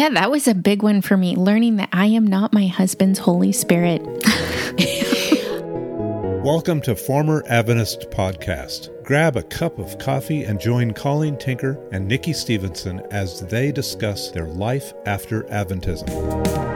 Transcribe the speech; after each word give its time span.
Yeah, 0.00 0.08
that 0.14 0.30
was 0.30 0.48
a 0.48 0.54
big 0.54 0.82
one 0.82 1.02
for 1.02 1.18
me, 1.18 1.36
learning 1.36 1.76
that 1.76 1.90
I 1.92 2.06
am 2.06 2.26
not 2.26 2.54
my 2.54 2.68
husband's 2.68 3.18
Holy 3.18 3.52
Spirit. 3.52 4.00
Welcome 6.42 6.80
to 6.80 6.96
Former 6.96 7.44
Adventist 7.46 8.10
Podcast. 8.10 9.04
Grab 9.04 9.36
a 9.36 9.42
cup 9.42 9.78
of 9.78 9.98
coffee 9.98 10.44
and 10.44 10.58
join 10.58 10.94
Colleen 10.94 11.36
Tinker 11.36 11.78
and 11.92 12.08
Nikki 12.08 12.32
Stevenson 12.32 13.02
as 13.10 13.40
they 13.40 13.72
discuss 13.72 14.30
their 14.30 14.46
life 14.46 14.94
after 15.04 15.42
Adventism. 15.42 16.69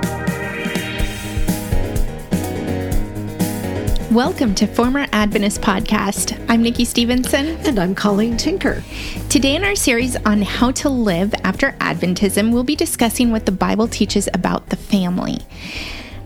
Welcome 4.15 4.55
to 4.55 4.69
Former 4.69 5.09
Adventist 5.11 5.61
Podcast. 5.61 6.41
I'm 6.49 6.63
Nikki 6.63 6.85
Stevenson. 6.85 7.47
And 7.67 7.81
I'm 7.81 7.97
Colleen 7.97 8.37
Tinker. 8.37 8.85
Today, 9.29 9.57
in 9.57 9.65
our 9.65 9.75
series 9.75 10.15
on 10.15 10.41
how 10.41 10.71
to 10.71 10.89
live 10.89 11.35
after 11.43 11.73
Adventism, 11.81 12.53
we'll 12.53 12.63
be 12.63 12.77
discussing 12.77 13.33
what 13.33 13.45
the 13.45 13.51
Bible 13.51 13.89
teaches 13.89 14.29
about 14.33 14.69
the 14.69 14.77
family. 14.77 15.39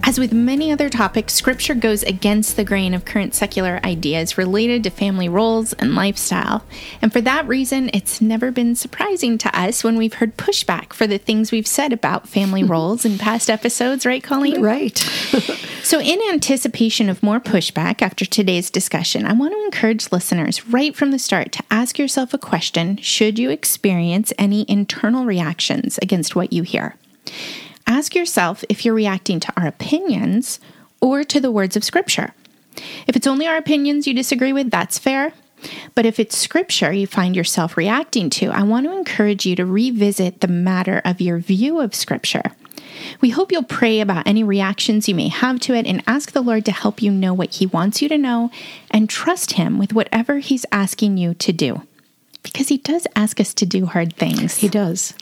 As 0.04 0.18
with 0.18 0.32
many 0.32 0.72
other 0.72 0.88
topics, 0.88 1.34
Scripture 1.34 1.74
goes 1.74 2.02
against 2.02 2.56
the 2.56 2.64
grain 2.64 2.94
of 2.94 3.04
current 3.04 3.34
secular 3.34 3.80
ideas 3.84 4.38
related 4.38 4.84
to 4.84 4.90
family 4.90 5.28
roles 5.28 5.72
and 5.74 5.94
lifestyle. 5.94 6.64
And 7.02 7.12
for 7.12 7.20
that 7.20 7.46
reason, 7.46 7.90
it's 7.92 8.20
never 8.20 8.50
been 8.50 8.74
surprising 8.74 9.36
to 9.38 9.58
us 9.58 9.84
when 9.84 9.96
we've 9.96 10.14
heard 10.14 10.36
pushback 10.36 10.92
for 10.92 11.06
the 11.06 11.18
things 11.18 11.52
we've 11.52 11.66
said 11.66 11.92
about 11.92 12.28
family 12.28 12.62
roles 12.64 13.04
in 13.04 13.18
past 13.18 13.50
episodes, 13.50 14.06
right, 14.06 14.22
Colleen? 14.22 14.62
Right. 14.62 14.96
so, 15.82 16.00
in 16.00 16.20
anticipation 16.30 17.08
of 17.08 17.22
more 17.22 17.40
pushback 17.40 18.00
after 18.00 18.24
today's 18.24 18.70
discussion, 18.70 19.26
I 19.26 19.32
want 19.32 19.52
to 19.52 19.64
encourage 19.64 20.10
listeners 20.12 20.66
right 20.66 20.94
from 20.94 21.10
the 21.10 21.18
start 21.18 21.52
to 21.52 21.62
ask 21.70 21.98
yourself 21.98 22.32
a 22.32 22.38
question 22.38 22.96
should 22.98 23.38
you 23.38 23.50
experience 23.50 24.32
any 24.38 24.64
internal 24.68 25.24
reactions 25.24 25.98
against 26.00 26.34
what 26.36 26.52
you 26.52 26.62
hear? 26.62 26.96
Ask 27.88 28.14
yourself 28.14 28.62
if 28.68 28.84
you're 28.84 28.94
reacting 28.94 29.40
to 29.40 29.52
our 29.56 29.66
opinions 29.66 30.60
or 31.00 31.24
to 31.24 31.40
the 31.40 31.50
words 31.50 31.76
of 31.76 31.82
Scripture. 31.82 32.34
If 33.06 33.16
it's 33.16 33.26
only 33.26 33.46
our 33.46 33.56
opinions 33.56 34.06
you 34.06 34.14
disagree 34.14 34.52
with, 34.52 34.70
that's 34.70 34.98
fair. 34.98 35.32
But 35.94 36.06
if 36.06 36.20
it's 36.20 36.36
Scripture 36.36 36.92
you 36.92 37.06
find 37.06 37.34
yourself 37.34 37.76
reacting 37.76 38.30
to, 38.30 38.50
I 38.50 38.62
want 38.62 38.86
to 38.86 38.96
encourage 38.96 39.44
you 39.44 39.56
to 39.56 39.66
revisit 39.66 40.40
the 40.40 40.48
matter 40.48 41.02
of 41.04 41.20
your 41.20 41.38
view 41.38 41.80
of 41.80 41.94
Scripture. 41.94 42.44
We 43.20 43.30
hope 43.30 43.52
you'll 43.52 43.62
pray 43.62 44.00
about 44.00 44.26
any 44.26 44.44
reactions 44.44 45.08
you 45.08 45.14
may 45.14 45.28
have 45.28 45.60
to 45.60 45.74
it 45.74 45.86
and 45.86 46.02
ask 46.06 46.32
the 46.32 46.42
Lord 46.42 46.64
to 46.66 46.72
help 46.72 47.02
you 47.02 47.10
know 47.10 47.34
what 47.34 47.54
He 47.54 47.66
wants 47.66 48.02
you 48.02 48.08
to 48.08 48.18
know 48.18 48.50
and 48.90 49.08
trust 49.08 49.52
Him 49.52 49.78
with 49.78 49.92
whatever 49.92 50.38
He's 50.38 50.66
asking 50.70 51.16
you 51.16 51.34
to 51.34 51.52
do. 51.52 51.82
Because 52.42 52.68
He 52.68 52.78
does 52.78 53.06
ask 53.16 53.40
us 53.40 53.54
to 53.54 53.66
do 53.66 53.86
hard 53.86 54.14
things. 54.16 54.58
He 54.58 54.68
does. 54.68 55.14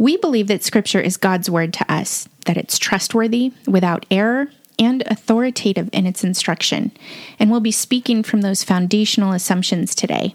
We 0.00 0.16
believe 0.16 0.46
that 0.46 0.64
Scripture 0.64 0.98
is 0.98 1.18
God's 1.18 1.50
word 1.50 1.74
to 1.74 1.92
us, 1.92 2.26
that 2.46 2.56
it's 2.56 2.78
trustworthy, 2.78 3.52
without 3.66 4.06
error, 4.10 4.48
and 4.78 5.02
authoritative 5.02 5.90
in 5.92 6.06
its 6.06 6.24
instruction, 6.24 6.90
and 7.38 7.50
we'll 7.50 7.60
be 7.60 7.70
speaking 7.70 8.22
from 8.22 8.40
those 8.40 8.64
foundational 8.64 9.32
assumptions 9.32 9.94
today. 9.94 10.34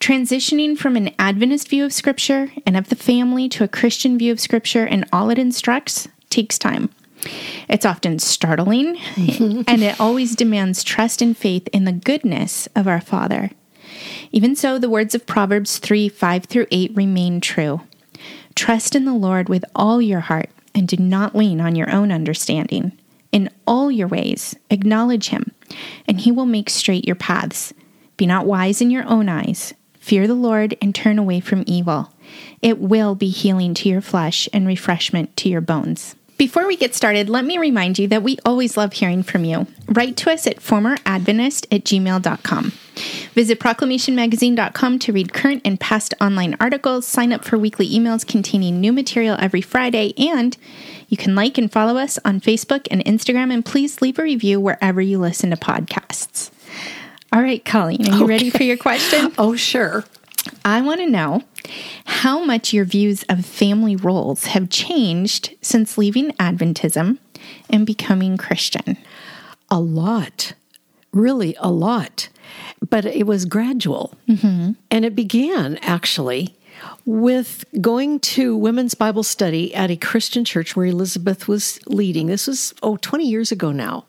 Transitioning 0.00 0.78
from 0.78 0.96
an 0.96 1.10
Adventist 1.18 1.68
view 1.68 1.84
of 1.84 1.92
Scripture 1.92 2.50
and 2.64 2.74
of 2.74 2.88
the 2.88 2.96
family 2.96 3.46
to 3.50 3.62
a 3.62 3.68
Christian 3.68 4.16
view 4.16 4.32
of 4.32 4.40
Scripture 4.40 4.86
and 4.86 5.06
all 5.12 5.28
it 5.28 5.38
instructs 5.38 6.08
takes 6.30 6.58
time. 6.58 6.88
It's 7.68 7.84
often 7.84 8.20
startling, 8.20 8.96
and 9.16 9.82
it 9.82 10.00
always 10.00 10.34
demands 10.34 10.82
trust 10.82 11.20
and 11.20 11.36
faith 11.36 11.68
in 11.74 11.84
the 11.84 11.92
goodness 11.92 12.70
of 12.74 12.88
our 12.88 13.02
Father. 13.02 13.50
Even 14.30 14.56
so, 14.56 14.78
the 14.78 14.88
words 14.88 15.14
of 15.14 15.26
Proverbs 15.26 15.76
3 15.76 16.08
5 16.08 16.44
through 16.46 16.66
8 16.70 16.92
remain 16.96 17.42
true. 17.42 17.82
Trust 18.54 18.94
in 18.94 19.04
the 19.04 19.14
Lord 19.14 19.48
with 19.48 19.64
all 19.74 20.00
your 20.00 20.20
heart 20.20 20.50
and 20.74 20.88
do 20.88 20.96
not 20.96 21.34
lean 21.34 21.60
on 21.60 21.76
your 21.76 21.90
own 21.90 22.12
understanding. 22.12 22.92
In 23.30 23.50
all 23.66 23.90
your 23.90 24.08
ways, 24.08 24.54
acknowledge 24.70 25.28
him, 25.28 25.52
and 26.06 26.20
he 26.20 26.30
will 26.30 26.46
make 26.46 26.68
straight 26.68 27.06
your 27.06 27.16
paths. 27.16 27.72
Be 28.16 28.26
not 28.26 28.46
wise 28.46 28.80
in 28.80 28.90
your 28.90 29.08
own 29.08 29.28
eyes. 29.28 29.72
Fear 29.98 30.26
the 30.26 30.34
Lord 30.34 30.76
and 30.82 30.94
turn 30.94 31.18
away 31.18 31.40
from 31.40 31.64
evil. 31.66 32.12
It 32.60 32.78
will 32.78 33.14
be 33.14 33.28
healing 33.28 33.72
to 33.74 33.88
your 33.88 34.00
flesh 34.00 34.48
and 34.52 34.66
refreshment 34.66 35.36
to 35.38 35.48
your 35.48 35.60
bones. 35.60 36.16
Before 36.36 36.66
we 36.66 36.76
get 36.76 36.94
started, 36.94 37.28
let 37.28 37.44
me 37.44 37.56
remind 37.56 37.98
you 37.98 38.08
that 38.08 38.22
we 38.22 38.36
always 38.44 38.76
love 38.76 38.94
hearing 38.94 39.22
from 39.22 39.44
you. 39.44 39.66
Write 39.86 40.16
to 40.18 40.30
us 40.32 40.46
at 40.46 40.56
formeradventist 40.56 41.66
at 41.70 41.84
gmail.com. 41.84 42.72
Visit 43.34 43.60
proclamationmagazine.com 43.60 44.98
to 45.00 45.12
read 45.12 45.32
current 45.32 45.62
and 45.64 45.80
past 45.80 46.14
online 46.20 46.56
articles, 46.60 47.06
sign 47.06 47.32
up 47.32 47.44
for 47.44 47.58
weekly 47.58 47.88
emails 47.88 48.26
containing 48.26 48.80
new 48.80 48.92
material 48.92 49.36
every 49.40 49.60
Friday, 49.60 50.12
and 50.18 50.56
you 51.08 51.16
can 51.16 51.34
like 51.34 51.58
and 51.58 51.70
follow 51.70 51.96
us 51.96 52.18
on 52.24 52.40
Facebook 52.40 52.86
and 52.90 53.04
Instagram, 53.04 53.52
and 53.52 53.64
please 53.64 54.00
leave 54.02 54.18
a 54.18 54.22
review 54.22 54.60
wherever 54.60 55.00
you 55.00 55.18
listen 55.18 55.50
to 55.50 55.56
podcasts. 55.56 56.50
All 57.32 57.42
right, 57.42 57.64
Colleen, 57.64 58.06
are 58.06 58.16
you 58.16 58.24
okay. 58.24 58.32
ready 58.32 58.50
for 58.50 58.62
your 58.62 58.76
question? 58.76 59.32
oh, 59.38 59.56
sure. 59.56 60.04
I 60.64 60.80
want 60.80 61.00
to 61.00 61.08
know 61.08 61.42
how 62.04 62.44
much 62.44 62.72
your 62.72 62.84
views 62.84 63.24
of 63.28 63.46
family 63.46 63.96
roles 63.96 64.46
have 64.46 64.70
changed 64.70 65.54
since 65.62 65.96
leaving 65.96 66.32
Adventism 66.32 67.18
and 67.70 67.86
becoming 67.86 68.36
Christian. 68.36 68.98
A 69.70 69.80
lot, 69.80 70.52
really 71.12 71.56
a 71.58 71.70
lot. 71.70 72.28
But 72.88 73.04
it 73.04 73.26
was 73.26 73.44
gradual. 73.44 74.14
Mm-hmm. 74.28 74.72
And 74.90 75.04
it 75.04 75.14
began 75.14 75.78
actually 75.78 76.56
with 77.04 77.64
going 77.80 78.20
to 78.20 78.56
women's 78.56 78.94
Bible 78.94 79.22
study 79.22 79.74
at 79.74 79.90
a 79.90 79.96
Christian 79.96 80.44
church 80.44 80.76
where 80.76 80.86
Elizabeth 80.86 81.48
was 81.48 81.78
leading. 81.86 82.26
This 82.26 82.46
was, 82.46 82.74
oh, 82.82 82.96
20 82.96 83.26
years 83.26 83.52
ago 83.52 83.72
now. 83.72 84.04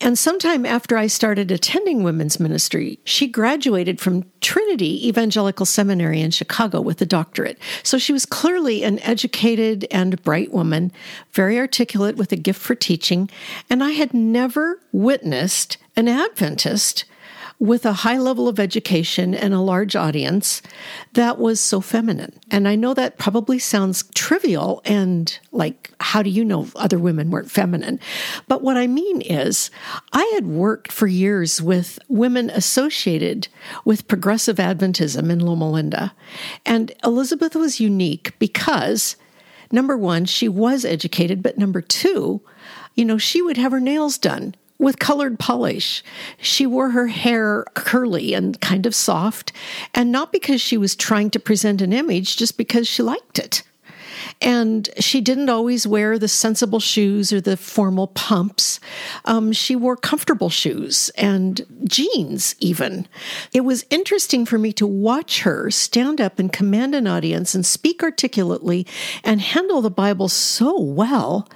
And 0.00 0.18
sometime 0.18 0.66
after 0.66 0.96
I 0.96 1.06
started 1.06 1.52
attending 1.52 2.02
women's 2.02 2.40
ministry, 2.40 2.98
she 3.04 3.28
graduated 3.28 4.00
from 4.00 4.24
Trinity 4.40 5.06
Evangelical 5.06 5.64
Seminary 5.64 6.20
in 6.20 6.32
Chicago 6.32 6.80
with 6.80 7.00
a 7.00 7.06
doctorate. 7.06 7.56
So 7.84 7.98
she 7.98 8.12
was 8.12 8.26
clearly 8.26 8.82
an 8.82 8.98
educated 8.98 9.86
and 9.92 10.20
bright 10.24 10.52
woman, 10.52 10.90
very 11.30 11.56
articulate 11.56 12.16
with 12.16 12.32
a 12.32 12.36
gift 12.36 12.60
for 12.60 12.74
teaching. 12.74 13.30
And 13.70 13.84
I 13.84 13.90
had 13.90 14.12
never 14.12 14.80
witnessed 14.90 15.76
an 15.94 16.08
Adventist 16.08 17.04
with 17.62 17.86
a 17.86 17.92
high 17.92 18.18
level 18.18 18.48
of 18.48 18.58
education 18.58 19.36
and 19.36 19.54
a 19.54 19.60
large 19.60 19.94
audience 19.94 20.62
that 21.12 21.38
was 21.38 21.60
so 21.60 21.80
feminine. 21.80 22.36
And 22.50 22.66
I 22.66 22.74
know 22.74 22.92
that 22.92 23.18
probably 23.18 23.60
sounds 23.60 24.02
trivial 24.16 24.82
and 24.84 25.38
like, 25.52 25.92
how 26.00 26.22
do 26.22 26.30
you 26.30 26.44
know 26.44 26.66
other 26.74 26.98
women 26.98 27.30
weren't 27.30 27.52
feminine? 27.52 28.00
But 28.48 28.62
what 28.62 28.76
I 28.76 28.88
mean 28.88 29.20
is, 29.20 29.70
I 30.12 30.28
had 30.34 30.44
worked 30.44 30.90
for 30.90 31.06
years 31.06 31.62
with 31.62 32.00
women 32.08 32.50
associated 32.50 33.46
with 33.84 34.08
progressive 34.08 34.56
Adventism 34.56 35.30
in 35.30 35.38
Loma 35.38 35.70
Linda. 35.70 36.16
And 36.66 36.90
Elizabeth 37.04 37.54
was 37.54 37.78
unique 37.78 38.36
because, 38.40 39.14
number 39.70 39.96
one, 39.96 40.24
she 40.24 40.48
was 40.48 40.84
educated, 40.84 41.44
but 41.44 41.58
number 41.58 41.80
two, 41.80 42.42
you 42.96 43.04
know, 43.04 43.18
she 43.18 43.40
would 43.40 43.56
have 43.56 43.70
her 43.70 43.78
nails 43.78 44.18
done 44.18 44.56
with 44.82 44.98
colored 44.98 45.38
polish. 45.38 46.02
She 46.38 46.66
wore 46.66 46.90
her 46.90 47.06
hair 47.06 47.64
curly 47.74 48.34
and 48.34 48.60
kind 48.60 48.84
of 48.84 48.94
soft, 48.94 49.52
and 49.94 50.10
not 50.10 50.32
because 50.32 50.60
she 50.60 50.76
was 50.76 50.96
trying 50.96 51.30
to 51.30 51.38
present 51.38 51.80
an 51.80 51.92
image, 51.92 52.36
just 52.36 52.58
because 52.58 52.88
she 52.88 53.02
liked 53.02 53.38
it. 53.38 53.62
And 54.42 54.88
she 54.98 55.20
didn't 55.20 55.48
always 55.48 55.86
wear 55.86 56.18
the 56.18 56.28
sensible 56.28 56.80
shoes 56.80 57.32
or 57.32 57.40
the 57.40 57.56
formal 57.56 58.08
pumps. 58.08 58.80
Um, 59.24 59.52
she 59.52 59.76
wore 59.76 59.96
comfortable 59.96 60.50
shoes 60.50 61.10
and 61.16 61.64
jeans, 61.84 62.56
even. 62.58 63.06
It 63.52 63.60
was 63.60 63.86
interesting 63.88 64.44
for 64.44 64.58
me 64.58 64.72
to 64.74 64.86
watch 64.86 65.42
her 65.42 65.70
stand 65.70 66.20
up 66.20 66.38
and 66.38 66.52
command 66.52 66.94
an 66.94 67.06
audience 67.06 67.54
and 67.54 67.64
speak 67.64 68.02
articulately 68.02 68.86
and 69.22 69.40
handle 69.40 69.80
the 69.80 69.90
Bible 69.90 70.28
so 70.28 70.78
well, 70.80 71.48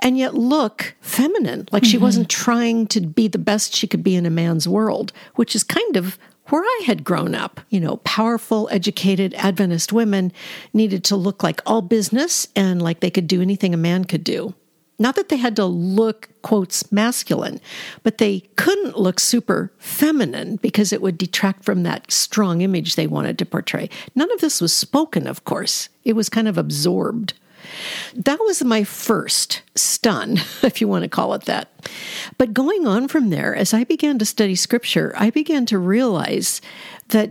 and 0.00 0.18
yet 0.18 0.34
look 0.34 0.94
feminine, 1.00 1.68
like 1.70 1.84
mm-hmm. 1.84 1.90
she 1.90 1.98
wasn't 1.98 2.28
trying 2.28 2.86
to 2.88 3.00
be 3.00 3.28
the 3.28 3.38
best 3.38 3.74
she 3.74 3.86
could 3.86 4.02
be 4.02 4.16
in 4.16 4.26
a 4.26 4.30
man's 4.30 4.68
world, 4.68 5.12
which 5.36 5.54
is 5.54 5.62
kind 5.62 5.96
of 5.96 6.18
where 6.48 6.62
I 6.62 6.82
had 6.86 7.04
grown 7.04 7.34
up. 7.34 7.60
You 7.70 7.80
know, 7.80 7.96
powerful, 7.98 8.68
educated 8.70 9.34
Adventist 9.34 9.92
women 9.92 10.32
needed 10.72 11.04
to 11.04 11.16
look 11.16 11.42
like 11.42 11.60
all 11.66 11.82
business 11.82 12.48
and 12.56 12.82
like 12.82 13.00
they 13.00 13.10
could 13.10 13.26
do 13.26 13.42
anything 13.42 13.74
a 13.74 13.78
man 13.78 14.04
could 14.04 14.24
do. 14.24 14.54
Not 14.98 15.16
that 15.16 15.30
they 15.30 15.36
had 15.36 15.56
to 15.56 15.64
look, 15.64 16.28
quotes, 16.42 16.92
masculine, 16.92 17.60
but 18.02 18.18
they 18.18 18.40
couldn't 18.56 18.98
look 18.98 19.18
super 19.18 19.72
feminine 19.78 20.56
because 20.56 20.92
it 20.92 21.02
would 21.02 21.18
detract 21.18 21.64
from 21.64 21.82
that 21.82 22.12
strong 22.12 22.60
image 22.60 22.94
they 22.94 23.06
wanted 23.08 23.38
to 23.38 23.46
portray. 23.46 23.88
None 24.14 24.30
of 24.30 24.40
this 24.40 24.60
was 24.60 24.72
spoken, 24.72 25.26
of 25.26 25.44
course, 25.44 25.88
it 26.04 26.12
was 26.12 26.28
kind 26.28 26.46
of 26.46 26.56
absorbed. 26.56 27.34
That 28.14 28.40
was 28.40 28.64
my 28.64 28.84
first 28.84 29.62
stun, 29.74 30.38
if 30.62 30.80
you 30.80 30.88
want 30.88 31.02
to 31.02 31.08
call 31.08 31.34
it 31.34 31.44
that. 31.44 31.70
But 32.38 32.54
going 32.54 32.86
on 32.86 33.08
from 33.08 33.30
there, 33.30 33.54
as 33.54 33.74
I 33.74 33.84
began 33.84 34.18
to 34.18 34.24
study 34.24 34.54
scripture, 34.54 35.12
I 35.16 35.30
began 35.30 35.66
to 35.66 35.78
realize 35.78 36.60
that 37.08 37.30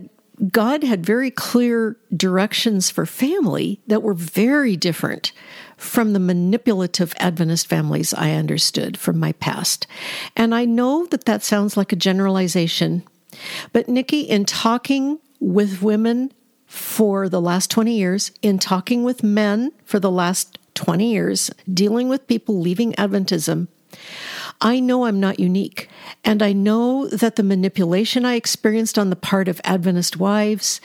God 0.52 0.84
had 0.84 1.06
very 1.06 1.30
clear 1.30 1.98
directions 2.16 2.90
for 2.90 3.06
family 3.06 3.80
that 3.88 4.02
were 4.02 4.16
very 4.16 4.76
different 4.76 5.32
from 5.78 6.14
the 6.14 6.20
manipulative 6.20 7.14
Adventist 7.18 7.68
families 7.68 8.14
I 8.14 8.32
understood 8.32 8.98
from 8.98 9.20
my 9.20 9.34
past. 9.34 9.86
And 10.36 10.56
I 10.56 10.66
know 10.66 11.06
that 11.08 11.26
that 11.26 11.44
sounds 11.44 11.78
like 11.78 11.92
a 11.92 11.96
generalization, 11.96 13.04
but 13.72 13.88
Nikki, 13.88 14.22
in 14.22 14.46
talking 14.46 15.20
with 15.40 15.82
women 15.82 16.32
for 16.72 17.28
the 17.28 17.42
last 17.42 17.70
20 17.70 17.94
years, 17.94 18.32
in 18.42 18.58
talking 18.58 19.04
with 19.04 19.24
men 19.24 19.74
for 19.84 20.00
the 20.00 20.10
last 20.10 20.58
20 20.76 21.12
years, 21.12 21.52
dealing 21.72 22.08
with 22.08 22.28
people 22.28 22.62
leaving 22.62 22.94
Adventism, 22.94 23.68
I 24.62 24.80
know 24.80 25.06
I'm 25.06 25.20
not 25.20 25.40
unique. 25.40 25.90
And 26.24 26.44
I 26.44 26.54
know 26.54 27.08
that 27.08 27.36
the 27.36 27.44
manipulation 27.44 28.26
I 28.26 28.36
experienced 28.36 29.00
on 29.00 29.10
the 29.10 29.16
part 29.16 29.48
of 29.48 29.60
Adventist 29.64 30.18
wives, 30.18 30.80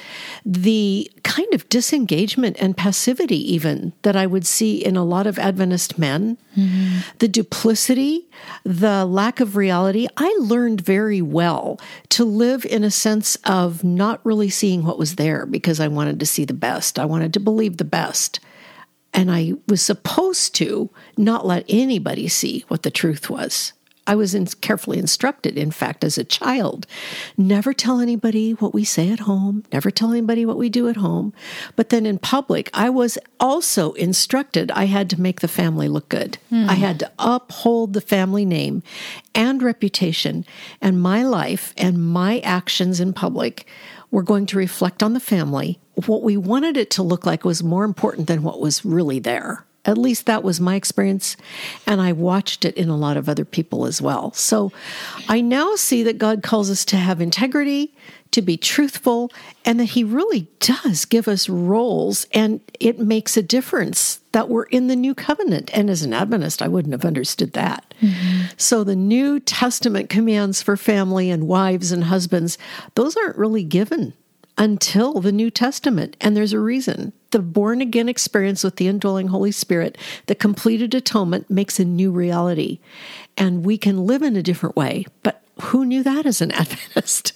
the 0.46 1.11
kind 1.25 1.52
of 1.52 1.69
disengagement 1.69 2.56
and 2.58 2.76
passivity, 2.76 3.52
even 3.52 3.93
that 4.00 4.17
I 4.17 4.26
would 4.26 4.46
see 4.46 4.82
in 4.82 4.96
a 4.96 5.05
lot 5.05 5.26
of 5.26 5.38
Adventist 5.38 5.99
men, 5.99 6.38
mm-hmm. 6.56 7.00
the 7.19 7.28
duplicity, 7.28 8.26
the 8.64 9.05
lack 9.05 9.40
of 9.40 9.56
reality, 9.56 10.08
I 10.17 10.34
learned 10.40 10.81
very 10.81 11.20
well 11.20 11.79
to 12.11 12.25
live 12.25 12.64
in 12.64 12.82
a 12.82 12.90
sense 12.90 13.37
of 13.44 13.84
not 13.84 14.25
really 14.25 14.49
seeing 14.49 14.84
what 14.84 14.99
was 14.99 15.17
there 15.17 15.44
because 15.44 15.81
I 15.81 15.88
wanted 15.88 16.19
to 16.20 16.26
see 16.26 16.46
the 16.46 16.55
best. 16.55 16.99
I 16.99 17.05
wanted 17.05 17.34
to 17.34 17.40
believe 17.40 17.76
the 17.76 17.84
best. 17.84 18.40
And 19.12 19.31
I 19.31 19.55
was 19.69 19.81
supposed 19.81 20.55
to 20.56 20.91
not 21.17 21.47
let 21.47 21.64
anybody 21.69 22.29
see 22.29 22.64
what 22.69 22.82
the 22.82 22.91
truth 22.91 23.31
was. 23.31 23.73
I 24.06 24.14
was 24.14 24.35
in, 24.35 24.47
carefully 24.47 24.99
instructed, 24.99 25.58
in 25.58 25.70
fact, 25.70 26.05
as 26.05 26.17
a 26.17 26.25
child, 26.25 26.87
never 27.37 27.73
tell 27.73 27.99
anybody 27.99 28.53
what 28.53 28.73
we 28.73 28.85
say 28.85 29.11
at 29.11 29.20
home, 29.20 29.64
never 29.73 29.91
tell 29.91 30.12
anybody 30.12 30.47
what 30.47 30.58
we 30.58 30.69
do 30.69 30.88
at 30.88 30.97
home. 30.97 31.32
But 31.75 31.88
then 31.88 32.06
in 32.06 32.19
public, 32.19 32.70
I 32.73 32.88
was 32.88 33.19
also 33.41 33.93
instructed 33.94 34.70
I 34.70 34.85
had 34.85 35.11
to 35.11 35.20
make 35.20 35.41
the 35.41 35.49
family 35.49 35.88
look 35.88 36.08
good. 36.08 36.38
Hmm. 36.50 36.70
I 36.70 36.75
had 36.75 37.00
to 37.00 37.11
uphold 37.19 37.93
the 37.93 38.00
family 38.00 38.44
name 38.44 38.82
and 39.35 39.62
reputation, 39.62 40.44
and 40.81 41.00
my 41.00 41.23
life 41.23 41.75
and 41.76 41.99
my 41.99 42.38
actions 42.41 43.00
in 43.00 43.12
public 43.12 43.67
were 44.11 44.23
going 44.23 44.47
to 44.47 44.56
reflect 44.56 45.03
on 45.03 45.12
the 45.12 45.20
family 45.20 45.79
what 46.05 46.23
we 46.23 46.37
wanted 46.37 46.76
it 46.76 46.91
to 46.91 47.03
look 47.03 47.25
like 47.25 47.44
was 47.44 47.62
more 47.62 47.85
important 47.85 48.26
than 48.26 48.43
what 48.43 48.61
was 48.61 48.85
really 48.85 49.19
there. 49.19 49.64
At 49.85 49.97
least 49.97 50.26
that 50.26 50.43
was 50.43 50.61
my 50.61 50.75
experience. 50.75 51.37
And 51.87 52.00
I 52.00 52.12
watched 52.12 52.64
it 52.64 52.76
in 52.76 52.88
a 52.88 52.97
lot 52.97 53.17
of 53.17 53.29
other 53.29 53.44
people 53.44 53.87
as 53.87 54.03
well. 54.03 54.32
So 54.32 54.73
I 55.29 55.41
now 55.41 55.76
see 55.76 56.03
that 56.03 56.19
God 56.19 56.43
calls 56.43 56.70
us 56.70 56.85
to 56.87 56.97
have 56.97 57.20
integrity, 57.20 57.94
to 58.36 58.42
be 58.42 58.56
truthful, 58.56 59.32
and 59.64 59.80
that 59.80 59.86
He 59.86 60.04
really 60.04 60.46
does 60.60 61.04
give 61.06 61.26
us 61.26 61.48
roles. 61.48 62.26
And 62.32 62.60
it 62.78 62.98
makes 62.98 63.36
a 63.36 63.42
difference 63.42 64.20
that 64.32 64.50
we're 64.50 64.64
in 64.64 64.88
the 64.88 64.94
new 64.94 65.14
covenant. 65.14 65.70
And 65.72 65.88
as 65.88 66.02
an 66.02 66.12
Adventist, 66.12 66.60
I 66.60 66.68
wouldn't 66.68 66.92
have 66.92 67.06
understood 67.06 67.54
that. 67.54 67.94
Mm-hmm. 68.02 68.48
So 68.58 68.84
the 68.84 68.94
New 68.94 69.40
Testament 69.40 70.10
commands 70.10 70.60
for 70.60 70.76
family 70.76 71.30
and 71.30 71.48
wives 71.48 71.90
and 71.90 72.04
husbands, 72.04 72.58
those 72.94 73.16
aren't 73.16 73.38
really 73.38 73.64
given 73.64 74.12
until 74.58 75.20
the 75.20 75.32
New 75.32 75.50
Testament. 75.50 76.16
And 76.20 76.36
there's 76.36 76.52
a 76.52 76.60
reason. 76.60 77.14
The 77.30 77.38
born 77.40 77.80
again 77.80 78.08
experience 78.08 78.62
with 78.62 78.76
the 78.76 78.88
indwelling 78.88 79.28
Holy 79.28 79.52
Spirit, 79.52 79.96
the 80.26 80.34
completed 80.34 80.94
atonement, 80.94 81.50
makes 81.50 81.80
a 81.80 81.84
new 81.86 82.10
reality. 82.12 82.80
And 83.38 83.64
we 83.64 83.78
can 83.78 84.06
live 84.06 84.20
in 84.20 84.36
a 84.36 84.42
different 84.42 84.76
way. 84.76 85.06
But 85.22 85.42
who 85.60 85.86
knew 85.86 86.02
that 86.02 86.26
as 86.26 86.40
an 86.40 86.52
Adventist? 86.52 87.32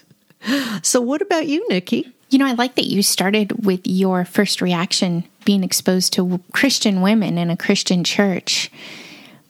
So, 0.83 1.01
what 1.01 1.23
about 1.23 1.47
you, 1.47 1.67
Nikki? 1.69 2.13
You 2.31 2.39
know, 2.39 2.47
I 2.47 2.53
like 2.53 2.77
that 2.77 2.87
you 2.87 3.03
started 3.03 3.65
with 3.65 3.81
your 3.85 4.25
first 4.25 4.63
reaction 4.63 5.25
being 5.45 5.65
exposed 5.65 6.13
to 6.15 6.41
Christian 6.53 7.03
women 7.03 7.39
in 7.39 7.51
a 7.51 7.57
Christian 7.57 8.05
church 8.05 8.71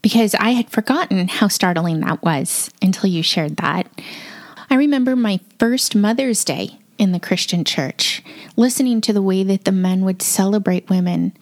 because 0.02 0.34
I 0.36 0.50
had 0.50 0.70
forgotten 0.70 1.28
how 1.28 1.48
startling 1.48 2.00
that 2.00 2.22
was 2.22 2.70
until 2.80 3.10
you 3.10 3.22
shared 3.22 3.56
that. 3.58 3.86
I 4.70 4.76
remember 4.76 5.14
my 5.16 5.40
first 5.58 5.94
Mother's 5.94 6.44
Day 6.44 6.78
in 6.96 7.12
the 7.12 7.20
Christian 7.20 7.64
church, 7.64 8.22
listening 8.56 9.00
to 9.00 9.12
the 9.12 9.22
way 9.22 9.42
that 9.42 9.64
the 9.64 9.72
men 9.72 10.04
would 10.04 10.22
celebrate 10.22 10.90
women. 10.90 11.36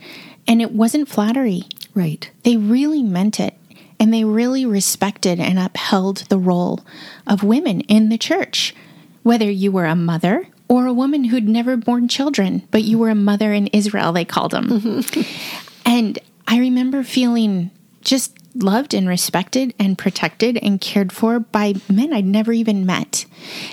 And 0.46 0.62
it 0.62 0.72
wasn't 0.72 1.08
flattery. 1.08 1.64
Right. 1.94 2.30
They 2.44 2.56
really 2.56 3.02
meant 3.02 3.40
it. 3.40 3.54
And 4.00 4.14
they 4.14 4.24
really 4.24 4.64
respected 4.64 5.40
and 5.40 5.58
upheld 5.58 6.18
the 6.28 6.38
role 6.38 6.84
of 7.26 7.42
women 7.42 7.80
in 7.82 8.08
the 8.08 8.18
church. 8.18 8.74
Whether 9.22 9.50
you 9.50 9.72
were 9.72 9.86
a 9.86 9.96
mother 9.96 10.48
or 10.68 10.86
a 10.86 10.92
woman 10.92 11.24
who'd 11.24 11.48
never 11.48 11.76
born 11.76 12.08
children, 12.08 12.66
but 12.70 12.84
you 12.84 12.98
were 12.98 13.10
a 13.10 13.14
mother 13.14 13.52
in 13.52 13.68
Israel, 13.68 14.12
they 14.12 14.24
called 14.24 14.52
them. 14.52 14.68
Mm-hmm. 14.68 15.60
and 15.86 16.18
I 16.46 16.58
remember 16.58 17.02
feeling 17.02 17.70
just 18.02 18.38
loved 18.54 18.94
and 18.94 19.08
respected 19.08 19.74
and 19.78 19.98
protected 19.98 20.58
and 20.58 20.80
cared 20.80 21.12
for 21.12 21.38
by 21.40 21.74
men 21.88 22.12
I'd 22.12 22.24
never 22.24 22.52
even 22.52 22.86
met. 22.86 23.26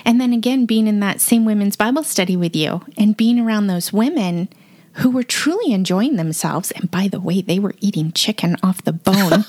And 0.04 0.20
then 0.20 0.32
again, 0.32 0.66
being 0.66 0.86
in 0.86 1.00
that 1.00 1.20
same 1.20 1.44
women's 1.44 1.76
Bible 1.76 2.04
study 2.04 2.36
with 2.36 2.54
you 2.54 2.82
and 2.96 3.16
being 3.16 3.38
around 3.38 3.66
those 3.66 3.92
women 3.92 4.48
who 4.94 5.10
were 5.10 5.22
truly 5.22 5.72
enjoying 5.72 6.16
themselves. 6.16 6.70
And 6.70 6.90
by 6.90 7.08
the 7.08 7.20
way, 7.20 7.42
they 7.42 7.58
were 7.58 7.74
eating 7.80 8.12
chicken 8.12 8.56
off 8.62 8.82
the 8.82 8.92
bone. 8.92 9.44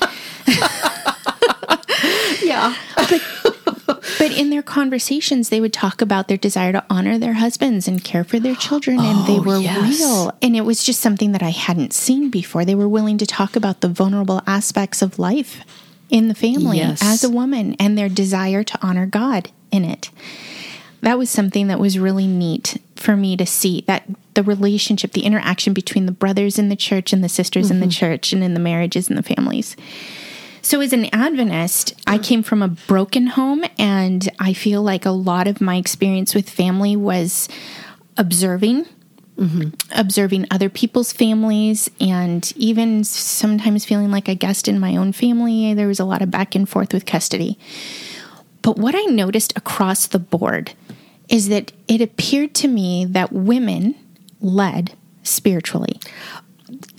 yeah. 2.44 2.75
But 3.09 3.21
but 4.27 4.38
in 4.38 4.50
their 4.50 4.62
conversations, 4.62 5.47
they 5.47 5.62
would 5.62 5.71
talk 5.71 6.01
about 6.01 6.27
their 6.27 6.38
desire 6.38 6.74
to 6.74 6.83
honor 6.89 7.18
their 7.18 7.35
husbands 7.35 7.88
and 7.88 8.03
care 8.03 8.25
for 8.25 8.39
their 8.39 8.56
children, 8.56 9.00
and 9.00 9.25
they 9.25 9.39
oh, 9.39 9.41
were 9.41 9.59
yes. 9.59 10.00
real. 10.00 10.38
And 10.41 10.56
it 10.56 10.62
was 10.62 10.83
just 10.83 11.00
something 11.00 11.31
that 11.31 11.41
I 11.41 11.51
hadn't 11.51 11.94
seen 11.94 12.29
before. 12.29 12.65
They 12.65 12.75
were 12.75 12.89
willing 12.89 13.18
to 13.19 13.25
talk 13.25 13.56
about 13.56 13.79
the 13.79 13.88
vulnerable 13.88 14.41
aspects 14.45 15.01
of 15.01 15.18
life 15.18 15.62
in 16.09 16.27
the 16.27 16.35
family 16.35 16.77
yes. 16.77 17.01
as 17.01 17.24
a 17.24 17.29
woman 17.29 17.75
and 17.79 17.97
their 17.97 18.09
desire 18.09 18.63
to 18.63 18.79
honor 18.85 19.06
God 19.06 19.50
in 19.71 19.85
it. 19.85 20.09
That 21.01 21.18
was 21.18 21.30
something 21.30 21.68
that 21.68 21.80
was 21.80 21.97
really 21.97 22.27
neat 22.27 22.81
for 22.95 23.15
me 23.15 23.38
to 23.38 23.45
see 23.45 23.85
that 23.88 24.03
the 24.33 24.44
relationship, 24.44 25.13
the 25.13 25.23
interaction 25.23 25.73
between 25.73 26.06
the 26.06 26.12
brothers 26.12 26.59
in 26.59 26.68
the 26.68 26.75
church 26.75 27.13
and 27.13 27.23
the 27.23 27.30
sisters 27.30 27.68
mm-hmm. 27.68 27.75
in 27.75 27.80
the 27.80 27.85
mm-hmm. 27.85 27.91
church 27.91 28.33
and 28.33 28.44
in 28.44 28.53
the 28.53 28.59
marriages 28.59 29.07
and 29.07 29.18
the 29.18 29.23
families. 29.23 29.77
So, 30.67 30.81
as 30.81 30.91
an 30.91 31.05
Adventist, 31.13 31.93
I 32.05 32.17
came 32.17 32.43
from 32.43 32.61
a 32.61 32.67
broken 32.67 33.27
home, 33.27 33.63
and 33.79 34.27
I 34.37 34.51
feel 34.51 34.83
like 34.83 35.05
a 35.05 35.11
lot 35.11 35.47
of 35.47 35.61
my 35.61 35.77
experience 35.77 36.35
with 36.35 36.49
family 36.49 36.93
was 36.93 37.47
observing. 38.17 38.85
Mm-hmm. 39.37 39.69
Observing 39.97 40.45
other 40.51 40.67
people's 40.67 41.13
families, 41.13 41.89
and 42.01 42.51
even 42.57 43.05
sometimes 43.05 43.85
feeling 43.85 44.11
like 44.11 44.27
a 44.27 44.35
guest 44.35 44.67
in 44.67 44.77
my 44.77 44.97
own 44.97 45.13
family. 45.13 45.73
There 45.73 45.87
was 45.87 46.01
a 46.01 46.06
lot 46.06 46.21
of 46.21 46.31
back 46.31 46.53
and 46.53 46.68
forth 46.68 46.92
with 46.92 47.06
custody. 47.06 47.57
But 48.61 48.75
what 48.75 48.94
I 48.94 49.03
noticed 49.03 49.56
across 49.56 50.06
the 50.06 50.19
board 50.19 50.73
is 51.30 51.47
that 51.47 51.71
it 51.87 52.01
appeared 52.01 52.53
to 52.56 52.68
me 52.68 53.06
that 53.06 53.31
women 53.31 53.95
led 54.42 54.97
spiritually. 55.23 56.01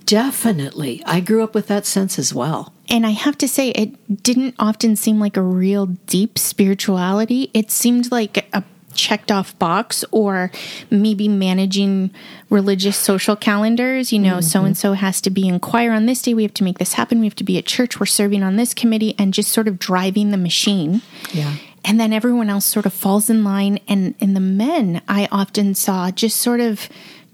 Definitely. 0.09 1.03
I 1.05 1.21
grew 1.21 1.45
up 1.45 1.55
with 1.55 1.67
that 1.67 1.85
sense 1.85 2.19
as 2.19 2.33
well. 2.33 2.73
And 2.89 3.07
I 3.07 3.11
have 3.11 3.37
to 3.39 3.47
say, 3.47 3.73
it 3.73 4.23
didn't 4.23 4.55
often 4.59 4.97
seem 4.97 5.21
like 5.21 5.37
a 5.37 5.43
real 5.43 5.85
deep 5.85 6.39
spirituality. 6.39 7.51
It 7.53 7.71
seemed 7.71 8.11
like 8.11 8.49
a 8.55 8.65
checked 8.95 9.31
off 9.31 9.57
box 9.59 10.07
or 10.11 10.51
maybe 10.91 11.29
managing 11.29 12.11
religious 12.49 12.97
social 12.97 13.37
calendars. 13.37 14.11
You 14.11 14.19
know, 14.19 14.41
so 14.41 14.65
and 14.65 14.79
so 14.79 14.95
has 14.95 15.21
to 15.21 15.31
be 15.31 15.47
in 15.47 15.61
choir 15.61 15.93
on 15.93 16.07
this 16.07 16.23
day. 16.23 16.33
We 16.33 16.43
have 16.43 16.55
to 16.55 16.65
make 16.65 16.79
this 16.79 16.95
happen. 16.95 17.21
We 17.21 17.27
have 17.27 17.37
to 17.37 17.45
be 17.45 17.59
at 17.59 17.67
church. 17.67 18.01
We're 18.01 18.07
serving 18.07 18.43
on 18.43 18.57
this 18.57 18.73
committee 18.73 19.15
and 19.19 19.35
just 19.35 19.53
sort 19.53 19.69
of 19.69 19.79
driving 19.79 20.31
the 20.31 20.39
machine. 20.39 21.03
Yeah. 21.35 21.55
And 21.85 22.01
then 22.01 22.15
everyone 22.15 22.49
else 22.49 22.65
sort 22.65 22.87
of 22.87 22.95
falls 22.95 23.29
in 23.29 23.45
line. 23.45 23.79
And 23.87 24.15
in 24.21 24.33
the 24.33 24.41
men, 24.41 25.03
I 25.07 25.29
often 25.31 25.75
saw 25.75 26.11
just 26.11 26.39
sort 26.39 26.61
of 26.61 26.89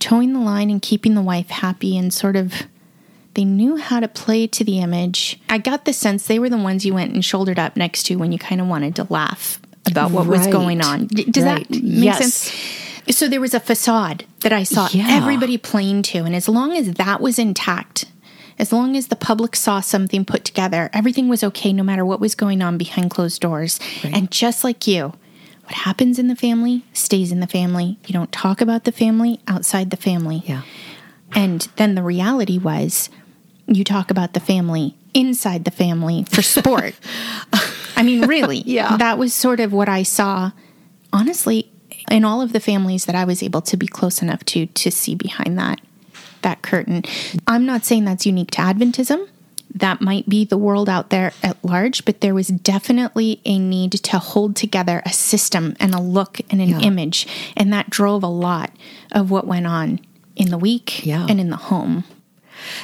toeing 0.05 0.35
the 0.35 0.39
line 0.39 0.69
and 0.69 0.83
keeping 0.83 1.15
the 1.15 1.23
wife 1.23 1.49
happy 1.49 1.97
and 1.97 2.13
sort 2.13 2.37
of 2.37 2.53
they 3.33 3.45
knew 3.45 3.77
how 3.77 4.01
to 4.01 4.07
play 4.07 4.47
to 4.47 4.63
the 4.63 4.81
image. 4.81 5.41
I 5.49 5.57
got 5.57 5.87
the 5.87 5.95
sense 5.95 6.27
they 6.27 6.39
were 6.39 6.51
the 6.51 6.59
ones 6.59 6.85
you 6.85 6.93
went 6.93 7.15
and 7.15 7.25
shouldered 7.25 7.59
up 7.59 7.75
next 7.75 8.03
to 8.05 8.17
when 8.17 8.31
you 8.31 8.39
kind 8.39 8.61
of 8.61 8.67
wanted 8.67 8.95
to 8.97 9.07
laugh 9.09 9.59
about 9.87 10.11
what 10.11 10.27
right. 10.27 10.39
was 10.39 10.47
going 10.49 10.83
on. 10.83 11.07
Does 11.07 11.45
right. 11.45 11.67
that 11.67 11.71
make 11.71 12.05
yes. 12.05 12.19
sense? 12.19 13.17
So 13.17 13.29
there 13.29 13.41
was 13.41 13.55
a 13.55 13.61
facade 13.61 14.27
that 14.41 14.53
I 14.53 14.63
saw 14.63 14.89
yeah. 14.93 15.07
everybody 15.09 15.57
playing 15.57 16.03
to. 16.03 16.19
And 16.19 16.37
as 16.37 16.51
long 16.51 16.77
as 16.77 16.93
that 16.93 17.23
was 17.23 17.39
intact, 17.39 18.05
as 18.59 18.75
long 18.75 18.97
as 18.97 19.07
the 19.07 19.17
public 19.17 19.57
saw 19.57 19.81
something 19.81 20.27
put 20.27 20.45
together, 20.45 20.91
everything 20.93 21.31
was 21.31 21.43
okay 21.43 21.73
no 21.73 21.83
matter 21.83 22.05
what 22.05 22.21
was 22.21 22.35
going 22.35 22.61
on 22.61 22.77
behind 22.77 23.11
closed 23.11 23.41
doors. 23.41 23.81
Right. 24.05 24.15
And 24.15 24.31
just 24.31 24.65
like 24.65 24.87
you, 24.87 25.15
what 25.65 25.75
happens 25.75 26.19
in 26.19 26.29
the 26.29 26.37
family 26.37 26.85
stays 26.93 27.33
in 27.33 27.41
the 27.41 27.47
family. 27.47 27.99
You 28.07 28.13
don't 28.13 28.31
talk 28.33 28.61
about 28.61 28.85
the 28.85 28.93
family 28.93 29.41
outside 29.49 29.91
the 29.91 29.97
family. 29.97 30.43
Yeah. 30.45 30.63
And 31.35 31.67
then 31.77 31.95
the 31.95 32.03
reality 32.03 32.59
was 32.59 33.09
you 33.67 33.83
talk 33.83 34.11
about 34.11 34.35
the 34.35 34.41
family 34.41 34.95
inside 35.15 35.65
the 35.65 35.71
family 35.71 36.25
for 36.25 36.43
sport. 36.57 36.95
I 37.97 38.03
mean, 38.03 38.27
really. 38.27 38.59
yeah. 38.59 38.97
That 38.97 39.19
was 39.19 39.33
sort 39.33 39.61
of 39.61 39.73
what 39.73 39.89
I 39.89 40.03
saw, 40.03 40.53
honestly, 41.13 41.71
in 42.11 42.25
all 42.25 42.43
of 42.43 42.53
the 42.53 42.61
families 42.61 43.07
that 43.07 43.15
I 43.15 43.25
was 43.25 43.43
able 43.43 43.63
to 43.63 43.77
be 43.77 43.87
close 43.87 44.21
enough 44.21 44.45
to 44.47 44.67
to 44.67 44.91
see 44.91 45.15
behind 45.15 45.59
that 45.59 45.81
that 46.43 46.63
curtain. 46.63 47.03
I'm 47.47 47.65
not 47.65 47.85
saying 47.85 48.05
that's 48.05 48.27
unique 48.27 48.51
to 48.53 48.59
Adventism. 48.61 49.29
That 49.75 50.01
might 50.01 50.29
be 50.29 50.45
the 50.45 50.57
world 50.59 50.89
out 50.89 51.11
there 51.11 51.33
at 51.43 51.63
large, 51.65 52.05
but 52.05 52.21
there 52.21 52.35
was 52.35 52.49
definitely 52.49 53.41
a 53.45 53.59
need 53.59 53.93
to 53.93 54.19
hold 54.19 54.55
together 54.55 55.03
a 55.05 55.13
system 55.13 55.75
and 55.81 55.95
a 55.95 56.01
look 56.01 56.41
and 56.51 56.61
an 56.63 56.69
Yeah. 56.69 56.79
image. 56.81 57.27
And 57.57 57.73
that 57.73 57.91
drove 57.91 58.23
a 58.23 58.29
lot 58.29 58.71
of 59.11 59.31
what 59.31 59.47
went 59.47 59.67
on 59.67 59.99
in 60.37 60.51
the 60.51 60.59
week 60.59 61.05
Yeah. 61.05 61.27
and 61.29 61.41
in 61.41 61.51
the 61.51 61.57
home. 61.57 62.05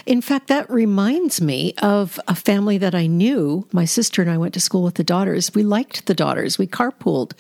In 0.04 0.20
fact, 0.20 0.49
that 0.49 0.68
reminds 0.68 1.40
me 1.40 1.75
of 1.80 2.18
a 2.26 2.35
family 2.35 2.76
that 2.78 2.94
I 2.94 3.06
knew. 3.06 3.66
My 3.73 3.85
sister 3.85 4.20
and 4.20 4.30
I 4.30 4.37
went 4.37 4.52
to 4.54 4.61
school 4.61 4.82
with 4.82 4.97
the 4.97 5.04
daughters. 5.04 5.54
We 5.54 5.62
liked 5.62 6.06
the 6.06 6.14
daughters. 6.14 6.59
We 6.59 6.66
carpooled. 6.66 7.32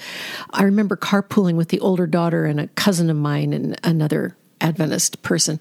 I 0.50 0.62
remember 0.62 0.96
carpooling 0.96 1.56
with 1.56 1.68
the 1.68 1.80
older 1.80 2.06
daughter 2.06 2.44
and 2.46 2.60
a 2.60 2.68
cousin 2.68 3.10
of 3.10 3.16
mine 3.16 3.52
and 3.52 3.78
another 3.82 4.36
Adventist 4.60 5.22
person. 5.22 5.58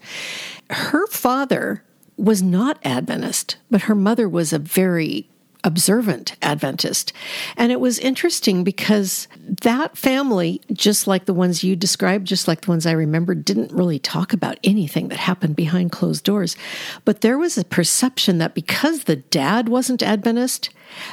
Her 0.69 1.07
father 1.07 1.83
was 2.19 2.41
not 2.41 2.79
Adventist, 2.83 3.57
but 3.71 3.83
her 3.83 3.95
mother 3.95 4.27
was 4.27 4.53
a 4.53 4.59
very 4.59 5.29
observant 5.63 6.35
Adventist. 6.41 7.11
And 7.57 7.71
it 7.71 7.79
was 7.79 7.99
interesting 7.99 8.63
because 8.63 9.27
that 9.61 9.97
family, 9.97 10.61
just 10.71 11.05
like 11.05 11.25
the 11.25 11.33
ones 11.33 11.63
you 11.63 11.75
described, 11.75 12.27
just 12.27 12.47
like 12.47 12.61
the 12.61 12.71
ones 12.71 12.85
I 12.85 12.91
remember, 12.91 13.35
didn't 13.35 13.73
really 13.73 13.99
talk 13.99 14.31
about 14.31 14.57
anything 14.63 15.09
that 15.09 15.17
happened 15.17 15.55
behind 15.55 15.91
closed 15.91 16.23
doors. 16.23 16.55
But 17.03 17.21
there 17.21 17.37
was 17.37 17.57
a 17.57 17.65
perception 17.65 18.37
that 18.37 18.55
because 18.55 19.03
the 19.03 19.17
dad 19.17 19.67
wasn't 19.67 20.01
Adventist, 20.01 20.69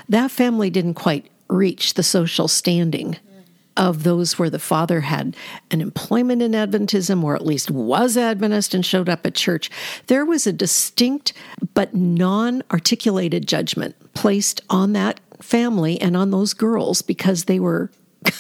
that 0.09 0.31
family 0.31 0.71
didn't 0.71 0.95
quite 0.95 1.29
reach 1.49 1.95
the 1.95 2.03
social 2.03 2.49
standing 2.49 3.17
of 3.77 4.03
those 4.03 4.39
where 4.39 4.51
the 4.51 4.59
father 4.59 5.03
had 5.03 5.37
an 5.71 5.81
employment 5.81 6.43
in 6.43 6.53
Adventism 6.53 7.23
or 7.23 7.35
at 7.35 7.45
least 7.45 7.71
was 7.71 8.17
Adventist 8.17 8.75
and 8.75 8.85
showed 8.85 9.09
up 9.09 9.27
at 9.27 9.35
church, 9.35 9.71
there 10.07 10.25
was 10.25 10.47
a 10.47 10.53
distinct 10.53 11.33
but 11.75 11.95
non 11.95 12.63
articulated 12.71 13.47
judgment 13.47 13.95
placed 14.15 14.61
on 14.71 14.93
that 14.95 15.21
family 15.41 16.01
and 16.01 16.17
on 16.17 16.31
those 16.31 16.55
girls 16.55 17.03
because 17.03 17.45
they 17.45 17.61
were 17.61 17.91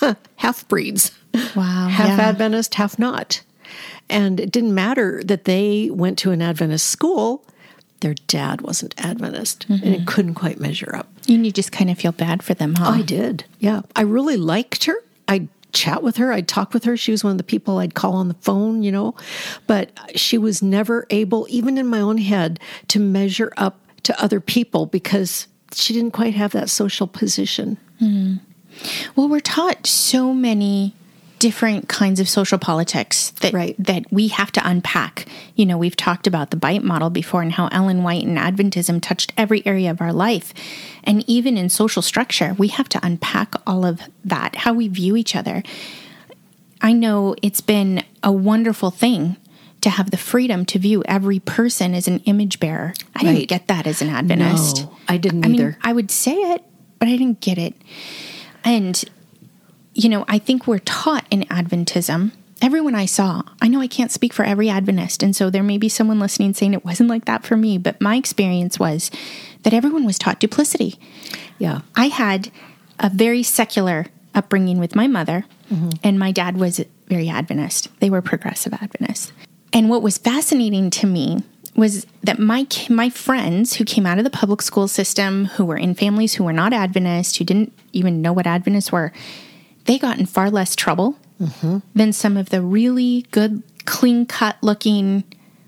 half 0.36 0.66
breeds. 0.68 1.12
Wow, 1.54 1.88
Half 1.88 2.18
yeah. 2.18 2.28
Adventist, 2.28 2.74
half 2.76 2.98
not. 2.98 3.42
And 4.08 4.40
it 4.40 4.52
didn't 4.52 4.74
matter 4.74 5.22
that 5.24 5.44
they 5.44 5.90
went 5.90 6.18
to 6.20 6.30
an 6.30 6.40
Adventist 6.40 6.86
school. 6.86 7.44
Their 8.00 8.14
dad 8.26 8.60
wasn't 8.60 8.94
Adventist 8.98 9.66
and 9.68 9.82
it 9.82 9.86
mm-hmm. 9.86 10.04
couldn't 10.04 10.34
quite 10.34 10.60
measure 10.60 10.94
up. 10.94 11.08
And 11.28 11.44
you 11.44 11.52
just 11.52 11.72
kind 11.72 11.90
of 11.90 11.98
feel 11.98 12.12
bad 12.12 12.42
for 12.42 12.54
them, 12.54 12.74
huh? 12.76 12.90
I 12.90 13.02
did. 13.02 13.44
Yeah. 13.58 13.82
I 13.94 14.02
really 14.02 14.36
liked 14.36 14.84
her. 14.84 14.96
I'd 15.28 15.48
chat 15.72 16.02
with 16.02 16.16
her. 16.16 16.32
I'd 16.32 16.48
talk 16.48 16.72
with 16.72 16.84
her. 16.84 16.96
She 16.96 17.10
was 17.10 17.22
one 17.22 17.32
of 17.32 17.38
the 17.38 17.44
people 17.44 17.78
I'd 17.78 17.94
call 17.94 18.14
on 18.14 18.28
the 18.28 18.34
phone, 18.34 18.82
you 18.82 18.90
know. 18.90 19.14
But 19.66 19.90
she 20.14 20.38
was 20.38 20.62
never 20.62 21.06
able, 21.10 21.46
even 21.50 21.78
in 21.78 21.86
my 21.86 22.00
own 22.00 22.18
head, 22.18 22.58
to 22.88 22.98
measure 22.98 23.52
up 23.56 23.78
to 24.04 24.22
other 24.22 24.40
people 24.40 24.86
because 24.86 25.48
she 25.74 25.92
didn't 25.92 26.12
quite 26.12 26.34
have 26.34 26.52
that 26.52 26.70
social 26.70 27.06
position. 27.06 27.76
Hmm. 27.98 28.36
Well, 29.14 29.28
we're 29.28 29.40
taught 29.40 29.86
so 29.86 30.32
many 30.32 30.94
different 31.38 31.88
kinds 31.88 32.18
of 32.20 32.28
social 32.28 32.58
politics 32.58 33.30
that 33.40 33.52
Right. 33.52 33.74
that 33.78 34.10
we 34.10 34.28
have 34.28 34.50
to 34.52 34.66
unpack. 34.68 35.26
You 35.54 35.66
know, 35.66 35.76
we've 35.76 35.96
talked 35.96 36.26
about 36.26 36.50
the 36.50 36.56
BITE 36.56 36.82
model 36.82 37.10
before 37.10 37.42
and 37.42 37.52
how 37.52 37.68
Ellen 37.68 38.02
White 38.02 38.24
and 38.24 38.38
Adventism 38.38 39.00
touched 39.02 39.32
every 39.36 39.64
area 39.66 39.90
of 39.90 40.00
our 40.00 40.12
life. 40.12 40.54
And 41.04 41.22
even 41.26 41.56
in 41.58 41.68
social 41.68 42.02
structure, 42.02 42.54
we 42.58 42.68
have 42.68 42.88
to 42.90 43.00
unpack 43.04 43.54
all 43.66 43.84
of 43.84 44.00
that, 44.24 44.56
how 44.56 44.72
we 44.72 44.88
view 44.88 45.16
each 45.16 45.36
other. 45.36 45.62
I 46.80 46.92
know 46.92 47.34
it's 47.42 47.60
been 47.60 48.02
a 48.22 48.32
wonderful 48.32 48.90
thing 48.90 49.36
to 49.82 49.90
have 49.90 50.10
the 50.10 50.16
freedom 50.16 50.64
to 50.66 50.78
view 50.78 51.02
every 51.06 51.38
person 51.38 51.94
as 51.94 52.08
an 52.08 52.20
image 52.20 52.58
bearer. 52.60 52.94
I 53.14 53.24
Right. 53.26 53.34
didn't 53.34 53.48
get 53.48 53.68
that 53.68 53.86
as 53.86 54.00
an 54.02 54.08
Adventist. 54.08 54.82
No, 54.84 54.96
I 55.08 55.16
didn't 55.16 55.44
I 55.44 55.48
mean, 55.48 55.60
either. 55.60 55.78
I 55.82 55.92
would 55.92 56.10
say 56.10 56.34
it, 56.34 56.62
but 56.98 57.08
I 57.08 57.12
didn't 57.16 57.40
get 57.40 57.58
it. 57.58 57.74
And, 58.64 59.04
you 59.96 60.10
know, 60.10 60.24
I 60.28 60.38
think 60.38 60.66
we're 60.66 60.78
taught 60.78 61.26
in 61.30 61.42
Adventism. 61.44 62.32
Everyone 62.60 62.94
I 62.94 63.06
saw, 63.06 63.42
I 63.60 63.68
know 63.68 63.80
I 63.80 63.86
can't 63.86 64.12
speak 64.12 64.32
for 64.32 64.44
every 64.44 64.68
Adventist. 64.68 65.22
And 65.22 65.34
so 65.34 65.50
there 65.50 65.62
may 65.62 65.78
be 65.78 65.88
someone 65.88 66.20
listening 66.20 66.54
saying 66.54 66.74
it 66.74 66.84
wasn't 66.84 67.08
like 67.08 67.24
that 67.24 67.44
for 67.44 67.56
me. 67.56 67.78
But 67.78 68.00
my 68.00 68.16
experience 68.16 68.78
was 68.78 69.10
that 69.62 69.72
everyone 69.74 70.04
was 70.04 70.18
taught 70.18 70.38
duplicity. 70.38 70.98
Yeah. 71.58 71.80
I 71.94 72.08
had 72.08 72.50
a 73.00 73.10
very 73.10 73.42
secular 73.42 74.06
upbringing 74.34 74.78
with 74.78 74.94
my 74.94 75.06
mother, 75.06 75.46
mm-hmm. 75.72 75.90
and 76.04 76.18
my 76.18 76.30
dad 76.30 76.58
was 76.58 76.84
very 77.08 77.28
Adventist. 77.28 77.88
They 78.00 78.10
were 78.10 78.22
progressive 78.22 78.74
Adventists. 78.74 79.32
And 79.72 79.88
what 79.88 80.02
was 80.02 80.18
fascinating 80.18 80.90
to 80.90 81.06
me 81.06 81.42
was 81.74 82.06
that 82.22 82.38
my 82.38 82.66
my 82.88 83.10
friends 83.10 83.74
who 83.74 83.84
came 83.84 84.06
out 84.06 84.18
of 84.18 84.24
the 84.24 84.30
public 84.30 84.62
school 84.62 84.88
system, 84.88 85.46
who 85.46 85.64
were 85.64 85.76
in 85.76 85.94
families 85.94 86.34
who 86.34 86.44
were 86.44 86.52
not 86.52 86.72
Adventist, 86.72 87.36
who 87.36 87.44
didn't 87.44 87.72
even 87.92 88.22
know 88.22 88.32
what 88.32 88.46
Adventists 88.46 88.92
were, 88.92 89.12
they 89.86 89.98
got 89.98 90.18
in 90.18 90.26
far 90.26 90.50
less 90.50 90.74
trouble 90.76 91.16
than 91.94 92.12
some 92.12 92.36
of 92.36 92.48
the 92.50 92.62
really 92.62 93.26
good, 93.30 93.62
clean 93.84 94.26
cut 94.26 94.56
looking, 94.62 95.24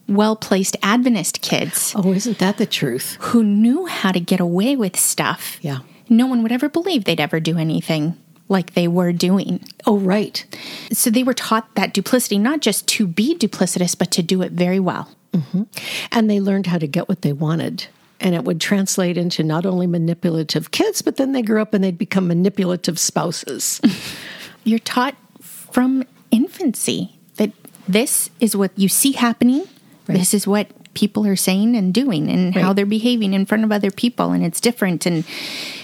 well 0.09 0.35
placed 0.37 0.77
Adventist 0.83 1.43
kids 1.43 1.93
Oh, 1.97 2.13
isn't 2.13 2.39
that 2.39 2.57
the 2.57 2.67
truth? 2.67 3.17
who 3.21 3.45
knew 3.45 3.87
how 3.87 4.11
to 4.13 4.21
get 4.21 4.41
away 4.41 4.77
with 4.77 4.99
stuff. 4.99 5.59
Yeah. 5.61 5.81
No 6.09 6.27
one 6.27 6.43
would 6.43 6.53
ever 6.53 6.69
believe 6.71 7.05
they'd 7.05 7.21
ever 7.21 7.39
do 7.41 7.59
anything 7.59 8.17
like 8.49 8.73
they 8.73 8.89
were 8.89 9.13
doing. 9.13 9.63
Oh, 9.87 9.99
right. 9.99 10.43
So 10.91 11.11
they 11.11 11.23
were 11.23 11.35
taught 11.35 11.75
that 11.75 11.93
duplicity, 11.93 12.39
not 12.39 12.61
just 12.61 12.89
to 12.89 13.07
be 13.07 13.37
duplicitous, 13.37 13.97
but 13.99 14.11
to 14.13 14.23
do 14.23 14.41
it 14.41 14.53
very 14.53 14.81
well. 14.81 15.11
Mm-hmm. 15.35 15.65
And 16.11 16.31
they 16.31 16.41
learned 16.41 16.69
how 16.69 16.79
to 16.79 16.87
get 16.87 17.11
what 17.11 17.21
they 17.21 17.35
wanted. 17.35 17.89
And 18.21 18.35
it 18.35 18.45
would 18.45 18.61
translate 18.61 19.17
into 19.17 19.43
not 19.45 19.65
only 19.65 19.87
manipulative 19.87 20.71
kids, 20.71 21.03
but 21.03 21.17
then 21.17 21.33
they 21.33 21.43
grew 21.43 21.63
up 21.63 21.73
and 21.73 21.85
they'd 21.85 21.99
become 21.99 22.27
manipulative 22.29 22.99
spouses. 22.99 23.81
You're 24.65 24.81
taught 24.81 25.15
from 25.41 26.05
infancy 26.31 27.19
that 27.37 27.53
this 27.87 28.31
is 28.41 28.57
what 28.57 28.73
you 28.77 28.89
see 28.89 29.13
happening. 29.13 29.67
This 30.07 30.35
is 30.35 30.47
what 30.47 30.69
people 30.95 31.27
are 31.27 31.37
saying 31.37 31.77
and 31.77 31.95
doing 31.95 32.31
and 32.31 32.55
how 32.55 32.73
they're 32.73 32.87
behaving 32.87 33.35
in 33.35 33.47
front 33.47 33.63
of 33.63 33.71
other 33.71 33.91
people 33.91 34.33
and 34.33 34.45
it's 34.45 34.61
different 34.61 35.07
and 35.07 35.25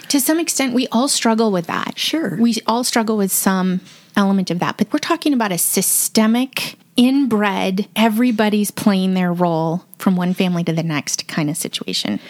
to 0.09 0.19
some 0.19 0.41
extent 0.41 0.75
we 0.75 0.89
all 0.89 1.09
struggle 1.09 1.53
with 1.53 1.67
that. 1.67 1.99
Sure. 1.99 2.37
We 2.37 2.57
all 2.67 2.85
struggle 2.85 3.17
with 3.17 3.31
some 3.31 3.81
element 4.17 4.51
of 4.51 4.59
that, 4.61 4.77
but 4.77 4.93
we're 4.93 4.99
talking 4.99 5.33
about 5.33 5.53
a 5.53 5.59
systemic 5.59 6.77
inbred 6.97 7.89
everybody's 7.97 8.71
playing 8.71 9.15
their 9.15 9.33
role 9.33 9.85
from 9.99 10.17
one 10.17 10.35
family 10.35 10.63
to 10.65 10.73
the 10.73 10.83
next 10.83 11.27
kind 11.27 11.51
of 11.51 11.57
situation. 11.57 12.21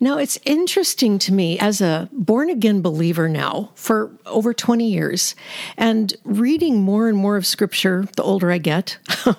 Now, 0.00 0.18
it's 0.18 0.38
interesting 0.44 1.18
to 1.20 1.32
me 1.32 1.58
as 1.58 1.80
a 1.80 2.08
born 2.12 2.50
again 2.50 2.82
believer 2.82 3.28
now 3.28 3.70
for 3.74 4.10
over 4.26 4.54
20 4.54 4.88
years 4.88 5.34
and 5.76 6.14
reading 6.24 6.82
more 6.82 7.08
and 7.08 7.18
more 7.18 7.36
of 7.36 7.46
scripture 7.46 8.06
the 8.16 8.22
older 8.22 8.50
I 8.50 8.58
get. 8.58 8.98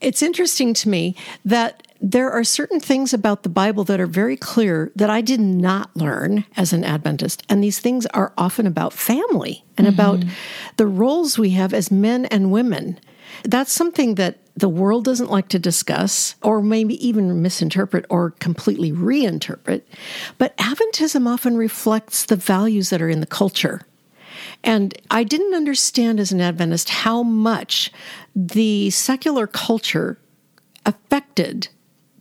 it's 0.00 0.22
interesting 0.22 0.74
to 0.74 0.88
me 0.88 1.16
that 1.44 1.82
there 2.00 2.30
are 2.30 2.44
certain 2.44 2.80
things 2.80 3.14
about 3.14 3.44
the 3.44 3.48
Bible 3.48 3.82
that 3.84 3.98
are 3.98 4.06
very 4.06 4.36
clear 4.36 4.92
that 4.94 5.08
I 5.08 5.22
did 5.22 5.40
not 5.40 5.96
learn 5.96 6.44
as 6.54 6.74
an 6.74 6.84
Adventist. 6.84 7.42
And 7.48 7.64
these 7.64 7.78
things 7.78 8.04
are 8.06 8.34
often 8.36 8.66
about 8.66 8.92
family 8.92 9.64
and 9.78 9.86
about 9.86 10.20
mm-hmm. 10.20 10.28
the 10.76 10.86
roles 10.86 11.38
we 11.38 11.50
have 11.50 11.72
as 11.72 11.90
men 11.90 12.26
and 12.26 12.52
women. 12.52 13.00
That's 13.44 13.72
something 13.72 14.16
that 14.16 14.38
the 14.56 14.68
world 14.68 15.04
doesn't 15.04 15.30
like 15.30 15.48
to 15.48 15.58
discuss 15.58 16.36
or 16.42 16.62
maybe 16.62 17.06
even 17.06 17.42
misinterpret 17.42 18.06
or 18.08 18.30
completely 18.32 18.92
reinterpret. 18.92 19.82
But 20.38 20.56
Adventism 20.56 21.26
often 21.26 21.56
reflects 21.56 22.24
the 22.24 22.36
values 22.36 22.90
that 22.90 23.02
are 23.02 23.08
in 23.08 23.20
the 23.20 23.26
culture. 23.26 23.82
And 24.62 24.96
I 25.10 25.24
didn't 25.24 25.54
understand 25.54 26.20
as 26.20 26.32
an 26.32 26.40
Adventist 26.40 26.88
how 26.88 27.22
much 27.22 27.92
the 28.34 28.90
secular 28.90 29.46
culture 29.46 30.18
affected 30.86 31.68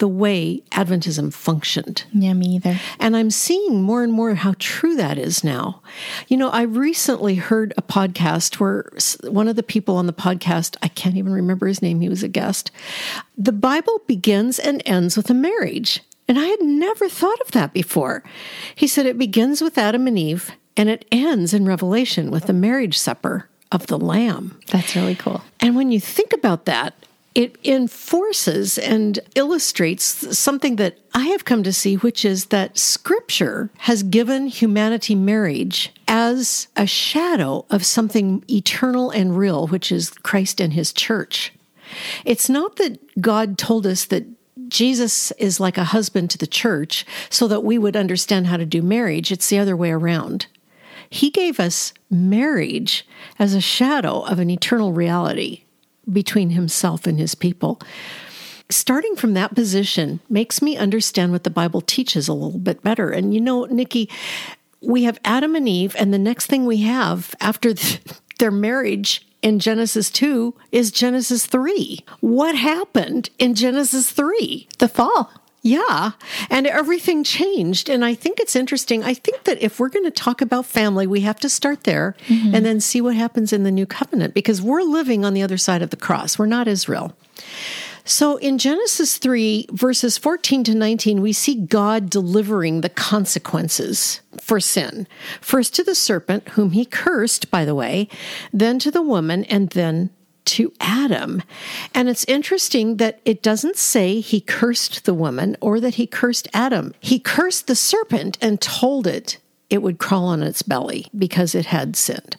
the 0.03 0.07
way 0.09 0.61
Adventism 0.71 1.31
functioned. 1.31 2.03
Yeah, 2.11 2.33
me 2.33 2.55
either. 2.55 2.77
And 2.99 3.15
I'm 3.15 3.31
seeing 3.31 3.81
more 3.81 4.03
and 4.03 4.11
more 4.11 4.35
how 4.35 4.53
true 4.59 4.97
that 4.97 5.17
is 5.17 5.45
now. 5.45 5.81
You 6.27 6.35
know, 6.35 6.49
I 6.49 6.63
recently 6.63 7.35
heard 7.35 7.73
a 7.77 7.81
podcast 7.81 8.55
where 8.55 8.91
one 9.31 9.47
of 9.47 9.55
the 9.55 9.63
people 9.63 9.95
on 9.95 10.05
the 10.05 10.11
podcast, 10.11 10.75
I 10.81 10.89
can't 10.89 11.15
even 11.15 11.31
remember 11.31 11.67
his 11.67 11.81
name, 11.81 12.01
he 12.01 12.09
was 12.09 12.21
a 12.21 12.27
guest. 12.27 12.69
The 13.37 13.53
Bible 13.53 14.01
begins 14.05 14.59
and 14.59 14.83
ends 14.85 15.15
with 15.15 15.29
a 15.29 15.33
marriage. 15.33 16.01
And 16.27 16.37
I 16.37 16.47
had 16.47 16.61
never 16.61 17.07
thought 17.07 17.39
of 17.39 17.51
that 17.51 17.71
before. 17.71 18.25
He 18.75 18.87
said 18.87 19.05
it 19.05 19.17
begins 19.17 19.61
with 19.61 19.77
Adam 19.77 20.05
and 20.05 20.19
Eve 20.19 20.51
and 20.75 20.89
it 20.89 21.05
ends 21.13 21.53
in 21.53 21.63
Revelation 21.63 22.29
with 22.29 22.47
the 22.47 22.51
marriage 22.51 22.97
supper 22.97 23.47
of 23.71 23.87
the 23.87 23.97
Lamb. 23.97 24.59
That's 24.69 24.97
really 24.97 25.15
cool. 25.15 25.43
And 25.61 25.77
when 25.77 25.91
you 25.93 26.01
think 26.01 26.33
about 26.33 26.65
that, 26.65 26.93
it 27.35 27.57
enforces 27.63 28.77
and 28.77 29.19
illustrates 29.35 30.37
something 30.37 30.75
that 30.75 30.99
I 31.13 31.27
have 31.27 31.45
come 31.45 31.63
to 31.63 31.73
see, 31.73 31.95
which 31.95 32.25
is 32.25 32.45
that 32.45 32.77
scripture 32.77 33.71
has 33.79 34.03
given 34.03 34.47
humanity 34.47 35.15
marriage 35.15 35.91
as 36.07 36.67
a 36.75 36.85
shadow 36.85 37.65
of 37.69 37.85
something 37.85 38.43
eternal 38.49 39.09
and 39.09 39.37
real, 39.37 39.67
which 39.67 39.91
is 39.91 40.11
Christ 40.11 40.59
and 40.59 40.73
his 40.73 40.93
church. 40.93 41.53
It's 42.23 42.49
not 42.49 42.75
that 42.77 42.99
God 43.19 43.57
told 43.57 43.87
us 43.87 44.05
that 44.05 44.25
Jesus 44.67 45.31
is 45.33 45.59
like 45.59 45.77
a 45.77 45.85
husband 45.85 46.29
to 46.31 46.37
the 46.37 46.47
church 46.47 47.05
so 47.29 47.47
that 47.47 47.63
we 47.63 47.77
would 47.77 47.95
understand 47.95 48.47
how 48.47 48.57
to 48.57 48.65
do 48.65 48.81
marriage. 48.81 49.31
It's 49.31 49.49
the 49.49 49.59
other 49.59 49.75
way 49.75 49.91
around. 49.91 50.47
He 51.09 51.29
gave 51.29 51.59
us 51.59 51.93
marriage 52.09 53.07
as 53.37 53.53
a 53.53 53.61
shadow 53.61 54.21
of 54.21 54.39
an 54.39 54.49
eternal 54.49 54.93
reality 54.93 55.62
between 56.11 56.51
himself 56.51 57.07
and 57.07 57.19
his 57.19 57.35
people. 57.35 57.79
Starting 58.69 59.15
from 59.15 59.33
that 59.33 59.53
position 59.53 60.19
makes 60.29 60.61
me 60.61 60.77
understand 60.77 61.31
what 61.31 61.43
the 61.43 61.49
Bible 61.49 61.81
teaches 61.81 62.27
a 62.27 62.33
little 62.33 62.59
bit 62.59 62.81
better. 62.81 63.09
And 63.09 63.33
you 63.33 63.41
know, 63.41 63.65
Nikki, 63.65 64.09
we 64.81 65.03
have 65.03 65.19
Adam 65.23 65.55
and 65.55 65.67
Eve, 65.67 65.95
and 65.97 66.13
the 66.13 66.19
next 66.19 66.47
thing 66.47 66.65
we 66.65 66.77
have 66.77 67.35
after 67.39 67.73
their 68.39 68.51
marriage 68.51 69.27
in 69.41 69.59
Genesis 69.59 70.09
2 70.09 70.55
is 70.71 70.91
Genesis 70.91 71.45
3. 71.45 71.99
What 72.21 72.55
happened 72.55 73.29
in 73.37 73.53
Genesis 73.53 74.09
3? 74.09 74.67
The 74.79 74.87
fall. 74.87 75.31
Yeah. 75.63 76.11
And 76.49 76.67
everything 76.67 77.23
changed. 77.23 77.89
And 77.89 78.03
I 78.03 78.13
think 78.13 78.39
it's 78.39 78.55
interesting. 78.55 79.01
I 79.03 79.13
think 79.13 79.45
that 79.45 79.61
if 79.61 79.79
we're 79.79 79.89
going 79.89 80.03
to 80.03 80.11
talk 80.11 80.41
about 80.41 80.65
family, 80.65 81.07
we 81.07 81.21
have 81.21 81.39
to 81.39 81.49
start 81.49 81.85
there 81.85 82.15
mm-hmm. 82.27 82.53
and 82.53 82.65
then 82.65 82.81
see 82.81 82.99
what 82.99 83.15
happens 83.15 83.53
in 83.53 83.63
the 83.63 83.71
new 83.71 83.85
covenant 83.85 84.33
because 84.33 84.61
we're 84.61 84.81
living 84.81 85.23
on 85.23 85.33
the 85.33 85.41
other 85.41 85.57
side 85.57 85.81
of 85.81 85.89
the 85.89 85.95
cross. 85.95 86.37
We're 86.37 86.47
not 86.47 86.67
Israel. 86.67 87.15
So 88.05 88.35
in 88.37 88.57
Genesis 88.57 89.17
3, 89.17 89.67
verses 89.71 90.17
14 90.17 90.65
to 90.65 90.75
19, 90.75 91.21
we 91.21 91.31
see 91.31 91.55
God 91.55 92.09
delivering 92.09 92.81
the 92.81 92.89
consequences 92.89 94.19
for 94.41 94.59
sin. 94.59 95.07
First 95.39 95.73
to 95.75 95.83
the 95.85 95.95
serpent, 95.95 96.49
whom 96.49 96.71
he 96.71 96.83
cursed, 96.83 97.49
by 97.49 97.63
the 97.63 97.75
way, 97.75 98.09
then 98.51 98.77
to 98.79 98.91
the 98.91 99.01
woman, 99.01 99.45
and 99.45 99.69
then 99.69 100.09
to 100.45 100.73
Adam. 100.79 101.43
And 101.93 102.09
it's 102.09 102.25
interesting 102.25 102.97
that 102.97 103.19
it 103.25 103.41
doesn't 103.41 103.77
say 103.77 104.19
he 104.19 104.41
cursed 104.41 105.05
the 105.05 105.13
woman 105.13 105.57
or 105.61 105.79
that 105.79 105.95
he 105.95 106.07
cursed 106.07 106.47
Adam. 106.53 106.93
He 106.99 107.19
cursed 107.19 107.67
the 107.67 107.75
serpent 107.75 108.37
and 108.41 108.59
told 108.59 109.07
it 109.07 109.37
it 109.69 109.81
would 109.81 109.97
crawl 109.97 110.25
on 110.25 110.43
its 110.43 110.61
belly 110.61 111.07
because 111.17 111.55
it 111.55 111.67
had 111.67 111.95
sinned. 111.95 112.37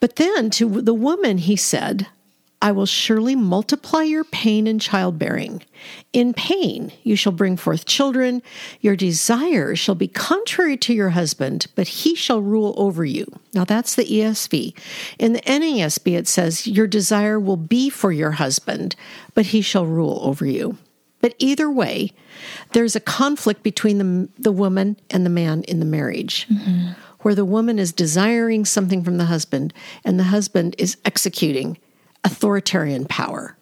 But 0.00 0.16
then 0.16 0.50
to 0.50 0.80
the 0.80 0.94
woman, 0.94 1.38
he 1.38 1.56
said, 1.56 2.08
I 2.62 2.72
will 2.72 2.86
surely 2.86 3.34
multiply 3.34 4.02
your 4.02 4.24
pain 4.24 4.66
in 4.66 4.78
childbearing. 4.78 5.62
In 6.12 6.34
pain 6.34 6.92
you 7.02 7.16
shall 7.16 7.32
bring 7.32 7.56
forth 7.56 7.86
children. 7.86 8.42
Your 8.80 8.96
desire 8.96 9.74
shall 9.74 9.94
be 9.94 10.08
contrary 10.08 10.76
to 10.78 10.92
your 10.92 11.10
husband, 11.10 11.66
but 11.74 11.88
he 11.88 12.14
shall 12.14 12.42
rule 12.42 12.74
over 12.76 13.04
you. 13.04 13.26
Now 13.54 13.64
that's 13.64 13.94
the 13.94 14.04
ESV. 14.04 14.74
In 15.18 15.32
the 15.32 15.40
NASB 15.40 16.18
it 16.18 16.28
says, 16.28 16.66
Your 16.66 16.86
desire 16.86 17.40
will 17.40 17.56
be 17.56 17.88
for 17.88 18.12
your 18.12 18.32
husband, 18.32 18.94
but 19.34 19.46
he 19.46 19.62
shall 19.62 19.86
rule 19.86 20.20
over 20.22 20.44
you. 20.44 20.76
But 21.22 21.34
either 21.38 21.70
way, 21.70 22.12
there's 22.72 22.96
a 22.96 23.00
conflict 23.00 23.62
between 23.62 23.98
the, 23.98 24.28
the 24.38 24.52
woman 24.52 24.96
and 25.10 25.24
the 25.24 25.30
man 25.30 25.62
in 25.64 25.80
the 25.80 25.86
marriage. 25.86 26.46
Mm-hmm. 26.48 26.92
Where 27.20 27.34
the 27.34 27.44
woman 27.44 27.78
is 27.78 27.92
desiring 27.92 28.64
something 28.64 29.04
from 29.04 29.18
the 29.18 29.26
husband 29.26 29.74
and 30.04 30.18
the 30.18 30.24
husband 30.24 30.74
is 30.78 30.96
executing 31.04 31.76
authoritarian 32.24 33.06
power. 33.06 33.56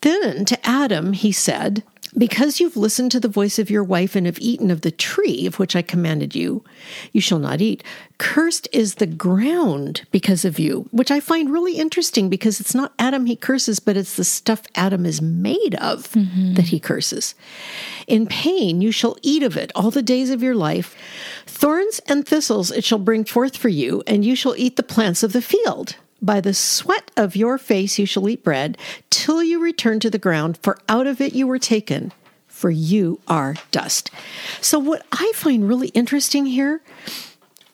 Then 0.00 0.44
to 0.44 0.66
Adam, 0.66 1.12
he 1.12 1.32
said, 1.32 1.82
because 2.16 2.60
you've 2.60 2.76
listened 2.76 3.10
to 3.12 3.20
the 3.20 3.28
voice 3.28 3.58
of 3.58 3.70
your 3.70 3.82
wife 3.82 4.14
and 4.14 4.26
have 4.26 4.38
eaten 4.38 4.70
of 4.70 4.82
the 4.82 4.90
tree 4.90 5.46
of 5.46 5.58
which 5.58 5.74
I 5.74 5.82
commanded 5.82 6.34
you, 6.34 6.62
you 7.12 7.20
shall 7.20 7.40
not 7.40 7.60
eat. 7.60 7.82
Cursed 8.18 8.68
is 8.72 8.96
the 8.96 9.06
ground 9.06 10.06
because 10.12 10.44
of 10.44 10.58
you, 10.58 10.88
which 10.92 11.10
I 11.10 11.18
find 11.18 11.50
really 11.50 11.76
interesting 11.76 12.28
because 12.28 12.60
it's 12.60 12.74
not 12.74 12.94
Adam 12.98 13.26
he 13.26 13.34
curses, 13.34 13.80
but 13.80 13.96
it's 13.96 14.14
the 14.16 14.24
stuff 14.24 14.62
Adam 14.76 15.04
is 15.04 15.20
made 15.20 15.74
of 15.80 16.10
mm-hmm. 16.12 16.54
that 16.54 16.66
he 16.66 16.78
curses. 16.78 17.34
In 18.06 18.26
pain 18.26 18.80
you 18.80 18.92
shall 18.92 19.16
eat 19.22 19.42
of 19.42 19.56
it 19.56 19.72
all 19.74 19.90
the 19.90 20.02
days 20.02 20.30
of 20.30 20.42
your 20.42 20.54
life. 20.54 20.94
Thorns 21.46 21.98
and 22.06 22.26
thistles 22.26 22.70
it 22.70 22.84
shall 22.84 22.98
bring 22.98 23.24
forth 23.24 23.56
for 23.56 23.68
you, 23.68 24.04
and 24.06 24.24
you 24.24 24.36
shall 24.36 24.54
eat 24.56 24.76
the 24.76 24.82
plants 24.84 25.24
of 25.24 25.32
the 25.32 25.42
field. 25.42 25.96
By 26.24 26.40
the 26.40 26.54
sweat 26.54 27.10
of 27.18 27.36
your 27.36 27.58
face 27.58 27.98
you 27.98 28.06
shall 28.06 28.30
eat 28.30 28.42
bread 28.42 28.78
till 29.10 29.42
you 29.42 29.60
return 29.60 30.00
to 30.00 30.08
the 30.08 30.18
ground, 30.18 30.58
for 30.62 30.78
out 30.88 31.06
of 31.06 31.20
it 31.20 31.34
you 31.34 31.46
were 31.46 31.58
taken, 31.58 32.12
for 32.46 32.70
you 32.70 33.20
are 33.28 33.56
dust. 33.70 34.10
So, 34.62 34.78
what 34.78 35.04
I 35.12 35.32
find 35.34 35.68
really 35.68 35.88
interesting 35.88 36.46
here 36.46 36.80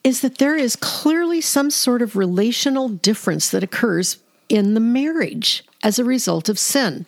is 0.03 0.21
that 0.23 0.39
there 0.39 0.57
is 0.57 0.75
clearly 0.75 1.41
some 1.41 1.71
sort 1.71 2.03
of 2.03 2.17
relational 2.17 2.89
difference 2.89 3.51
that 3.51 3.63
occurs 3.63 4.19
in 4.49 4.75
the 4.75 4.81
marriage 4.81 5.65
as 5.85 6.01
a 6.01 6.05
result 6.05 6.49
of 6.49 6.59
sin. 6.59 7.07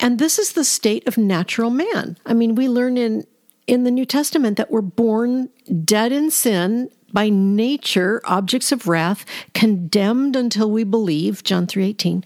And 0.00 0.18
this 0.18 0.36
is 0.36 0.54
the 0.54 0.64
state 0.64 1.06
of 1.06 1.16
natural 1.16 1.70
man. 1.70 2.18
I 2.26 2.34
mean, 2.34 2.56
we 2.56 2.68
learn 2.68 2.98
in 2.98 3.24
in 3.68 3.84
the 3.84 3.90
New 3.90 4.06
Testament 4.06 4.56
that 4.56 4.70
we're 4.70 4.80
born 4.80 5.48
dead 5.84 6.12
in 6.12 6.30
sin 6.30 6.90
by 7.16 7.30
nature 7.30 8.20
objects 8.26 8.72
of 8.72 8.86
wrath, 8.86 9.24
condemned 9.54 10.36
until 10.36 10.70
we 10.70 10.84
believe, 10.84 11.42
John 11.42 11.66
3:18. 11.66 12.22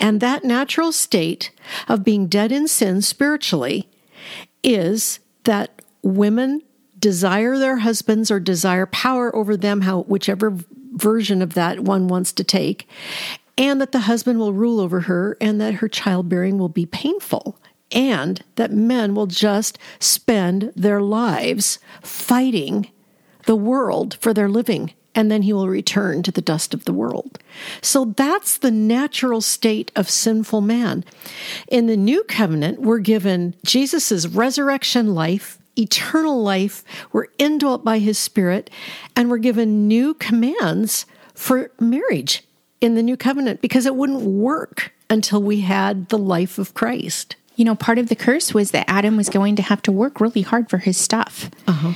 And 0.00 0.18
that 0.18 0.42
natural 0.42 0.90
state 0.90 1.52
of 1.86 2.02
being 2.02 2.26
dead 2.26 2.50
in 2.50 2.66
sin 2.66 3.00
spiritually 3.00 3.88
is 4.64 5.20
that 5.44 5.82
women 6.02 6.62
desire 6.98 7.58
their 7.58 7.76
husbands 7.76 8.28
or 8.28 8.40
desire 8.40 8.86
power 8.86 9.34
over 9.36 9.56
them, 9.56 9.82
how 9.82 10.02
whichever 10.02 10.52
version 10.94 11.40
of 11.40 11.54
that 11.54 11.78
one 11.78 12.08
wants 12.08 12.32
to 12.32 12.42
take, 12.42 12.88
and 13.56 13.80
that 13.80 13.92
the 13.92 14.00
husband 14.00 14.40
will 14.40 14.52
rule 14.52 14.80
over 14.80 15.02
her 15.02 15.36
and 15.40 15.60
that 15.60 15.74
her 15.74 15.86
childbearing 15.86 16.58
will 16.58 16.68
be 16.68 16.86
painful 16.86 17.56
and 17.92 18.42
that 18.56 18.72
men 18.72 19.14
will 19.14 19.28
just 19.28 19.78
spend 20.00 20.72
their 20.74 21.00
lives 21.00 21.78
fighting 22.02 22.88
the 23.48 23.56
world 23.56 24.18
for 24.20 24.34
their 24.34 24.46
living, 24.46 24.92
and 25.14 25.30
then 25.30 25.40
he 25.40 25.54
will 25.54 25.70
return 25.70 26.22
to 26.22 26.30
the 26.30 26.42
dust 26.42 26.74
of 26.74 26.84
the 26.84 26.92
world. 26.92 27.38
So 27.80 28.04
that's 28.14 28.58
the 28.58 28.70
natural 28.70 29.40
state 29.40 29.90
of 29.96 30.10
sinful 30.10 30.60
man. 30.60 31.02
In 31.66 31.86
the 31.86 31.96
new 31.96 32.24
covenant, 32.24 32.82
we're 32.82 32.98
given 32.98 33.54
Jesus' 33.64 34.26
resurrection 34.26 35.14
life, 35.14 35.58
eternal 35.78 36.42
life. 36.42 36.84
We're 37.10 37.28
indwelt 37.38 37.82
by 37.82 38.00
his 38.00 38.18
spirit, 38.18 38.68
and 39.16 39.30
we're 39.30 39.38
given 39.38 39.88
new 39.88 40.12
commands 40.12 41.06
for 41.34 41.70
marriage 41.80 42.44
in 42.82 42.96
the 42.96 43.02
new 43.02 43.16
covenant 43.16 43.62
because 43.62 43.86
it 43.86 43.96
wouldn't 43.96 44.20
work 44.20 44.92
until 45.08 45.42
we 45.42 45.62
had 45.62 46.10
the 46.10 46.18
life 46.18 46.58
of 46.58 46.74
Christ. 46.74 47.34
You 47.56 47.64
know, 47.64 47.74
part 47.74 47.96
of 47.96 48.10
the 48.10 48.14
curse 48.14 48.52
was 48.52 48.72
that 48.72 48.84
Adam 48.90 49.16
was 49.16 49.30
going 49.30 49.56
to 49.56 49.62
have 49.62 49.80
to 49.84 49.90
work 49.90 50.20
really 50.20 50.42
hard 50.42 50.68
for 50.68 50.76
his 50.76 50.98
stuff. 50.98 51.50
Uh-huh. 51.66 51.94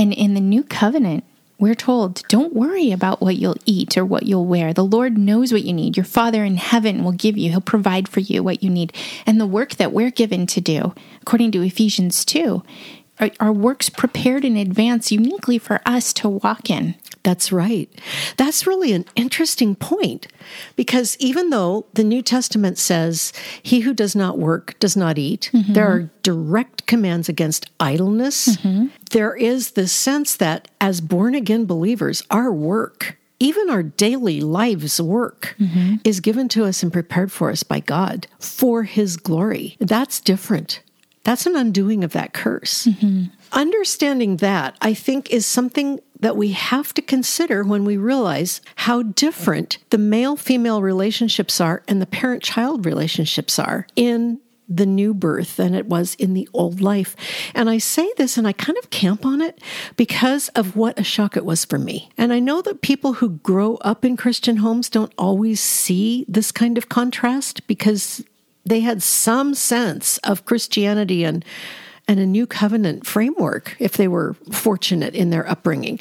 And 0.00 0.14
in 0.14 0.32
the 0.32 0.40
new 0.40 0.62
covenant, 0.62 1.24
we're 1.58 1.74
told, 1.74 2.26
don't 2.28 2.54
worry 2.54 2.90
about 2.90 3.20
what 3.20 3.36
you'll 3.36 3.58
eat 3.66 3.98
or 3.98 4.04
what 4.06 4.22
you'll 4.22 4.46
wear. 4.46 4.72
The 4.72 4.82
Lord 4.82 5.18
knows 5.18 5.52
what 5.52 5.64
you 5.64 5.74
need. 5.74 5.94
Your 5.94 6.04
Father 6.04 6.42
in 6.42 6.56
heaven 6.56 7.04
will 7.04 7.12
give 7.12 7.36
you, 7.36 7.50
He'll 7.50 7.60
provide 7.60 8.08
for 8.08 8.20
you 8.20 8.42
what 8.42 8.62
you 8.62 8.70
need. 8.70 8.94
And 9.26 9.38
the 9.38 9.46
work 9.46 9.74
that 9.74 9.92
we're 9.92 10.10
given 10.10 10.46
to 10.46 10.60
do, 10.62 10.94
according 11.20 11.52
to 11.52 11.60
Ephesians 11.60 12.24
2, 12.24 12.62
are, 13.20 13.30
are 13.38 13.52
works 13.52 13.88
prepared 13.88 14.44
in 14.44 14.56
advance 14.56 15.12
uniquely 15.12 15.58
for 15.58 15.80
us 15.86 16.12
to 16.14 16.28
walk 16.28 16.70
in. 16.70 16.94
That's 17.22 17.52
right. 17.52 17.90
That's 18.36 18.66
really 18.66 18.92
an 18.92 19.04
interesting 19.14 19.74
point 19.74 20.26
because 20.74 21.16
even 21.20 21.50
though 21.50 21.86
the 21.92 22.04
New 22.04 22.22
Testament 22.22 22.78
says, 22.78 23.32
He 23.62 23.80
who 23.80 23.92
does 23.92 24.16
not 24.16 24.38
work 24.38 24.78
does 24.78 24.96
not 24.96 25.18
eat, 25.18 25.50
mm-hmm. 25.52 25.74
there 25.74 25.86
are 25.86 26.10
direct 26.22 26.86
commands 26.86 27.28
against 27.28 27.70
idleness. 27.78 28.56
Mm-hmm. 28.56 28.86
There 29.10 29.34
is 29.36 29.72
this 29.72 29.92
sense 29.92 30.36
that 30.36 30.68
as 30.80 31.00
born 31.00 31.34
again 31.34 31.66
believers, 31.66 32.22
our 32.30 32.50
work, 32.50 33.18
even 33.38 33.68
our 33.68 33.82
daily 33.82 34.40
lives' 34.40 35.00
work, 35.00 35.56
mm-hmm. 35.58 35.96
is 36.04 36.20
given 36.20 36.48
to 36.48 36.64
us 36.64 36.82
and 36.82 36.92
prepared 36.92 37.30
for 37.30 37.50
us 37.50 37.62
by 37.62 37.80
God 37.80 38.26
for 38.38 38.84
His 38.84 39.18
glory. 39.18 39.76
That's 39.78 40.20
different. 40.20 40.80
That's 41.24 41.46
an 41.46 41.56
undoing 41.56 42.02
of 42.02 42.12
that 42.12 42.32
curse. 42.32 42.86
Mm-hmm. 42.86 43.24
Understanding 43.52 44.38
that, 44.38 44.76
I 44.80 44.94
think, 44.94 45.30
is 45.30 45.46
something 45.46 46.00
that 46.20 46.36
we 46.36 46.52
have 46.52 46.94
to 46.94 47.02
consider 47.02 47.64
when 47.64 47.84
we 47.84 47.96
realize 47.96 48.60
how 48.76 49.02
different 49.02 49.78
the 49.90 49.98
male 49.98 50.36
female 50.36 50.82
relationships 50.82 51.60
are 51.60 51.82
and 51.88 52.00
the 52.00 52.06
parent 52.06 52.42
child 52.42 52.86
relationships 52.86 53.58
are 53.58 53.86
in 53.96 54.40
the 54.70 54.86
new 54.86 55.12
birth 55.12 55.56
than 55.56 55.74
it 55.74 55.86
was 55.86 56.14
in 56.14 56.32
the 56.32 56.48
old 56.52 56.80
life. 56.80 57.16
And 57.54 57.68
I 57.68 57.78
say 57.78 58.10
this 58.16 58.38
and 58.38 58.46
I 58.46 58.52
kind 58.52 58.78
of 58.78 58.90
camp 58.90 59.26
on 59.26 59.42
it 59.42 59.60
because 59.96 60.48
of 60.50 60.76
what 60.76 60.98
a 60.98 61.02
shock 61.02 61.36
it 61.36 61.44
was 61.44 61.64
for 61.64 61.78
me. 61.78 62.08
And 62.16 62.32
I 62.32 62.38
know 62.38 62.62
that 62.62 62.80
people 62.80 63.14
who 63.14 63.30
grow 63.30 63.76
up 63.76 64.04
in 64.04 64.16
Christian 64.16 64.58
homes 64.58 64.88
don't 64.88 65.12
always 65.18 65.60
see 65.60 66.24
this 66.28 66.52
kind 66.52 66.78
of 66.78 66.88
contrast 66.88 67.66
because 67.66 68.24
they 68.64 68.80
had 68.80 69.02
some 69.02 69.54
sense 69.54 70.18
of 70.18 70.44
Christianity 70.44 71.24
and 71.24 71.44
and 72.08 72.18
a 72.18 72.26
new 72.26 72.44
covenant 72.44 73.06
framework 73.06 73.76
if 73.78 73.96
they 73.96 74.08
were 74.08 74.34
fortunate 74.50 75.14
in 75.14 75.30
their 75.30 75.48
upbringing. 75.48 76.00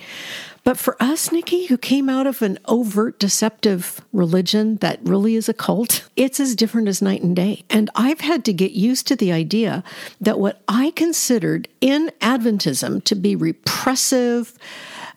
But 0.63 0.77
for 0.77 0.97
us, 0.99 1.31
Nikki, 1.31 1.65
who 1.65 1.77
came 1.77 2.09
out 2.09 2.27
of 2.27 2.41
an 2.41 2.57
overt 2.65 3.19
deceptive 3.19 4.01
religion 4.11 4.77
that 4.77 4.99
really 5.03 5.35
is 5.35 5.47
a 5.47 5.53
cult, 5.53 6.09
it's 6.15 6.39
as 6.39 6.55
different 6.55 6.87
as 6.87 7.01
night 7.01 7.21
and 7.21 7.35
day. 7.35 7.63
And 7.69 7.89
I've 7.95 8.21
had 8.21 8.43
to 8.45 8.53
get 8.53 8.71
used 8.71 9.07
to 9.07 9.15
the 9.15 9.31
idea 9.31 9.83
that 10.19 10.39
what 10.39 10.61
I 10.67 10.91
considered 10.91 11.67
in 11.79 12.11
Adventism 12.21 13.03
to 13.03 13.15
be 13.15 13.35
repressive 13.35 14.57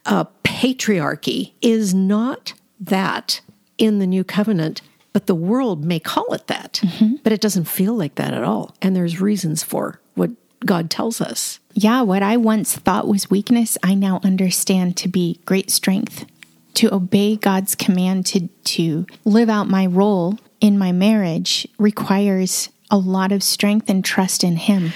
uh, 0.06 0.24
patriarchy 0.44 1.52
is 1.60 1.94
not 1.94 2.52
that 2.80 3.40
in 3.78 3.98
the 3.98 4.06
new 4.06 4.24
covenant 4.24 4.82
but 5.12 5.26
the 5.26 5.34
world 5.34 5.84
may 5.84 5.98
call 5.98 6.32
it 6.32 6.46
that, 6.46 6.80
mm-hmm. 6.82 7.16
but 7.22 7.32
it 7.32 7.40
doesn't 7.40 7.64
feel 7.64 7.94
like 7.94 8.14
that 8.16 8.32
at 8.32 8.44
all. 8.44 8.74
And 8.80 8.96
there's 8.96 9.20
reasons 9.20 9.62
for 9.62 10.00
what 10.14 10.30
God 10.64 10.90
tells 10.90 11.20
us. 11.20 11.58
Yeah, 11.74 12.02
what 12.02 12.22
I 12.22 12.36
once 12.36 12.76
thought 12.76 13.08
was 13.08 13.30
weakness, 13.30 13.76
I 13.82 13.94
now 13.94 14.20
understand 14.22 14.96
to 14.98 15.08
be 15.08 15.40
great 15.44 15.70
strength. 15.70 16.26
To 16.74 16.94
obey 16.94 17.36
God's 17.36 17.74
command 17.74 18.26
to, 18.26 18.48
to 18.48 19.06
live 19.24 19.50
out 19.50 19.68
my 19.68 19.86
role 19.86 20.38
in 20.60 20.78
my 20.78 20.92
marriage 20.92 21.68
requires 21.78 22.70
a 22.90 22.96
lot 22.96 23.32
of 23.32 23.42
strength 23.42 23.90
and 23.90 24.04
trust 24.04 24.42
in 24.42 24.56
Him. 24.56 24.92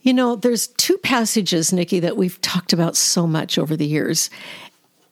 You 0.00 0.14
know, 0.14 0.34
there's 0.34 0.66
two 0.66 0.98
passages, 0.98 1.72
Nikki, 1.72 2.00
that 2.00 2.16
we've 2.16 2.40
talked 2.40 2.72
about 2.72 2.96
so 2.96 3.26
much 3.26 3.56
over 3.56 3.76
the 3.76 3.86
years 3.86 4.30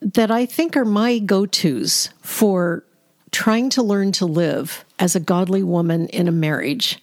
that 0.01 0.31
I 0.31 0.47
think 0.47 0.77
are 0.77 0.85
my 0.85 1.19
go 1.19 1.47
tos 1.47 2.11
for 2.23 2.83
trying 3.33 3.71
to 3.71 3.83
learn 3.83 4.13
to 4.13 4.27
live 4.27 4.85
as 4.99 5.15
a 5.15 5.21
godly 5.21 5.63
woman 5.63 6.07
in 6.09 6.29
a 6.29 6.33
marriage 6.33 7.01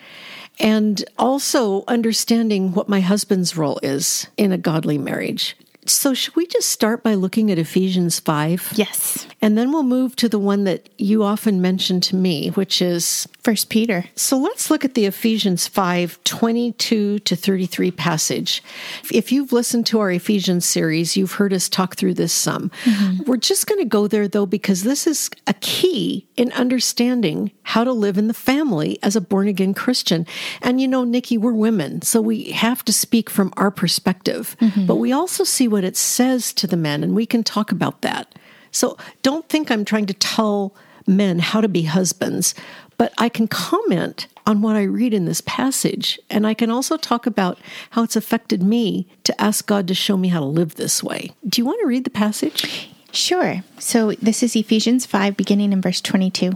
and 0.60 1.04
also 1.18 1.84
understanding 1.88 2.74
what 2.74 2.90
my 2.90 3.00
husband's 3.00 3.56
role 3.56 3.80
is 3.84 4.28
in 4.38 4.52
a 4.52 4.58
godly 4.58 4.98
marriage. 4.98 5.56
So, 5.90 6.14
should 6.14 6.36
we 6.36 6.48
just 6.48 6.70
start 6.70 7.04
by 7.04 7.14
looking 7.14 7.50
at 7.52 7.58
Ephesians 7.58 8.20
5? 8.20 8.74
Yes. 8.76 9.28
And 9.42 9.58
then 9.58 9.72
we'll 9.72 9.84
move 9.84 10.16
to 10.18 10.28
the 10.28 10.40
one 10.40 10.64
that 10.64 10.90
you 10.98 11.24
often 11.24 11.62
mention 11.62 12.02
to 12.02 12.16
me, 12.16 12.50
which 12.50 12.82
is 12.82 13.28
First 13.44 13.70
Peter. 13.70 14.04
So 14.16 14.38
let's 14.38 14.70
look 14.70 14.84
at 14.84 14.94
the 14.94 15.06
Ephesians 15.06 15.68
5 15.68 16.22
22 16.24 17.20
to 17.20 17.36
33 17.36 17.92
passage. 17.92 18.64
If 19.10 19.32
you've 19.32 19.54
listened 19.54 19.86
to 19.88 20.00
our 20.00 20.12
Ephesians 20.12 20.66
series, 20.66 21.16
you've 21.16 21.34
heard 21.34 21.54
us 21.54 21.70
talk 21.70 21.96
through 21.96 22.16
this 22.16 22.34
some. 22.34 22.72
Mm-hmm. 22.84 23.24
We're 23.24 23.38
just 23.38 23.68
going 23.68 23.80
to 23.80 23.86
go 23.86 24.08
there 24.08 24.28
though, 24.28 24.46
because 24.46 24.84
this 24.84 25.08
is 25.08 25.30
a 25.46 25.54
key 25.54 26.28
in 26.36 26.52
understanding 26.54 27.52
how 27.64 27.84
to 27.84 27.94
live 27.94 28.18
in 28.18 28.28
the 28.28 28.34
family 28.34 29.00
as 29.02 29.16
a 29.16 29.22
born 29.22 29.48
again 29.48 29.74
Christian. 29.74 30.26
And 30.62 30.82
you 30.82 30.88
know, 30.88 31.04
Nikki, 31.04 31.38
we're 31.38 31.54
women, 31.54 32.02
so 32.02 32.20
we 32.20 32.52
have 32.52 32.84
to 32.86 32.92
speak 32.92 33.30
from 33.30 33.54
our 33.56 33.72
perspective, 33.72 34.58
mm-hmm. 34.60 34.88
but 34.88 34.96
we 34.96 35.14
also 35.14 35.44
see 35.44 35.68
what 35.68 35.77
it 35.84 35.98
says 35.98 36.54
to 36.54 36.68
the 36.68 36.78
men, 36.78 37.04
and 37.04 37.16
we 37.16 37.26
can 37.26 37.44
talk 37.44 37.72
about 37.72 38.02
that. 38.02 38.34
So 38.72 38.98
don't 39.24 39.48
think 39.50 39.72
I'm 39.72 39.86
trying 39.86 40.06
to 40.08 40.14
tell 40.14 40.74
men 41.06 41.40
how 41.40 41.62
to 41.62 41.68
be 41.68 41.84
husbands, 41.84 42.54
but 42.98 43.14
I 43.18 43.30
can 43.30 43.48
comment 43.48 44.28
on 44.46 44.62
what 44.62 44.76
I 44.76 44.84
read 44.84 45.14
in 45.14 45.26
this 45.26 45.42
passage. 45.42 46.20
And 46.30 46.48
I 46.48 46.54
can 46.54 46.70
also 46.70 46.98
talk 46.98 47.26
about 47.26 47.60
how 47.92 48.04
it's 48.04 48.16
affected 48.16 48.64
me 48.64 49.08
to 49.24 49.40
ask 49.42 49.68
God 49.68 49.88
to 49.88 49.94
show 49.94 50.18
me 50.18 50.30
how 50.30 50.40
to 50.40 50.46
live 50.46 50.76
this 50.76 51.04
way. 51.04 51.32
Do 51.48 51.62
you 51.62 51.66
want 51.66 51.80
to 51.82 51.88
read 51.88 52.06
the 52.06 52.10
passage? 52.10 52.90
Sure. 53.12 53.64
So 53.78 54.14
this 54.14 54.44
is 54.44 54.56
Ephesians 54.56 55.06
5, 55.06 55.36
beginning 55.38 55.74
in 55.74 55.82
verse 55.82 56.02
22. 56.02 56.54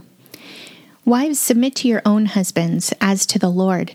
Wives, 1.04 1.38
submit 1.38 1.74
to 1.76 1.88
your 1.88 2.02
own 2.04 2.26
husbands 2.26 2.94
as 3.00 3.26
to 3.26 3.38
the 3.38 3.50
Lord. 3.50 3.94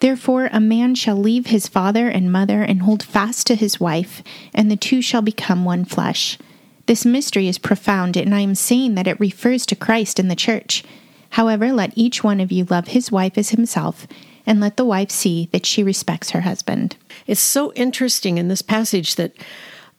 Therefore, 0.00 0.48
a 0.52 0.60
man 0.60 0.94
shall 0.94 1.16
leave 1.16 1.46
his 1.46 1.66
father 1.66 2.08
and 2.08 2.30
mother 2.30 2.62
and 2.62 2.82
hold 2.82 3.02
fast 3.02 3.46
to 3.48 3.54
his 3.54 3.80
wife, 3.80 4.22
and 4.54 4.70
the 4.70 4.76
two 4.76 5.02
shall 5.02 5.22
become 5.22 5.64
one 5.64 5.84
flesh. 5.84 6.38
This 6.86 7.04
mystery 7.04 7.48
is 7.48 7.58
profound, 7.58 8.16
and 8.16 8.34
I 8.34 8.40
am 8.40 8.54
saying 8.54 8.94
that 8.94 9.06
it 9.06 9.20
refers 9.20 9.66
to 9.66 9.76
Christ 9.76 10.18
and 10.18 10.30
the 10.30 10.36
church. 10.36 10.84
However, 11.30 11.72
let 11.72 11.92
each 11.96 12.24
one 12.24 12.40
of 12.40 12.52
you 12.52 12.64
love 12.64 12.88
his 12.88 13.12
wife 13.12 13.36
as 13.36 13.50
himself, 13.50 14.06
and 14.46 14.60
let 14.60 14.76
the 14.76 14.84
wife 14.84 15.10
see 15.10 15.48
that 15.52 15.66
she 15.66 15.82
respects 15.82 16.30
her 16.30 16.40
husband. 16.42 16.96
It's 17.26 17.40
so 17.40 17.72
interesting 17.74 18.38
in 18.38 18.48
this 18.48 18.62
passage 18.62 19.16
that 19.16 19.32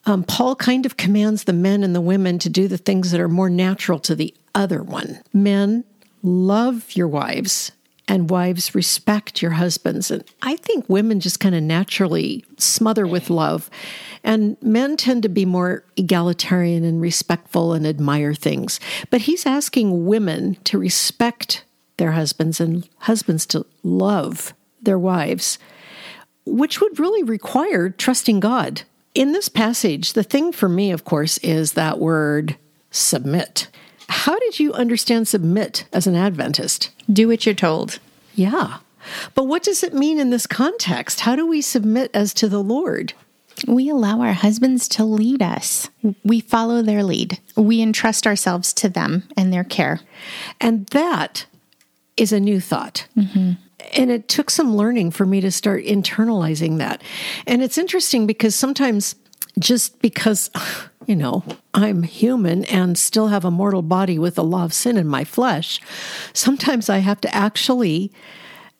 um, 0.05 0.23
Paul 0.23 0.55
kind 0.55 0.85
of 0.85 0.97
commands 0.97 1.43
the 1.43 1.53
men 1.53 1.83
and 1.83 1.93
the 1.93 2.01
women 2.01 2.39
to 2.39 2.49
do 2.49 2.67
the 2.67 2.77
things 2.77 3.11
that 3.11 3.21
are 3.21 3.29
more 3.29 3.49
natural 3.49 3.99
to 3.99 4.15
the 4.15 4.33
other 4.55 4.81
one. 4.81 5.19
Men, 5.33 5.83
love 6.23 6.95
your 6.95 7.07
wives, 7.07 7.71
and 8.09 8.29
wives, 8.29 8.75
respect 8.75 9.41
your 9.41 9.51
husbands. 9.51 10.11
And 10.11 10.23
I 10.41 10.55
think 10.57 10.85
women 10.89 11.19
just 11.19 11.39
kind 11.39 11.55
of 11.55 11.63
naturally 11.63 12.43
smother 12.57 13.05
with 13.05 13.29
love. 13.29 13.69
And 14.23 14.57
men 14.61 14.97
tend 14.97 15.23
to 15.23 15.29
be 15.29 15.45
more 15.45 15.83
egalitarian 15.95 16.83
and 16.83 17.01
respectful 17.01 17.73
and 17.73 17.85
admire 17.85 18.33
things. 18.33 18.79
But 19.09 19.21
he's 19.21 19.45
asking 19.45 20.05
women 20.05 20.55
to 20.65 20.77
respect 20.77 21.63
their 21.97 22.11
husbands 22.11 22.59
and 22.59 22.87
husbands 22.99 23.45
to 23.47 23.65
love 23.83 24.53
their 24.81 24.99
wives, 24.99 25.59
which 26.45 26.81
would 26.81 26.99
really 26.99 27.23
require 27.23 27.89
trusting 27.89 28.39
God 28.39 28.83
in 29.13 29.31
this 29.31 29.49
passage, 29.49 30.13
the 30.13 30.23
thing 30.23 30.51
for 30.51 30.69
me, 30.69 30.91
of 30.91 31.03
course, 31.03 31.37
is 31.39 31.73
that 31.73 31.99
word 31.99 32.57
submit. 32.91 33.67
How 34.09 34.37
did 34.39 34.59
you 34.59 34.73
understand 34.73 35.27
submit 35.27 35.85
as 35.93 36.07
an 36.07 36.15
Adventist? 36.15 36.89
Do 37.11 37.27
what 37.27 37.45
you're 37.45 37.55
told. 37.55 37.99
Yeah. 38.35 38.79
But 39.33 39.45
what 39.45 39.63
does 39.63 39.83
it 39.83 39.93
mean 39.93 40.19
in 40.19 40.29
this 40.29 40.47
context? 40.47 41.21
How 41.21 41.35
do 41.35 41.47
we 41.47 41.61
submit 41.61 42.11
as 42.13 42.33
to 42.35 42.49
the 42.49 42.61
Lord? 42.61 43.13
We 43.67 43.89
allow 43.89 44.21
our 44.21 44.33
husbands 44.33 44.87
to 44.89 45.03
lead 45.03 45.41
us. 45.41 45.89
We 46.23 46.39
follow 46.39 46.81
their 46.81 47.03
lead. 47.03 47.39
We 47.55 47.81
entrust 47.81 48.25
ourselves 48.25 48.73
to 48.73 48.89
them 48.89 49.23
and 49.37 49.51
their 49.51 49.63
care. 49.63 49.99
And 50.59 50.85
that 50.87 51.45
is 52.17 52.31
a 52.31 52.39
new 52.39 52.59
thought. 52.59 53.07
Mm-hmm 53.17 53.53
and 53.93 54.11
it 54.11 54.27
took 54.27 54.49
some 54.49 54.75
learning 54.75 55.11
for 55.11 55.25
me 55.25 55.41
to 55.41 55.51
start 55.51 55.83
internalizing 55.83 56.77
that. 56.77 57.01
And 57.47 57.61
it's 57.61 57.77
interesting 57.77 58.27
because 58.27 58.55
sometimes 58.55 59.15
just 59.59 60.01
because, 60.01 60.49
you 61.05 61.15
know, 61.15 61.43
I'm 61.73 62.03
human 62.03 62.65
and 62.65 62.97
still 62.97 63.27
have 63.27 63.45
a 63.45 63.51
mortal 63.51 63.81
body 63.81 64.17
with 64.17 64.35
the 64.35 64.43
law 64.43 64.65
of 64.65 64.73
sin 64.73 64.97
in 64.97 65.07
my 65.07 65.23
flesh, 65.23 65.79
sometimes 66.33 66.89
I 66.89 66.99
have 66.99 67.21
to 67.21 67.35
actually 67.35 68.11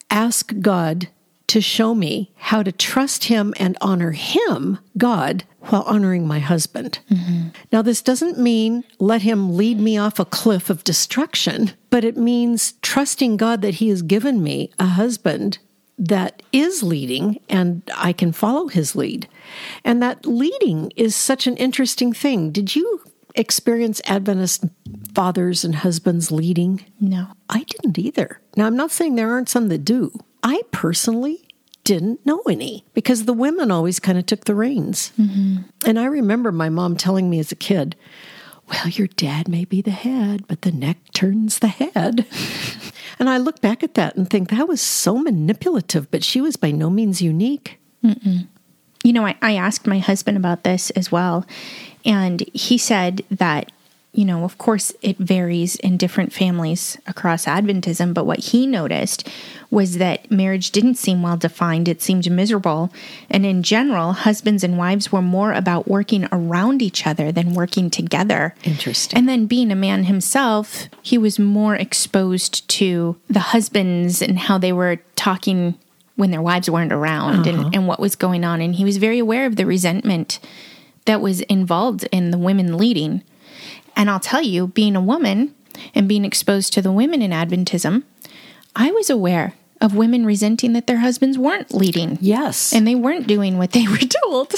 ask 0.10 0.54
God 0.60 1.10
to 1.50 1.62
show 1.62 1.96
me 1.96 2.32
how 2.36 2.62
to 2.62 2.72
trust 2.72 3.24
Him 3.24 3.56
and 3.58 3.76
honor 3.82 4.12
Him, 4.12 4.78
God, 5.00 5.44
while 5.62 5.82
honoring 5.82 6.28
my 6.28 6.38
husband. 6.38 7.00
Mm-hmm. 7.10 7.50
Now, 7.72 7.82
this 7.82 8.04
doesn't 8.04 8.38
mean 8.38 8.84
let 9.00 9.24
Him 9.24 9.58
lead 9.58 9.80
me 9.80 9.98
off 9.98 10.20
a 10.20 10.26
cliff 10.26 10.70
of 10.70 10.84
destruction, 10.84 11.72
but 11.90 12.04
it 12.04 12.16
means 12.16 12.74
trusting 12.84 13.38
God 13.38 13.64
that 13.64 13.76
He 13.76 13.90
has 13.90 14.04
given 14.04 14.44
me 14.44 14.72
a 14.80 14.86
husband 14.86 15.58
that 15.98 16.44
is 16.54 16.84
leading 16.84 17.40
and 17.50 17.82
I 17.96 18.14
can 18.14 18.32
follow 18.32 18.68
His 18.68 18.96
lead. 18.96 19.28
And 19.84 20.02
that 20.02 20.26
leading 20.26 20.92
is 20.96 21.16
such 21.16 21.48
an 21.48 21.58
interesting 21.58 22.14
thing. 22.14 22.52
Did 22.52 22.76
you 22.76 23.02
experience 23.36 24.02
Adventist 24.06 24.66
fathers 25.14 25.64
and 25.64 25.76
husbands 25.76 26.32
leading? 26.32 26.86
No. 27.00 27.28
I 27.50 27.64
didn't 27.64 27.98
either. 27.98 28.40
Now, 28.56 28.66
I'm 28.66 28.76
not 28.76 28.92
saying 28.92 29.16
there 29.16 29.32
aren't 29.32 29.50
some 29.50 29.70
that 29.70 29.86
do. 29.86 30.12
I 30.44 30.62
personally 30.72 31.48
didn't 31.84 32.26
know 32.26 32.42
any 32.50 32.86
because 32.94 33.26
the 33.26 33.34
women 33.34 33.72
always 33.72 34.00
kind 34.00 34.18
of 34.18 34.26
took 34.26 34.46
the 34.46 34.56
reins. 34.56 35.12
Mm-hmm. 35.20 35.64
And 35.86 36.00
I 36.00 36.06
remember 36.06 36.52
my 36.52 36.70
mom 36.70 36.96
telling 36.96 37.30
me 37.30 37.40
as 37.40 37.52
a 37.52 37.56
kid, 37.56 37.96
well, 38.70 38.88
your 38.90 39.08
dad 39.08 39.48
may 39.48 39.66
be 39.66 39.82
the 39.82 39.92
head, 39.92 40.48
but 40.48 40.62
the 40.62 40.72
neck 40.72 40.98
turns 41.14 41.60
the 41.60 41.68
head. 41.68 42.28
and 43.20 43.30
I 43.30 43.38
look 43.38 43.62
back 43.62 43.84
at 43.84 43.96
that 43.96 44.16
and 44.16 44.30
think 44.30 44.50
that 44.50 44.68
was 44.68 44.82
so 44.82 45.18
manipulative, 45.18 46.12
but 46.12 46.24
she 46.24 46.40
was 46.40 46.56
by 46.56 46.72
no 46.72 46.90
means 46.90 47.22
unique. 47.22 47.80
Mm-mm. 48.04 48.48
You 49.04 49.14
know, 49.14 49.26
I, 49.26 49.36
I 49.42 49.56
asked 49.56 49.88
my 49.88 50.00
husband 50.00 50.38
about 50.38 50.64
this 50.64 50.90
as 50.92 51.12
well, 51.12 51.46
and 52.06 52.42
he 52.54 52.78
said 52.78 53.24
that 53.32 53.72
you 54.12 54.26
know, 54.26 54.44
of 54.44 54.58
course, 54.58 54.92
it 55.02 55.18
varies 55.18 55.76
in 55.78 55.96
different 55.96 56.34
families 56.34 56.98
across 57.06 57.46
Adventism, 57.46 58.14
but 58.14 58.26
what 58.26 58.40
he 58.40 58.66
noticed 58.66 59.30
was 59.70 60.00
that 60.00 60.32
marriage 60.32 60.72
didn't 60.72 60.96
seem 60.96 61.22
well 61.22 61.38
defined. 61.38 61.88
It 61.88 62.02
seemed 62.02 62.30
miserable. 62.30 62.92
And 63.30 63.46
in 63.46 63.62
general, 63.62 64.14
husbands 64.14 64.64
and 64.64 64.80
wives 64.80 65.12
were 65.12 65.22
more 65.22 65.54
about 65.54 65.88
working 65.88 66.28
around 66.32 66.82
each 66.82 67.06
other 67.06 67.32
than 67.32 67.54
working 67.54 67.92
together. 67.92 68.56
Interesting. 68.64 69.18
And 69.18 69.30
then 69.30 69.46
being 69.46 69.72
a 69.72 69.76
man 69.76 70.06
himself, 70.06 70.90
he 71.04 71.20
was 71.20 71.38
more 71.38 71.76
exposed 71.76 72.68
to 72.70 73.16
the 73.30 73.40
husbands 73.40 74.24
and 74.24 74.40
how 74.40 74.58
they 74.58 74.74
were 74.74 74.98
talking 75.16 75.78
when 76.20 76.32
their 76.32 76.42
wives 76.42 76.70
weren't 76.70 76.92
around 76.92 77.48
uh-huh. 77.48 77.50
and, 77.50 77.76
and 77.76 77.88
what 77.88 78.00
was 78.00 78.18
going 78.18 78.44
on. 78.44 78.60
And 78.60 78.76
he 78.76 78.84
was 78.84 78.98
very 78.98 79.20
aware 79.20 79.46
of 79.46 79.56
the 79.56 79.66
resentment 79.66 80.40
that 81.06 81.22
was 81.22 81.40
involved 81.42 82.08
in 82.12 82.32
the 82.32 82.38
women 82.38 82.78
leading. 82.78 83.24
And 83.96 84.10
I'll 84.10 84.20
tell 84.20 84.42
you, 84.42 84.68
being 84.68 84.98
a 84.98 85.02
woman 85.02 85.56
and 85.96 86.10
being 86.10 86.26
exposed 86.26 86.74
to 86.74 86.82
the 86.82 86.92
women 86.92 87.22
in 87.22 87.32
Adventism, 87.32 88.04
I 88.76 88.92
was 88.92 89.10
aware 89.10 89.54
of 89.80 89.96
women 89.96 90.26
resenting 90.26 90.74
that 90.74 90.88
their 90.88 90.98
husbands 90.98 91.38
weren't 91.38 91.74
leading. 91.74 92.18
Yes. 92.20 92.74
And 92.74 92.86
they 92.86 92.96
weren't 92.96 93.26
doing 93.26 93.58
what 93.58 93.72
they 93.72 93.88
were 93.88 93.98
told. 93.98 94.54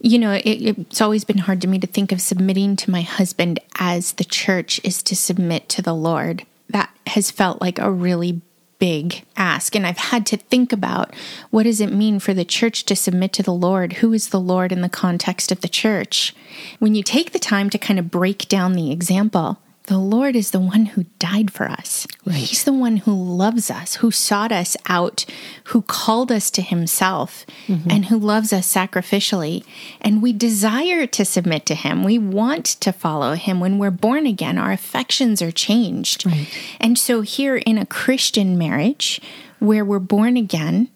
you 0.00 0.18
know, 0.18 0.32
it, 0.32 0.46
it's 0.46 1.02
always 1.02 1.24
been 1.24 1.38
hard 1.38 1.60
to 1.60 1.68
me 1.68 1.78
to 1.78 1.86
think 1.86 2.10
of 2.10 2.22
submitting 2.22 2.74
to 2.76 2.90
my 2.90 3.02
husband 3.02 3.60
as 3.78 4.12
the 4.12 4.24
church 4.24 4.80
is 4.82 5.02
to 5.02 5.14
submit 5.14 5.68
to 5.68 5.82
the 5.82 5.92
Lord. 5.92 6.46
That 6.72 6.90
has 7.06 7.30
felt 7.30 7.60
like 7.60 7.78
a 7.78 7.90
really 7.90 8.40
big 8.78 9.24
ask. 9.36 9.76
And 9.76 9.86
I've 9.86 9.98
had 9.98 10.26
to 10.26 10.36
think 10.36 10.72
about 10.72 11.14
what 11.50 11.64
does 11.64 11.80
it 11.80 11.92
mean 11.92 12.18
for 12.18 12.34
the 12.34 12.44
church 12.44 12.84
to 12.86 12.96
submit 12.96 13.32
to 13.34 13.42
the 13.42 13.52
Lord? 13.52 13.94
Who 13.94 14.12
is 14.12 14.30
the 14.30 14.40
Lord 14.40 14.72
in 14.72 14.80
the 14.80 14.88
context 14.88 15.52
of 15.52 15.60
the 15.60 15.68
church? 15.68 16.34
When 16.80 16.96
you 16.96 17.02
take 17.04 17.32
the 17.32 17.38
time 17.38 17.70
to 17.70 17.78
kind 17.78 17.98
of 17.98 18.10
break 18.10 18.48
down 18.48 18.72
the 18.72 18.90
example, 18.90 19.58
the 19.90 19.98
Lord 19.98 20.36
is 20.36 20.52
the 20.52 20.60
one 20.60 20.86
who 20.86 21.06
died 21.18 21.50
for 21.50 21.68
us. 21.68 22.06
Right. 22.24 22.36
He's 22.36 22.62
the 22.62 22.72
one 22.72 22.98
who 22.98 23.12
loves 23.12 23.72
us, 23.72 23.96
who 23.96 24.12
sought 24.12 24.52
us 24.52 24.76
out, 24.88 25.26
who 25.64 25.82
called 25.82 26.30
us 26.30 26.48
to 26.52 26.62
himself, 26.62 27.44
mm-hmm. 27.66 27.90
and 27.90 28.04
who 28.04 28.16
loves 28.16 28.52
us 28.52 28.72
sacrificially. 28.72 29.64
And 30.00 30.22
we 30.22 30.32
desire 30.32 31.08
to 31.08 31.24
submit 31.24 31.66
to 31.66 31.74
him. 31.74 32.04
We 32.04 32.18
want 32.20 32.66
to 32.66 32.92
follow 32.92 33.34
him. 33.34 33.58
When 33.58 33.78
we're 33.78 33.90
born 33.90 34.26
again, 34.26 34.58
our 34.58 34.70
affections 34.70 35.42
are 35.42 35.50
changed. 35.50 36.24
Right. 36.24 36.46
And 36.78 36.96
so, 36.96 37.22
here 37.22 37.56
in 37.56 37.76
a 37.76 37.84
Christian 37.84 38.56
marriage 38.56 39.20
where 39.58 39.84
we're 39.84 39.98
born 39.98 40.36
again, 40.36 40.88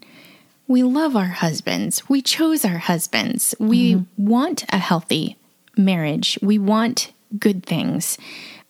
we 0.68 0.84
love 0.84 1.16
our 1.16 1.34
husbands. 1.42 2.08
We 2.08 2.22
chose 2.22 2.64
our 2.64 2.78
husbands. 2.78 3.56
We 3.58 3.94
mm-hmm. 3.94 4.24
want 4.24 4.64
a 4.68 4.78
healthy 4.78 5.36
marriage. 5.76 6.38
We 6.40 6.60
want 6.60 7.10
good 7.40 7.66
things 7.66 8.16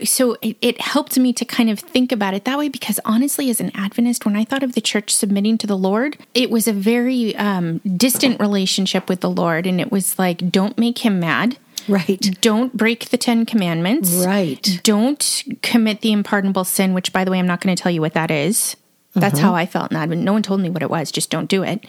so 0.05 0.37
it, 0.43 0.57
it, 0.61 0.81
helped 0.81 1.19
me 1.19 1.33
to 1.33 1.45
kind 1.45 1.71
of 1.71 1.81
think 1.81 2.13
about 2.13 2.35
it 2.35 2.45
that 2.45 2.59
way 2.59 2.69
because 2.69 3.01
honestly, 3.05 3.51
as 3.51 3.61
an 3.61 3.71
Adventist, 3.75 4.25
when 4.25 4.37
I 4.37 4.45
thought 4.45 4.63
of 4.63 4.75
the 4.75 4.81
church 4.81 5.15
submitting 5.15 5.59
to 5.59 5.67
the 5.67 5.77
Lord, 5.77 6.17
it 6.35 6.51
was 6.51 6.69
a 6.69 6.73
very 6.73 7.35
um, 7.37 7.79
distant 7.97 8.41
relationship 8.41 9.09
with 9.09 9.21
the 9.21 9.31
Lord. 9.31 9.67
And 9.67 9.81
it 9.81 9.91
was 9.91 10.19
like, 10.19 10.51
don't 10.51 10.79
make 10.79 10.99
him 10.99 11.21
mad. 11.21 11.59
Right. 11.89 12.39
Don't 12.41 12.75
break 12.75 13.11
the 13.11 13.19
Ten 13.19 13.45
Commandments. 13.45 14.11
Right. 14.13 14.81
Don't 14.83 15.43
commit 15.63 16.01
the 16.01 16.13
unpardonable 16.13 16.65
sin, 16.65 16.95
which, 16.95 17.13
by 17.13 17.25
the 17.25 17.31
way, 17.31 17.39
I'm 17.39 17.47
not 17.47 17.61
going 17.61 17.75
to 17.75 17.83
tell 17.83 17.93
you 17.93 18.01
what 18.01 18.15
that 18.15 18.31
is. 18.31 18.77
That's 19.15 19.39
uh-huh. 19.39 19.49
how 19.49 19.55
I 19.55 19.67
felt 19.67 19.91
in 19.91 19.97
Advent. 19.97 20.23
No 20.23 20.33
one 20.33 20.43
told 20.43 20.61
me 20.61 20.71
what 20.71 20.83
it 20.83 20.91
was. 20.91 21.13
Just 21.13 21.31
don't 21.31 21.49
do 21.49 21.63
it 21.63 21.85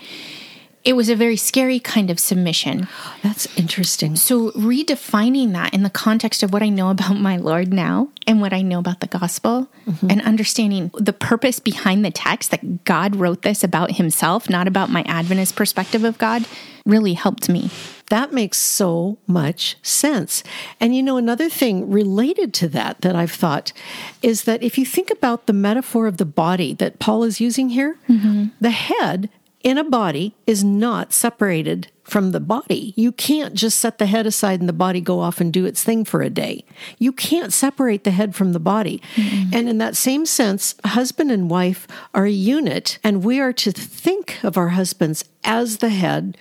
it 0.85 0.95
was 0.95 1.09
a 1.09 1.15
very 1.15 1.35
scary 1.35 1.79
kind 1.79 2.11
of 2.11 2.19
submission. 2.19 2.87
That's 3.23 3.47
interesting. 3.57 4.15
So, 4.15 4.51
redefining 4.51 5.51
that 5.53 5.73
in 5.73 5.81
the 5.81 5.89
context 5.89 6.43
of 6.43 6.53
what 6.53 6.61
I 6.61 6.69
know 6.69 6.91
about 6.91 7.15
my 7.15 7.37
Lord 7.37 7.73
now 7.73 8.09
and 8.27 8.39
what 8.39 8.53
I 8.53 8.61
know 8.61 8.79
about 8.79 8.99
the 8.99 9.07
gospel, 9.07 9.67
mm-hmm. 9.87 10.11
and 10.11 10.21
understanding 10.21 10.91
the 10.93 11.11
purpose 11.11 11.59
behind 11.59 12.05
the 12.05 12.11
text 12.11 12.51
that 12.51 12.85
God 12.85 13.15
wrote 13.15 13.41
this 13.41 13.63
about 13.63 13.93
himself, 13.93 14.47
not 14.47 14.67
about 14.67 14.91
my 14.91 15.03
Adventist 15.07 15.55
perspective 15.55 16.03
of 16.03 16.19
God, 16.19 16.45
really 16.85 17.13
helped 17.13 17.49
me. 17.49 17.71
That 18.09 18.31
makes 18.31 18.59
so 18.59 19.17
much 19.25 19.77
sense. 19.81 20.43
And 20.79 20.95
you 20.95 21.01
know, 21.01 21.17
another 21.17 21.49
thing 21.49 21.89
related 21.89 22.53
to 22.55 22.67
that 22.69 23.01
that 23.01 23.15
I've 23.15 23.31
thought 23.31 23.73
is 24.21 24.43
that 24.43 24.61
if 24.61 24.77
you 24.77 24.85
think 24.85 25.09
about 25.09 25.47
the 25.47 25.53
metaphor 25.53 26.05
of 26.05 26.17
the 26.17 26.25
body 26.25 26.75
that 26.75 26.99
Paul 26.99 27.23
is 27.23 27.41
using 27.41 27.69
here, 27.69 27.97
mm-hmm. 28.07 28.49
the 28.61 28.69
head 28.69 29.31
in 29.65 29.79
a 29.79 29.83
body 29.83 30.35
is 30.45 30.63
not 30.63 31.11
separated 31.11 31.87
from 32.03 32.31
the 32.31 32.39
body. 32.39 32.93
You 32.95 33.11
can't 33.11 33.55
just 33.55 33.79
set 33.79 33.97
the 33.97 34.05
head 34.05 34.27
aside 34.27 34.59
and 34.59 34.69
the 34.69 34.73
body 34.73 35.01
go 35.01 35.19
off 35.19 35.41
and 35.41 35.51
do 35.51 35.65
its 35.65 35.83
thing 35.83 36.05
for 36.05 36.21
a 36.21 36.29
day. 36.29 36.63
You 36.99 37.11
can't 37.11 37.51
separate 37.51 38.03
the 38.03 38.11
head 38.11 38.35
from 38.35 38.53
the 38.53 38.59
body. 38.59 39.01
Mm-hmm. 39.15 39.55
And 39.55 39.67
in 39.67 39.79
that 39.79 39.95
same 39.95 40.27
sense, 40.27 40.75
husband 40.85 41.31
and 41.31 41.49
wife 41.49 41.87
are 42.13 42.25
a 42.25 42.31
unit, 42.31 42.99
and 43.03 43.23
we 43.23 43.39
are 43.39 43.53
to 43.53 43.71
think 43.71 44.43
of 44.43 44.55
our 44.55 44.69
husbands 44.69 45.25
as 45.43 45.77
the 45.77 45.89
head 45.89 46.37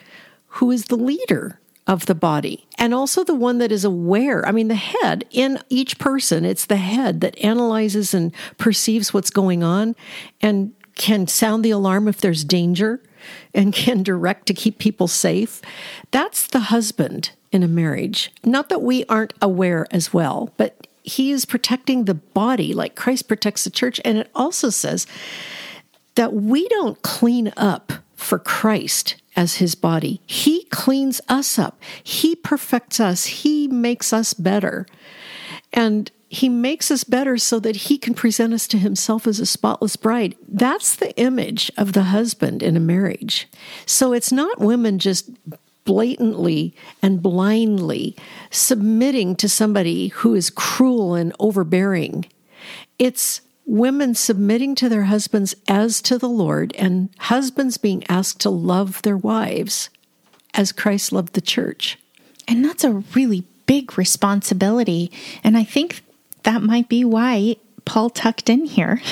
who 0.58 0.70
is 0.70 0.84
the 0.84 0.96
leader 0.96 1.58
of 1.86 2.04
the 2.04 2.14
body 2.14 2.66
and 2.76 2.92
also 2.92 3.24
the 3.24 3.34
one 3.34 3.56
that 3.56 3.72
is 3.72 3.86
aware. 3.86 4.46
I 4.46 4.52
mean, 4.52 4.68
the 4.68 4.74
head 4.74 5.24
in 5.30 5.58
each 5.70 5.98
person, 5.98 6.44
it's 6.44 6.66
the 6.66 6.76
head 6.76 7.22
that 7.22 7.38
analyzes 7.38 8.12
and 8.12 8.34
perceives 8.58 9.14
what's 9.14 9.30
going 9.30 9.62
on 9.64 9.96
and 10.42 10.74
can 10.94 11.26
sound 11.26 11.64
the 11.64 11.70
alarm 11.70 12.06
if 12.06 12.20
there's 12.20 12.44
danger 12.44 13.00
and 13.52 13.72
can 13.72 14.02
direct 14.02 14.46
to 14.46 14.54
keep 14.54 14.78
people 14.78 15.08
safe. 15.08 15.60
That's 16.10 16.46
the 16.46 16.60
husband 16.60 17.30
in 17.52 17.62
a 17.62 17.68
marriage. 17.68 18.32
Not 18.44 18.68
that 18.68 18.82
we 18.82 19.04
aren't 19.06 19.34
aware 19.40 19.86
as 19.90 20.12
well, 20.12 20.52
but 20.56 20.86
he 21.02 21.30
is 21.30 21.44
protecting 21.44 22.04
the 22.04 22.14
body 22.14 22.72
like 22.72 22.96
Christ 22.96 23.28
protects 23.28 23.64
the 23.64 23.70
church. 23.70 24.00
And 24.04 24.18
it 24.18 24.30
also 24.34 24.70
says 24.70 25.06
that 26.14 26.32
we 26.32 26.66
don't 26.68 27.00
clean 27.02 27.52
up 27.56 27.92
for 28.16 28.38
Christ 28.38 29.16
as 29.36 29.56
his 29.56 29.74
body. 29.74 30.20
He 30.26 30.64
cleans 30.64 31.20
us 31.28 31.58
up, 31.58 31.80
he 32.02 32.34
perfects 32.34 33.00
us, 33.00 33.26
he 33.26 33.68
makes 33.68 34.12
us 34.12 34.32
better. 34.34 34.86
And 35.72 36.10
he 36.34 36.48
makes 36.48 36.90
us 36.90 37.04
better 37.04 37.38
so 37.38 37.58
that 37.60 37.76
he 37.76 37.98
can 37.98 38.14
present 38.14 38.52
us 38.52 38.66
to 38.68 38.78
himself 38.78 39.26
as 39.26 39.40
a 39.40 39.46
spotless 39.46 39.96
bride. 39.96 40.34
That's 40.48 40.96
the 40.96 41.16
image 41.18 41.70
of 41.76 41.92
the 41.92 42.04
husband 42.04 42.62
in 42.62 42.76
a 42.76 42.80
marriage. 42.80 43.48
So 43.86 44.12
it's 44.12 44.32
not 44.32 44.60
women 44.60 44.98
just 44.98 45.30
blatantly 45.84 46.74
and 47.02 47.22
blindly 47.22 48.16
submitting 48.50 49.36
to 49.36 49.48
somebody 49.48 50.08
who 50.08 50.34
is 50.34 50.50
cruel 50.50 51.14
and 51.14 51.34
overbearing. 51.38 52.24
It's 52.98 53.40
women 53.66 54.14
submitting 54.14 54.74
to 54.76 54.88
their 54.88 55.04
husbands 55.04 55.54
as 55.68 56.02
to 56.02 56.18
the 56.18 56.28
Lord, 56.28 56.74
and 56.76 57.10
husbands 57.18 57.78
being 57.78 58.04
asked 58.08 58.40
to 58.40 58.50
love 58.50 59.02
their 59.02 59.16
wives 59.16 59.90
as 60.52 60.72
Christ 60.72 61.12
loved 61.12 61.34
the 61.34 61.40
church. 61.40 61.98
And 62.46 62.64
that's 62.64 62.84
a 62.84 63.02
really 63.14 63.44
big 63.66 63.96
responsibility. 63.96 65.10
And 65.42 65.56
I 65.56 65.64
think 65.64 66.02
that 66.44 66.62
might 66.62 66.88
be 66.88 67.04
why 67.04 67.56
Paul 67.84 68.10
tucked 68.10 68.48
in 68.48 68.66
here. 68.66 69.02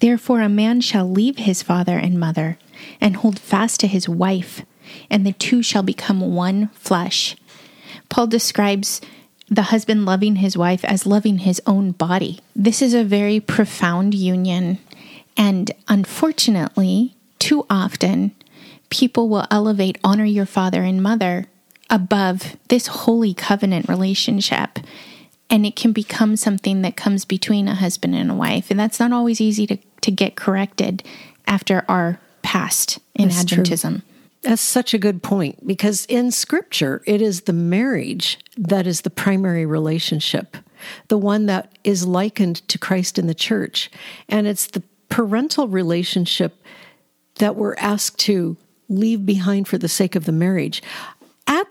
Therefore, 0.00 0.40
a 0.40 0.48
man 0.48 0.80
shall 0.80 1.08
leave 1.08 1.38
his 1.38 1.62
father 1.62 1.96
and 1.96 2.18
mother 2.18 2.58
and 3.00 3.16
hold 3.16 3.38
fast 3.38 3.80
to 3.80 3.86
his 3.86 4.08
wife, 4.08 4.62
and 5.08 5.26
the 5.26 5.32
two 5.32 5.62
shall 5.62 5.82
become 5.82 6.34
one 6.34 6.68
flesh. 6.74 7.36
Paul 8.08 8.26
describes 8.26 9.00
the 9.48 9.62
husband 9.62 10.04
loving 10.04 10.36
his 10.36 10.56
wife 10.56 10.84
as 10.84 11.06
loving 11.06 11.38
his 11.38 11.60
own 11.66 11.92
body. 11.92 12.40
This 12.54 12.82
is 12.82 12.94
a 12.94 13.04
very 13.04 13.38
profound 13.38 14.14
union, 14.14 14.78
and 15.36 15.70
unfortunately, 15.88 17.14
too 17.38 17.66
often, 17.70 18.32
people 18.90 19.28
will 19.28 19.46
elevate 19.50 19.98
honor 20.02 20.24
your 20.24 20.46
father 20.46 20.82
and 20.82 21.02
mother 21.02 21.46
above 21.90 22.56
this 22.68 22.86
holy 22.86 23.34
covenant 23.34 23.88
relationship 23.88 24.78
and 25.52 25.64
it 25.64 25.76
can 25.76 25.92
become 25.92 26.34
something 26.36 26.82
that 26.82 26.96
comes 26.96 27.24
between 27.24 27.68
a 27.68 27.76
husband 27.76 28.16
and 28.16 28.30
a 28.30 28.34
wife. 28.34 28.70
And 28.70 28.80
that's 28.80 28.98
not 28.98 29.12
always 29.12 29.40
easy 29.40 29.66
to, 29.68 29.76
to 30.00 30.10
get 30.10 30.34
corrected 30.34 31.04
after 31.46 31.84
our 31.88 32.18
past 32.42 32.98
in 33.14 33.28
that's 33.28 33.44
adventism 33.44 33.90
true. 33.90 34.02
that's 34.42 34.62
such 34.62 34.92
a 34.92 34.98
good 34.98 35.22
point 35.22 35.64
because 35.64 36.04
in 36.06 36.32
scripture 36.32 37.00
it 37.06 37.22
is 37.22 37.42
the 37.42 37.52
marriage 37.52 38.38
that 38.56 38.84
is 38.84 39.02
the 39.02 39.10
primary 39.10 39.64
relationship 39.64 40.56
the 41.08 41.18
one 41.18 41.46
that 41.46 41.70
is 41.84 42.06
likened 42.06 42.66
to 42.68 42.78
christ 42.78 43.18
in 43.18 43.26
the 43.26 43.34
church. 43.34 43.90
And 44.28 44.46
it's 44.46 44.66
the 44.66 44.82
parental 45.08 45.68
relationship 45.68 46.64
that 47.36 47.56
we're 47.56 47.76
asked 47.76 48.18
to 48.20 48.56
leave 48.88 49.24
behind 49.24 49.68
for 49.68 49.78
the 49.78 49.88
sake 49.88 50.14
of 50.14 50.24
the 50.24 50.32
marriage 50.32 50.82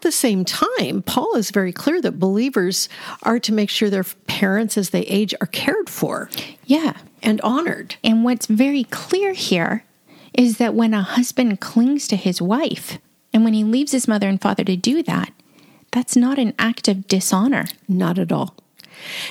the 0.02 0.12
same 0.12 0.44
time, 0.46 1.02
Paul 1.02 1.36
is 1.36 1.52
very 1.52 1.72
clear 1.72 2.02
that 2.02 2.20
believers 2.20 2.90
are 3.24 3.40
to 3.40 3.54
make 3.54 3.70
sure 3.70 3.90
their 3.90 4.04
parents 4.04 4.78
as 4.78 4.90
they 4.90 5.02
age 5.02 5.34
are 5.40 5.48
cared 5.48 5.90
for. 5.90 6.30
Yeah. 6.66 6.94
And 7.24 7.40
honored. 7.42 7.96
And 8.04 8.24
what's 8.24 8.48
very 8.48 8.84
clear 8.86 9.34
here 9.34 9.86
is 10.34 10.58
that 10.58 10.74
when 10.74 10.94
a 10.94 11.02
husband 11.02 11.60
clings 11.60 12.08
to 12.08 12.16
his 12.16 12.42
wife 12.42 12.98
and 13.34 13.44
when 13.44 13.54
he 13.54 13.64
leaves 13.64 13.92
his 13.92 14.08
mother 14.08 14.28
and 14.28 14.42
father 14.42 14.64
to 14.64 14.76
do 14.76 15.04
that, 15.04 15.32
that's 15.92 16.16
not 16.16 16.40
an 16.40 16.54
act 16.58 16.88
of 16.88 17.08
dishonor. 17.08 17.66
Not 17.88 18.18
at 18.18 18.32
all. 18.32 18.56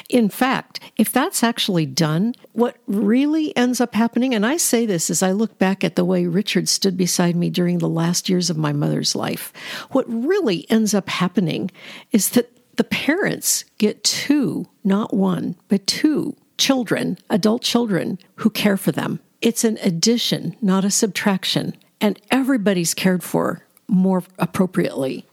In 0.09 0.29
fact, 0.29 0.81
if 0.97 1.13
that's 1.13 1.43
actually 1.43 1.87
done, 1.87 2.35
what 2.53 2.77
really 2.87 3.57
ends 3.57 3.81
up 3.81 3.95
happening, 3.95 4.35
and 4.35 4.45
I 4.45 4.57
say 4.57 4.87
this 4.87 5.11
as 5.11 5.23
I 5.23 5.33
look 5.33 5.59
back 5.59 5.85
at 5.85 5.97
the 5.97 6.05
way 6.05 6.27
Richard 6.27 6.69
stood 6.69 6.97
beside 6.97 7.37
me 7.37 7.51
during 7.51 7.79
the 7.79 7.89
last 7.89 8.29
years 8.29 8.51
of 8.51 8.57
my 8.57 8.73
mother's 8.73 9.15
life, 9.15 9.53
what 9.91 10.05
really 10.09 10.71
ends 10.71 10.95
up 10.95 11.09
happening 11.09 11.71
is 12.13 12.31
that 12.31 12.51
the 12.77 12.85
parents 12.85 13.65
get 13.79 14.03
two, 14.05 14.67
not 14.85 15.13
one, 15.13 15.57
but 15.69 15.87
two 15.87 16.37
children, 16.57 17.19
adult 17.29 17.63
children, 17.63 18.19
who 18.37 18.51
care 18.51 18.77
for 18.77 18.93
them. 18.93 19.21
It's 19.41 19.65
an 19.65 19.79
addition, 19.83 20.57
not 20.61 20.85
a 20.85 20.91
subtraction, 20.91 21.77
and 22.01 22.21
everybody's 22.31 22.95
cared 22.95 23.23
for 23.23 23.65
more 23.89 24.23
appropriately. 24.39 25.27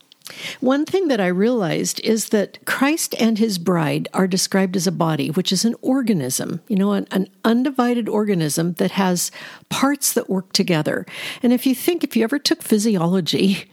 One 0.59 0.85
thing 0.85 1.07
that 1.07 1.21
I 1.21 1.27
realized 1.27 1.99
is 2.01 2.29
that 2.29 2.63
Christ 2.65 3.15
and 3.19 3.37
his 3.37 3.57
bride 3.57 4.07
are 4.13 4.27
described 4.27 4.75
as 4.75 4.87
a 4.87 4.91
body, 4.91 5.29
which 5.29 5.51
is 5.51 5.65
an 5.65 5.75
organism, 5.81 6.61
you 6.67 6.75
know, 6.75 6.93
an, 6.93 7.07
an, 7.11 7.27
undivided 7.45 8.09
organism 8.09 8.73
that 8.73 8.91
has 8.91 9.31
parts 9.69 10.13
that 10.13 10.29
work 10.29 10.51
together. 10.51 11.05
And 11.41 11.53
if 11.53 11.65
you 11.65 11.73
think, 11.73 12.03
if 12.03 12.17
you 12.17 12.23
ever 12.23 12.39
took 12.39 12.61
physiology, 12.61 13.65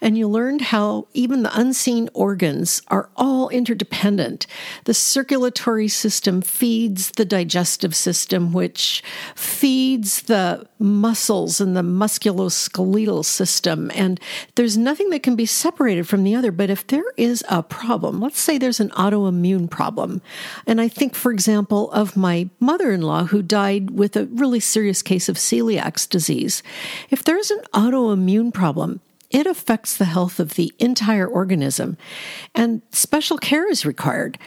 and 0.00 0.16
you 0.16 0.28
learned 0.28 0.60
how 0.60 1.06
even 1.14 1.42
the 1.42 1.58
unseen 1.58 2.08
organs 2.14 2.82
are 2.88 3.10
all 3.16 3.48
interdependent. 3.48 4.46
The 4.84 4.94
circulatory 4.94 5.88
system 5.88 6.42
feeds 6.42 7.10
the 7.12 7.24
digestive 7.24 7.94
system, 7.94 8.52
which 8.52 9.02
feeds 9.34 10.22
the 10.22 10.66
muscles 10.78 11.60
and 11.60 11.76
the 11.76 11.82
musculoskeletal 11.82 13.24
system. 13.24 13.90
And 13.94 14.20
there's 14.54 14.76
nothing 14.76 15.10
that 15.10 15.22
can 15.22 15.36
be 15.36 15.46
separated 15.46 16.08
from 16.08 16.24
the 16.24 16.34
other. 16.34 16.52
But 16.52 16.70
if 16.70 16.86
there 16.86 17.10
is 17.16 17.44
a 17.48 17.62
problem, 17.62 18.20
let's 18.20 18.40
say 18.40 18.58
there's 18.58 18.80
an 18.80 18.90
autoimmune 18.90 19.68
problem, 19.68 20.22
and 20.66 20.80
I 20.80 20.88
think, 20.88 21.14
for 21.14 21.32
example, 21.32 21.90
of 21.92 22.16
my 22.16 22.48
mother 22.60 22.92
in 22.92 23.02
law 23.02 23.24
who 23.24 23.42
died 23.42 23.90
with 23.90 24.16
a 24.16 24.26
really 24.26 24.60
serious 24.60 25.02
case 25.02 25.28
of 25.28 25.36
celiac 25.36 26.08
disease. 26.08 26.62
If 27.10 27.24
there's 27.24 27.50
an 27.50 27.60
autoimmune 27.72 28.52
problem, 28.52 29.00
it 29.30 29.46
affects 29.46 29.96
the 29.96 30.06
health 30.06 30.40
of 30.40 30.54
the 30.54 30.72
entire 30.78 31.26
organism, 31.26 31.96
and 32.54 32.82
special 32.90 33.38
care 33.38 33.70
is 33.70 33.84
required. 33.84 34.38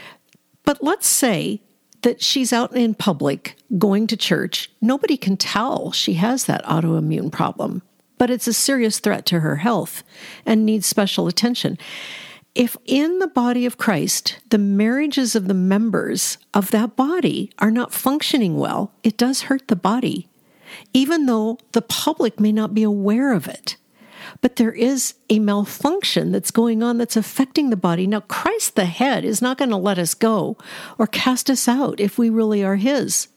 But 0.64 0.84
let's 0.84 1.08
say 1.08 1.62
that 2.02 2.22
she's 2.22 2.52
out 2.52 2.76
in 2.76 2.96
public 2.96 3.56
going 3.78 4.08
to 4.08 4.18
church. 4.18 4.72
Nobody 4.82 5.18
can 5.18 5.38
tell 5.38 5.92
she 5.92 6.14
has 6.14 6.46
that 6.46 6.66
autoimmune 6.66 7.32
problem, 7.32 7.84
but 8.18 8.32
it's 8.32 8.48
a 8.48 8.54
serious 8.54 9.00
threat 9.00 9.26
to 9.28 9.42
her 9.42 9.58
health 9.58 10.04
and 10.46 10.66
needs 10.66 10.88
special 10.88 11.28
attention. 11.28 11.78
If 12.56 12.76
in 12.86 13.20
the 13.20 13.28
body 13.28 13.66
of 13.66 13.78
Christ, 13.78 14.40
the 14.50 14.58
marriages 14.58 15.36
of 15.36 15.48
the 15.48 15.54
members 15.54 16.38
of 16.54 16.72
that 16.72 16.96
body 16.96 17.52
are 17.60 17.72
not 17.72 17.94
functioning 17.94 18.58
well, 18.58 18.92
it 19.04 19.16
does 19.16 19.44
hurt 19.44 19.68
the 19.68 19.76
body, 19.76 20.28
even 20.92 21.28
though 21.28 21.60
the 21.72 21.82
public 21.82 22.40
may 22.40 22.52
not 22.52 22.74
be 22.74 22.84
aware 22.84 23.32
of 23.32 23.48
it 23.48 23.78
but 24.42 24.56
there 24.56 24.72
is 24.72 25.14
a 25.30 25.40
malfunction 25.40 26.32
that's 26.32 26.52
going 26.52 26.82
on 26.82 26.98
that's 26.98 27.16
affecting 27.16 27.70
the 27.70 27.76
body. 27.76 28.08
Now, 28.08 28.22
Christ, 28.22 28.76
the 28.76 28.86
head, 28.86 29.24
is 29.24 29.42
not 29.42 29.58
going 29.58 29.70
to 29.70 29.78
let 29.78 30.00
us 30.00 30.16
go 30.16 30.58
or 30.98 31.08
cast 31.08 31.50
us 31.50 31.68
out 31.68 32.00
if 32.00 32.18
we 32.18 32.30
really 32.30 32.64
are 32.64 32.76
His, 32.76 33.28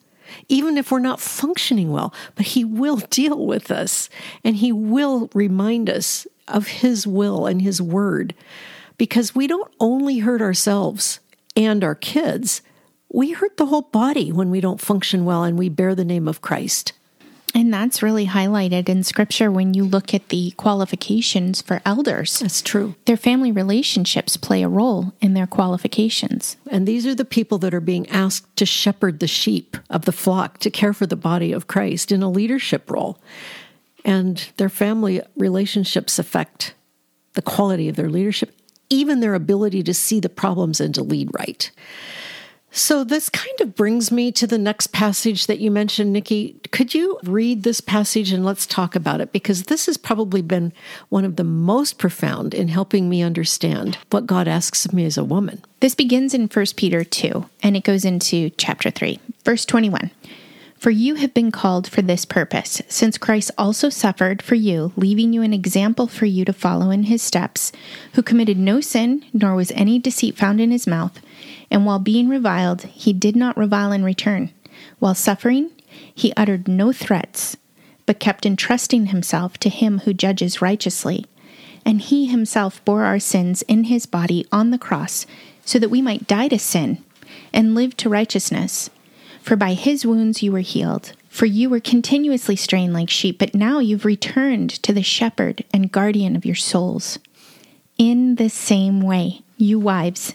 even 0.49 0.79
if 0.79 0.91
we're 0.91 0.99
not 0.99 1.21
functioning 1.21 1.93
well, 1.93 2.13
but 2.35 2.47
He 2.47 2.65
will 2.65 2.97
deal 3.11 3.47
with 3.47 3.71
us 3.71 4.09
and 4.43 4.57
He 4.57 4.73
will 4.73 5.31
remind 5.35 5.91
us 5.91 6.27
of 6.49 6.67
His 6.67 7.07
will 7.07 7.47
and 7.47 7.61
His 7.61 7.81
word 7.81 8.35
because 8.97 9.35
we 9.35 9.47
don't 9.47 9.73
only 9.81 10.19
hurt 10.21 10.41
ourselves 10.41 11.21
and 11.55 11.85
our 11.85 11.95
kids. 11.95 12.63
We 13.13 13.33
hurt 13.33 13.59
the 13.59 13.67
whole 13.67 13.83
body 13.83 14.33
when 14.33 14.51
we 14.51 14.61
don't 14.61 14.81
function 14.81 15.25
well 15.25 15.45
and 15.45 15.59
we 15.59 15.69
bear 15.69 15.95
the 15.95 16.05
name 16.05 16.27
of 16.27 16.41
Christ. 16.41 16.93
And 17.57 17.73
that's 17.73 18.03
really 18.03 18.27
highlighted 18.27 18.89
in 18.89 19.05
scripture 19.05 19.51
when 19.51 19.75
you 19.75 19.85
look 19.85 20.13
at 20.13 20.29
the 20.31 20.51
qualifications 20.57 21.63
for 21.63 21.81
elders. 21.87 22.41
That's 22.41 22.61
true. 22.61 22.97
Their 23.05 23.17
family 23.17 23.53
relationships 23.53 24.37
play 24.37 24.65
a 24.65 24.69
role 24.69 25.13
in 25.21 25.35
their 25.35 25.47
qualifications. 25.47 26.57
And 26.69 26.87
these 26.87 27.07
are 27.07 27.15
the 27.15 27.25
people 27.25 27.59
that 27.59 27.73
are 27.73 27.81
being 27.81 28.09
asked 28.11 28.57
to 28.57 28.67
shepherd 28.67 29.21
the 29.21 29.29
sheep 29.29 29.77
of 29.89 30.05
the 30.05 30.13
flock, 30.13 30.59
to 30.59 30.71
care 30.71 30.93
for 30.93 31.07
the 31.07 31.15
body 31.15 31.53
of 31.53 31.69
Christ 31.69 32.11
in 32.11 32.25
a 32.25 32.31
leadership 32.31 32.91
role. 32.91 33.21
And 34.05 34.49
their 34.57 34.69
family 34.69 35.23
relationships 35.37 36.19
affect 36.19 36.75
the 37.35 37.43
quality 37.43 37.89
of 37.89 37.95
their 37.95 38.11
leadership, 38.11 38.53
even 38.91 39.21
their 39.21 39.35
ability 39.35 39.85
to 39.85 39.95
see 39.95 40.19
the 40.19 40.29
problems 40.29 40.81
and 40.81 40.93
to 40.97 41.03
lead 41.03 41.31
right. 41.39 41.71
So, 42.77 43.05
this 43.05 43.29
kind 43.29 43.61
of 43.61 43.77
brings 43.77 44.11
me 44.11 44.33
to 44.33 44.49
the 44.49 44.59
next 44.59 44.89
passage 44.89 45.47
that 45.47 45.61
you 45.61 45.71
mentioned, 45.71 46.13
Nikki. 46.13 46.57
Could 46.73 46.93
you 46.93 47.21
read 47.23 47.63
this 47.63 47.81
passage 47.81 48.33
and 48.33 48.45
let's 48.45 48.67
talk 48.67 48.97
about 48.97 49.21
it? 49.21 49.31
Because 49.31 49.63
this 49.63 49.87
has 49.87 49.97
probably 49.97 50.43
been 50.43 50.73
one 51.09 51.25
of 51.25 51.37
the 51.37 51.45
most 51.45 51.99
profound 51.99 52.53
in 52.53 52.67
helping 52.67 53.09
me 53.09 53.23
understand 53.23 53.97
what 54.11 54.27
God 54.27 54.49
asks 54.49 54.85
of 54.85 54.93
me 54.93 55.05
as 55.05 55.17
a 55.17 55.23
woman. 55.23 55.63
This 55.79 55.95
begins 55.95 56.35
in 56.35 56.49
1 56.49 56.67
Peter 56.75 57.05
2 57.05 57.47
and 57.63 57.77
it 57.77 57.85
goes 57.85 58.05
into 58.05 58.51
chapter 58.59 58.91
3, 58.91 59.21
verse 59.45 59.65
21. 59.65 60.11
For 60.77 60.91
you 60.91 61.15
have 61.15 61.33
been 61.33 61.53
called 61.53 61.89
for 61.89 62.03
this 62.03 62.25
purpose, 62.25 62.83
since 62.89 63.19
Christ 63.19 63.53
also 63.57 63.89
suffered 63.89 64.43
for 64.43 64.57
you, 64.57 64.93
leaving 64.97 65.33
you 65.33 65.43
an 65.43 65.55
example 65.55 66.09
for 66.09 66.27
you 66.27 66.45
to 66.45 66.53
follow 66.53 66.91
in 66.91 67.05
his 67.05 67.23
steps, 67.23 67.71
who 68.15 68.23
committed 68.23 68.59
no 68.59 68.81
sin, 68.81 69.25
nor 69.33 69.55
was 69.55 69.71
any 69.71 70.01
deceit 70.01 70.37
found 70.37 70.61
in 70.61 70.73
his 70.73 70.89
mouth 70.89 71.21
and 71.71 71.87
while 71.87 71.99
being 71.99 72.29
reviled, 72.29 72.83
he 72.83 73.13
did 73.13 73.37
not 73.37 73.57
revile 73.57 73.93
in 73.93 74.05
return. 74.05 74.51
While 74.99 75.15
suffering, 75.15 75.71
he 76.15 76.33
uttered 76.37 76.69
no 76.69 76.93
threats, 76.93 77.57
but 78.07 78.21
kept 78.21 78.47
entrusting 78.47 79.07
himself 79.07 79.59
to 79.59 79.69
him 79.69 80.01
who 80.01 80.15
judges 80.15 80.63
righteously. 80.63 81.27
And 81.87 82.01
he 82.01 82.27
himself 82.27 82.85
bore 82.85 83.05
our 83.05 83.19
sins 83.19 83.63
in 83.63 83.85
his 83.85 84.07
body 84.07 84.47
on 84.51 84.71
the 84.71 84.79
cross, 84.79 85.27
so 85.65 85.79
that 85.79 85.91
we 85.91 86.03
might 86.03 86.27
die 86.27 86.49
to 86.49 86.59
sin 86.59 87.05
and 87.53 87.75
live 87.75 87.97
to 87.99 88.09
righteousness. 88.09 88.91
For 89.43 89.57
by 89.57 89.75
his 89.75 90.07
wounds 90.07 90.43
you 90.43 90.53
were 90.53 90.61
healed. 90.61 91.13
For 91.29 91.47
you 91.47 91.69
were 91.69 91.81
continuously 91.81 92.57
straying 92.57 92.93
like 92.93 93.11
sheep, 93.11 93.39
but 93.39 93.55
now 93.55 93.81
you've 93.81 94.05
returned 94.05 94.71
to 94.83 94.93
the 94.93 95.03
shepherd 95.03 95.65
and 95.73 95.91
guardian 95.91 96.37
of 96.37 96.47
your 96.47 96.55
souls. 96.55 97.19
In 97.99 98.37
the 98.37 98.49
same 98.49 99.01
way, 99.01 99.43
you 99.57 99.79
wives, 99.79 100.35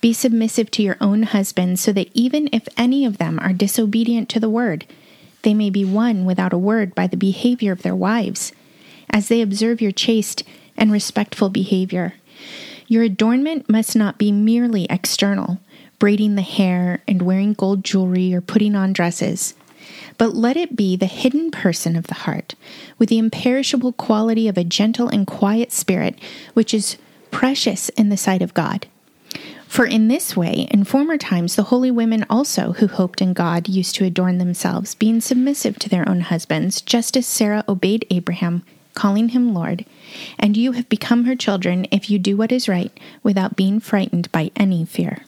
be 0.00 0.12
submissive 0.12 0.70
to 0.72 0.82
your 0.82 0.96
own 1.00 1.24
husbands, 1.24 1.80
so 1.80 1.92
that 1.92 2.10
even 2.14 2.48
if 2.52 2.68
any 2.76 3.04
of 3.04 3.18
them 3.18 3.38
are 3.40 3.52
disobedient 3.52 4.28
to 4.30 4.40
the 4.40 4.50
word, 4.50 4.86
they 5.42 5.54
may 5.54 5.70
be 5.70 5.84
won 5.84 6.24
without 6.24 6.52
a 6.52 6.58
word 6.58 6.94
by 6.94 7.06
the 7.06 7.16
behavior 7.16 7.72
of 7.72 7.82
their 7.82 7.94
wives, 7.94 8.52
as 9.10 9.28
they 9.28 9.40
observe 9.40 9.80
your 9.80 9.92
chaste 9.92 10.42
and 10.76 10.92
respectful 10.92 11.48
behavior. 11.48 12.14
Your 12.86 13.02
adornment 13.02 13.68
must 13.68 13.94
not 13.94 14.18
be 14.18 14.32
merely 14.32 14.86
external, 14.88 15.60
braiding 15.98 16.34
the 16.34 16.42
hair 16.42 17.02
and 17.06 17.22
wearing 17.22 17.52
gold 17.52 17.84
jewelry 17.84 18.34
or 18.34 18.40
putting 18.40 18.74
on 18.74 18.92
dresses, 18.92 19.54
but 20.18 20.34
let 20.34 20.56
it 20.56 20.76
be 20.76 20.96
the 20.96 21.06
hidden 21.06 21.50
person 21.50 21.96
of 21.96 22.06
the 22.06 22.14
heart, 22.14 22.54
with 22.98 23.08
the 23.08 23.18
imperishable 23.18 23.92
quality 23.92 24.48
of 24.48 24.58
a 24.58 24.64
gentle 24.64 25.08
and 25.08 25.26
quiet 25.26 25.72
spirit, 25.72 26.18
which 26.54 26.72
is 26.74 26.96
precious 27.30 27.88
in 27.90 28.08
the 28.08 28.16
sight 28.16 28.42
of 28.42 28.54
God. 28.54 28.86
For 29.70 29.86
in 29.86 30.08
this 30.08 30.36
way, 30.36 30.66
in 30.72 30.82
former 30.82 31.16
times, 31.16 31.54
the 31.54 31.62
holy 31.62 31.92
women 31.92 32.26
also 32.28 32.72
who 32.72 32.88
hoped 32.88 33.22
in 33.22 33.34
God 33.34 33.68
used 33.68 33.94
to 33.94 34.04
adorn 34.04 34.38
themselves, 34.38 34.96
being 34.96 35.20
submissive 35.20 35.78
to 35.78 35.88
their 35.88 36.06
own 36.08 36.22
husbands, 36.22 36.80
just 36.80 37.16
as 37.16 37.24
Sarah 37.24 37.62
obeyed 37.68 38.04
Abraham, 38.10 38.64
calling 38.94 39.28
him 39.28 39.54
Lord. 39.54 39.84
And 40.40 40.56
you 40.56 40.72
have 40.72 40.88
become 40.88 41.24
her 41.26 41.36
children 41.36 41.86
if 41.92 42.10
you 42.10 42.18
do 42.18 42.36
what 42.36 42.50
is 42.50 42.68
right, 42.68 42.90
without 43.22 43.54
being 43.54 43.78
frightened 43.78 44.30
by 44.32 44.50
any 44.56 44.84
fear. 44.84 45.24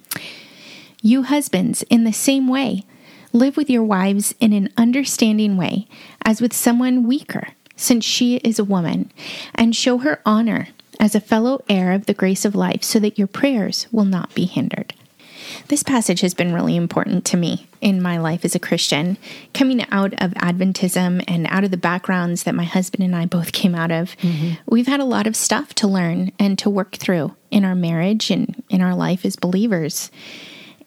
You 1.00 1.22
husbands, 1.22 1.84
in 1.84 2.02
the 2.02 2.12
same 2.12 2.48
way, 2.48 2.82
live 3.32 3.56
with 3.56 3.70
your 3.70 3.84
wives 3.84 4.34
in 4.40 4.52
an 4.52 4.70
understanding 4.76 5.56
way, 5.56 5.86
as 6.24 6.40
with 6.40 6.52
someone 6.52 7.06
weaker, 7.06 7.50
since 7.76 8.04
she 8.04 8.38
is 8.38 8.58
a 8.58 8.64
woman, 8.64 9.12
and 9.54 9.76
show 9.76 9.98
her 9.98 10.20
honor 10.26 10.66
as 11.00 11.14
a 11.14 11.20
fellow 11.20 11.62
heir 11.68 11.92
of 11.92 12.06
the 12.06 12.14
grace 12.14 12.44
of 12.44 12.54
life, 12.54 12.82
so 12.82 12.98
that 12.98 13.18
your 13.18 13.28
prayers 13.28 13.86
will 13.90 14.04
not 14.04 14.34
be 14.34 14.44
hindered. 14.44 14.94
This 15.68 15.82
passage 15.82 16.20
has 16.20 16.34
been 16.34 16.52
really 16.52 16.76
important 16.76 17.24
to 17.26 17.36
me 17.36 17.66
in 17.80 18.00
my 18.00 18.18
life 18.18 18.44
as 18.44 18.54
a 18.54 18.60
Christian, 18.60 19.18
coming 19.52 19.84
out 19.90 20.12
of 20.14 20.32
Adventism 20.34 21.22
and 21.26 21.46
out 21.48 21.64
of 21.64 21.70
the 21.70 21.76
backgrounds 21.76 22.44
that 22.44 22.54
my 22.54 22.64
husband 22.64 23.02
and 23.04 23.14
I 23.14 23.26
both 23.26 23.52
came 23.52 23.74
out 23.74 23.90
of. 23.90 24.16
Mm-hmm. 24.18 24.54
We've 24.66 24.86
had 24.86 25.00
a 25.00 25.04
lot 25.04 25.26
of 25.26 25.36
stuff 25.36 25.74
to 25.76 25.88
learn 25.88 26.32
and 26.38 26.58
to 26.60 26.70
work 26.70 26.96
through 26.96 27.34
in 27.50 27.64
our 27.64 27.74
marriage 27.74 28.30
and 28.30 28.62
in 28.70 28.80
our 28.80 28.94
life 28.94 29.24
as 29.24 29.36
believers. 29.36 30.10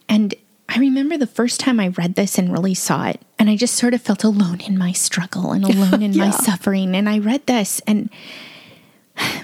And 0.07 0.33
I 0.69 0.79
remember 0.79 1.17
the 1.17 1.27
first 1.27 1.59
time 1.59 1.79
I 1.79 1.89
read 1.89 2.15
this 2.15 2.37
and 2.37 2.51
really 2.51 2.73
saw 2.73 3.07
it, 3.07 3.21
and 3.37 3.49
I 3.49 3.55
just 3.55 3.75
sort 3.75 3.93
of 3.93 4.01
felt 4.01 4.23
alone 4.23 4.61
in 4.61 4.77
my 4.77 4.91
struggle 4.91 5.51
and 5.51 5.63
alone 5.63 6.01
in 6.01 6.17
my 6.17 6.31
suffering. 6.31 6.95
And 6.95 7.07
I 7.07 7.19
read 7.19 7.45
this, 7.45 7.81
and 7.85 8.09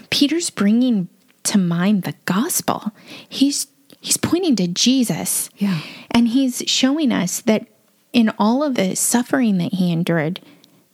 Peter's 0.09 0.49
bringing 0.49 1.09
to 1.43 1.57
mind 1.57 2.03
the 2.03 2.15
gospel. 2.25 2.91
He's 3.27 3.67
he's 3.99 4.17
pointing 4.17 4.55
to 4.57 4.67
Jesus. 4.67 5.49
Yeah. 5.57 5.79
And 6.09 6.29
he's 6.29 6.63
showing 6.67 7.11
us 7.11 7.41
that 7.41 7.67
in 8.13 8.29
all 8.37 8.63
of 8.63 8.75
the 8.75 8.95
suffering 8.95 9.57
that 9.59 9.73
he 9.73 9.91
endured, 9.91 10.41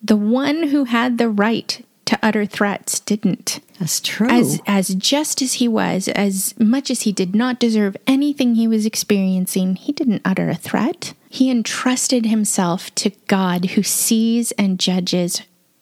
the 0.03 0.15
one 0.15 0.63
who 0.63 0.85
had 0.85 1.17
the 1.17 1.29
right 1.29 1.83
to 2.05 2.19
utter 2.23 2.45
threats 2.45 2.99
didn't. 3.01 3.59
That's 3.79 3.99
true. 3.99 4.29
As 4.29 4.61
as 4.65 4.95
just 4.95 5.41
as 5.41 5.53
he 5.53 5.67
was, 5.67 6.07
as 6.09 6.57
much 6.59 6.89
as 6.89 7.01
he 7.01 7.11
did 7.11 7.35
not 7.35 7.59
deserve 7.59 7.97
anything 8.07 8.55
he 8.55 8.67
was 8.67 8.85
experiencing, 8.85 9.75
he 9.75 9.91
didn't 9.91 10.21
utter 10.23 10.49
a 10.49 10.55
threat. 10.55 11.13
He 11.29 11.51
entrusted 11.51 12.25
himself 12.25 12.93
to 12.95 13.11
God 13.27 13.71
who 13.71 13.83
sees 13.83 14.51
and 14.53 14.79
judges 14.79 15.41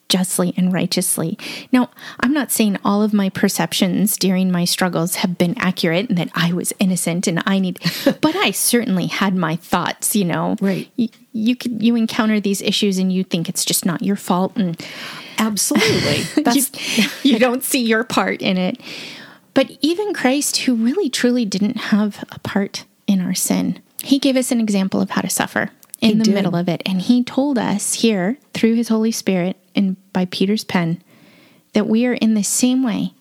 justly 0.09 0.53
and 0.55 0.71
righteously. 0.71 1.37
Now, 1.71 1.89
I'm 2.19 2.33
not 2.33 2.51
saying 2.51 2.77
all 2.85 3.01
of 3.01 3.13
my 3.13 3.29
perceptions 3.29 4.17
during 4.17 4.51
my 4.51 4.65
struggles 4.65 5.15
have 5.15 5.37
been 5.37 5.57
accurate 5.57 6.09
and 6.09 6.17
that 6.17 6.29
I 6.35 6.53
was 6.53 6.73
innocent 6.79 7.27
and 7.27 7.41
I 7.45 7.59
need 7.59 7.79
but 8.21 8.35
I 8.35 8.51
certainly 8.51 9.07
had 9.07 9.35
my 9.35 9.55
thoughts, 9.55 10.15
you 10.15 10.25
know. 10.25 10.55
Right. 10.61 10.89
You, 10.95 11.09
you 11.33 11.55
could 11.55 11.81
you 11.81 11.95
encounter 11.95 12.39
these 12.39 12.61
issues 12.61 12.97
and 12.97 13.11
you 13.11 13.23
think 13.23 13.49
it's 13.49 13.65
just 13.65 13.85
not 13.85 14.01
your 14.01 14.15
fault 14.15 14.55
and 14.55 14.79
Absolutely. 15.37 16.21
That's 16.43 16.97
you, 16.97 17.09
you 17.33 17.39
don't 17.39 17.63
see 17.63 17.83
your 17.83 18.03
part 18.03 18.41
in 18.41 18.57
it. 18.57 18.79
But 19.53 19.71
even 19.81 20.13
Christ, 20.13 20.57
who 20.57 20.75
really 20.75 21.09
truly 21.09 21.45
didn't 21.45 21.77
have 21.77 22.23
a 22.31 22.39
part 22.39 22.85
in 23.07 23.21
our 23.21 23.33
sin, 23.33 23.81
he 24.03 24.19
gave 24.19 24.35
us 24.35 24.51
an 24.51 24.59
example 24.59 25.01
of 25.01 25.11
how 25.11 25.21
to 25.21 25.29
suffer 25.29 25.71
in 26.05 26.11
He 26.11 26.17
the 26.19 26.23
did. 26.25 26.33
middle 26.33 26.55
of 26.55 26.69
it. 26.69 26.81
And 26.85 27.01
he 27.01 27.23
told 27.23 27.57
us 27.57 27.95
here 27.95 28.37
through 28.53 28.75
his 28.75 28.87
Holy 28.89 29.11
Spirit 29.11 29.57
and 29.75 29.97
by 30.13 30.25
Peter's 30.25 30.63
pen 30.63 31.01
that 31.73 31.87
we 31.87 32.05
are 32.05 32.13
in 32.13 32.33
the 32.35 32.43
same 32.43 32.83
way 32.83 33.13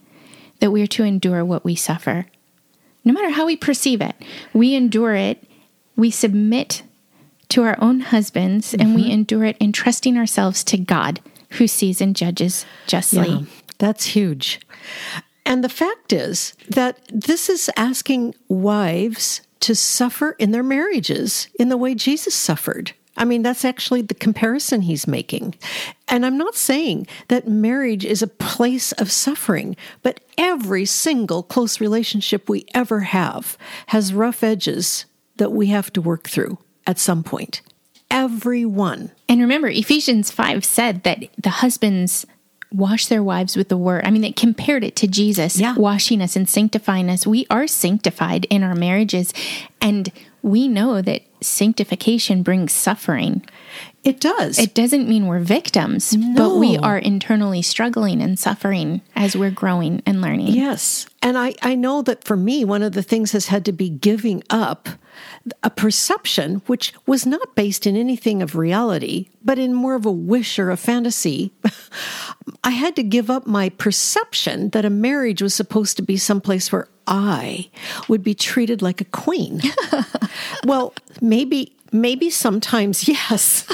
that 0.60 0.70
we 0.70 0.82
are 0.82 0.86
to 0.88 1.02
endure 1.04 1.44
what 1.44 1.64
we 1.64 1.74
suffer. 1.74 2.26
No 3.04 3.12
matter 3.12 3.30
how 3.30 3.46
we 3.46 3.56
perceive 3.56 4.00
it, 4.00 4.14
we 4.52 4.74
endure 4.74 5.14
it, 5.14 5.42
we 5.96 6.10
submit 6.10 6.82
to 7.50 7.62
our 7.62 7.76
own 7.80 8.00
husbands, 8.00 8.72
and 8.72 8.82
Mm-hmm. 8.82 8.94
we 8.94 9.10
endure 9.10 9.44
it 9.44 9.56
entrusting 9.60 10.16
ourselves 10.16 10.64
to 10.64 10.78
God 10.78 11.20
who 11.50 11.66
sees 11.68 12.00
and 12.00 12.16
judges 12.16 12.64
justly. 12.86 13.28
Yeah, 13.28 13.40
that's 13.78 14.06
huge. 14.06 14.60
And 15.46 15.62
the 15.62 15.68
fact 15.68 16.12
is 16.12 16.54
that 16.68 16.98
this 17.12 17.48
is 17.50 17.70
asking 17.76 18.34
wives 18.48 19.42
to 19.64 19.74
suffer 19.74 20.32
in 20.32 20.50
their 20.50 20.62
marriages 20.62 21.48
in 21.58 21.70
the 21.70 21.78
way 21.78 21.94
Jesus 21.94 22.34
suffered. 22.34 22.92
I 23.16 23.24
mean, 23.24 23.40
that's 23.40 23.64
actually 23.64 24.02
the 24.02 24.12
comparison 24.12 24.82
he's 24.82 25.06
making. 25.06 25.54
And 26.06 26.26
I'm 26.26 26.36
not 26.36 26.54
saying 26.54 27.06
that 27.28 27.48
marriage 27.48 28.04
is 28.04 28.20
a 28.20 28.26
place 28.26 28.92
of 28.92 29.10
suffering, 29.10 29.74
but 30.02 30.20
every 30.36 30.84
single 30.84 31.42
close 31.42 31.80
relationship 31.80 32.46
we 32.46 32.66
ever 32.74 33.00
have 33.00 33.56
has 33.86 34.12
rough 34.12 34.42
edges 34.42 35.06
that 35.36 35.52
we 35.52 35.68
have 35.68 35.90
to 35.94 36.02
work 36.02 36.28
through 36.28 36.58
at 36.86 36.98
some 36.98 37.22
point. 37.22 37.62
Every 38.10 38.66
one. 38.66 39.12
And 39.30 39.40
remember, 39.40 39.68
Ephesians 39.68 40.30
5 40.30 40.62
said 40.62 41.04
that 41.04 41.24
the 41.38 41.50
husbands 41.50 42.26
wash 42.72 43.06
their 43.06 43.22
wives 43.22 43.56
with 43.56 43.68
the 43.68 43.76
word. 43.76 44.04
I 44.04 44.10
mean, 44.10 44.24
it 44.24 44.36
compared 44.36 44.82
it 44.84 44.96
to 44.96 45.06
Jesus 45.06 45.58
Yeah. 45.58 45.74
washing 45.76 46.20
us 46.20 46.36
and 46.36 46.48
sanctifying 46.48 47.08
us. 47.08 47.26
We 47.26 47.46
are 47.50 47.66
sanctified 47.66 48.46
in 48.50 48.62
our 48.62 48.74
marriages, 48.74 49.32
and 49.80 50.10
we 50.44 50.68
know 50.68 51.00
that 51.00 51.22
sanctification 51.40 52.42
brings 52.42 52.70
suffering. 52.70 53.42
It 54.04 54.20
does. 54.20 54.58
It 54.58 54.74
doesn't 54.74 55.08
mean 55.08 55.26
we're 55.26 55.38
victims, 55.38 56.14
but 56.36 56.56
we 56.56 56.76
are 56.76 56.98
internally 56.98 57.62
struggling 57.62 58.20
and 58.20 58.38
suffering 58.38 59.00
as 59.16 59.34
we're 59.34 59.50
growing 59.50 60.02
and 60.04 60.20
learning. 60.20 60.48
Yes. 60.48 61.06
And 61.22 61.38
I, 61.38 61.54
I 61.62 61.74
know 61.74 62.02
that 62.02 62.24
for 62.24 62.36
me, 62.36 62.62
one 62.62 62.82
of 62.82 62.92
the 62.92 63.02
things 63.02 63.32
has 63.32 63.46
had 63.46 63.64
to 63.64 63.72
be 63.72 63.88
giving 63.88 64.42
up 64.50 64.90
a 65.62 65.70
perception 65.70 66.56
which 66.66 66.92
was 67.06 67.24
not 67.24 67.54
based 67.54 67.86
in 67.86 67.96
anything 67.96 68.42
of 68.42 68.54
reality, 68.54 69.30
but 69.42 69.58
in 69.58 69.72
more 69.72 69.94
of 69.94 70.04
a 70.04 70.12
wish 70.12 70.58
or 70.58 70.70
a 70.70 70.76
fantasy. 70.76 71.54
I 72.64 72.70
had 72.70 72.96
to 72.96 73.02
give 73.02 73.30
up 73.30 73.46
my 73.46 73.70
perception 73.70 74.68
that 74.70 74.84
a 74.84 74.90
marriage 74.90 75.40
was 75.40 75.54
supposed 75.54 75.96
to 75.96 76.02
be 76.02 76.18
someplace 76.18 76.70
where 76.70 76.88
I 77.06 77.70
would 78.08 78.22
be 78.22 78.34
treated 78.34 78.82
like 78.82 79.00
a 79.00 79.06
queen. 79.06 79.60
well, 80.64 80.94
maybe, 81.20 81.72
maybe 81.92 82.30
sometimes, 82.30 83.08
yes. 83.08 83.66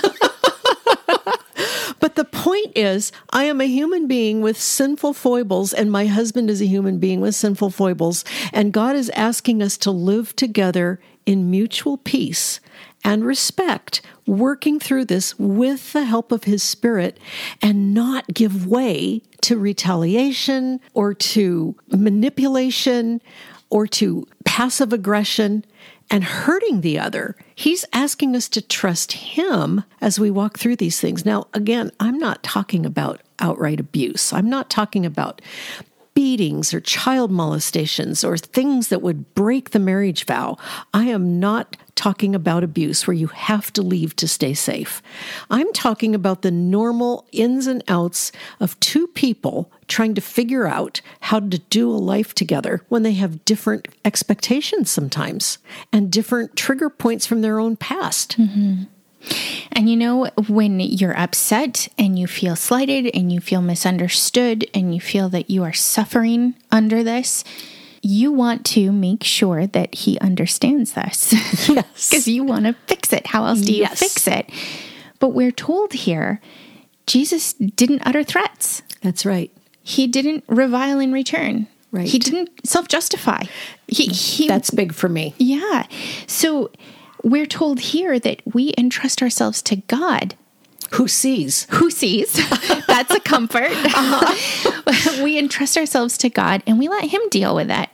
But 2.00 2.14
the 2.16 2.24
point 2.24 2.72
is, 2.74 3.12
I 3.28 3.44
am 3.44 3.60
a 3.60 3.66
human 3.66 4.08
being 4.08 4.40
with 4.40 4.58
sinful 4.58 5.12
foibles, 5.12 5.74
and 5.74 5.92
my 5.92 6.06
husband 6.06 6.50
is 6.50 6.62
a 6.62 6.66
human 6.66 6.98
being 6.98 7.20
with 7.20 7.34
sinful 7.34 7.70
foibles. 7.70 8.24
And 8.54 8.72
God 8.72 8.96
is 8.96 9.10
asking 9.10 9.62
us 9.62 9.76
to 9.78 9.90
live 9.90 10.34
together 10.34 10.98
in 11.26 11.50
mutual 11.50 11.98
peace 11.98 12.58
and 13.04 13.24
respect, 13.24 14.02
working 14.26 14.78
through 14.78 15.06
this 15.06 15.38
with 15.38 15.92
the 15.92 16.04
help 16.04 16.32
of 16.32 16.44
His 16.44 16.62
Spirit 16.62 17.18
and 17.62 17.94
not 17.94 18.26
give 18.28 18.66
way 18.66 19.22
to 19.42 19.58
retaliation 19.58 20.80
or 20.94 21.14
to 21.14 21.74
manipulation 21.88 23.20
or 23.70 23.86
to 23.86 24.26
passive 24.44 24.92
aggression 24.92 25.64
and 26.10 26.24
hurting 26.24 26.80
the 26.80 26.98
other. 26.98 27.36
He's 27.54 27.84
asking 27.92 28.34
us 28.34 28.48
to 28.50 28.60
trust 28.60 29.12
him 29.12 29.84
as 30.00 30.18
we 30.18 30.30
walk 30.30 30.58
through 30.58 30.76
these 30.76 31.00
things. 31.00 31.24
Now, 31.24 31.46
again, 31.54 31.90
I'm 32.00 32.18
not 32.18 32.42
talking 32.42 32.84
about 32.84 33.20
outright 33.38 33.78
abuse. 33.78 34.32
I'm 34.32 34.50
not 34.50 34.68
talking 34.68 35.06
about 35.06 35.40
beatings 36.14 36.74
or 36.74 36.80
child 36.80 37.30
molestations 37.30 38.24
or 38.24 38.36
things 38.36 38.88
that 38.88 39.02
would 39.02 39.32
break 39.34 39.70
the 39.70 39.78
marriage 39.78 40.26
vow. 40.26 40.56
I 40.92 41.04
am 41.04 41.38
not 41.38 41.76
talking 42.00 42.34
about 42.34 42.64
abuse 42.64 43.06
where 43.06 43.12
you 43.12 43.26
have 43.26 43.70
to 43.70 43.82
leave 43.82 44.16
to 44.16 44.26
stay 44.26 44.54
safe. 44.54 45.02
I'm 45.50 45.70
talking 45.74 46.14
about 46.14 46.40
the 46.40 46.50
normal 46.50 47.26
ins 47.30 47.66
and 47.66 47.84
outs 47.88 48.32
of 48.58 48.80
two 48.80 49.06
people 49.08 49.70
trying 49.86 50.14
to 50.14 50.22
figure 50.22 50.66
out 50.66 51.02
how 51.20 51.40
to 51.40 51.58
do 51.58 51.90
a 51.90 51.92
life 51.92 52.34
together 52.34 52.80
when 52.88 53.02
they 53.02 53.12
have 53.12 53.44
different 53.44 53.86
expectations 54.02 54.90
sometimes 54.90 55.58
and 55.92 56.10
different 56.10 56.56
trigger 56.56 56.88
points 56.88 57.26
from 57.26 57.42
their 57.42 57.60
own 57.60 57.76
past. 57.76 58.38
Mm-hmm. 58.38 58.84
And 59.72 59.90
you 59.90 59.96
know, 59.98 60.30
when 60.48 60.80
you're 60.80 61.18
upset 61.18 61.86
and 61.98 62.18
you 62.18 62.26
feel 62.26 62.56
slighted 62.56 63.14
and 63.14 63.30
you 63.30 63.42
feel 63.42 63.60
misunderstood 63.60 64.66
and 64.72 64.94
you 64.94 65.02
feel 65.02 65.28
that 65.28 65.50
you 65.50 65.64
are 65.64 65.74
suffering 65.74 66.54
under 66.72 67.02
this, 67.04 67.44
you 68.02 68.32
want 68.32 68.64
to 68.66 68.90
make 68.92 69.22
sure 69.24 69.66
that 69.66 69.94
he 69.94 70.18
understands 70.20 70.92
this. 70.92 71.32
Yes. 71.68 72.08
Because 72.10 72.26
you 72.26 72.42
want 72.44 72.64
to 72.66 72.72
fix 72.86 73.12
it. 73.12 73.26
How 73.26 73.44
else 73.46 73.60
do 73.60 73.72
you 73.72 73.80
Yes. 73.82 73.98
fix 73.98 74.26
it? 74.26 74.50
But 75.18 75.28
we're 75.30 75.52
told 75.52 75.92
here 75.92 76.40
Jesus 77.06 77.52
didn't 77.54 78.02
utter 78.06 78.22
threats, 78.24 78.82
That's 79.02 79.26
right. 79.26 79.50
he 79.82 80.06
didn't 80.06 80.44
revile 80.48 80.98
in 81.00 81.12
return. 81.12 81.66
Right. 81.92 82.06
He 82.08 82.18
didn't 82.18 82.50
self 82.66 82.86
justify. 82.88 83.42
He, 83.88 84.06
he 84.06 84.46
That's 84.48 84.70
big 84.70 84.94
for 84.94 85.08
me. 85.08 85.34
yeah. 85.38 85.86
So 86.26 86.70
we're 87.24 87.46
told 87.46 87.80
here 87.80 88.18
that 88.20 88.40
we 88.46 88.72
entrust 88.78 89.20
ourselves 89.22 89.60
to 89.62 89.76
God 89.76 90.36
Who 90.90 91.08
sees? 91.08 91.66
who 91.70 91.90
sees. 91.90 92.32
That's 92.86 93.14
a 93.14 93.20
comfort. 93.20 93.70
we 95.22 95.38
entrust 95.38 95.76
ourselves 95.76 96.18
to 96.18 96.30
God 96.30 96.62
and 96.66 96.78
we 96.78 96.88
let 96.88 97.04
Him 97.04 97.22
deal 97.30 97.54
with 97.54 97.70
it. 97.70 97.88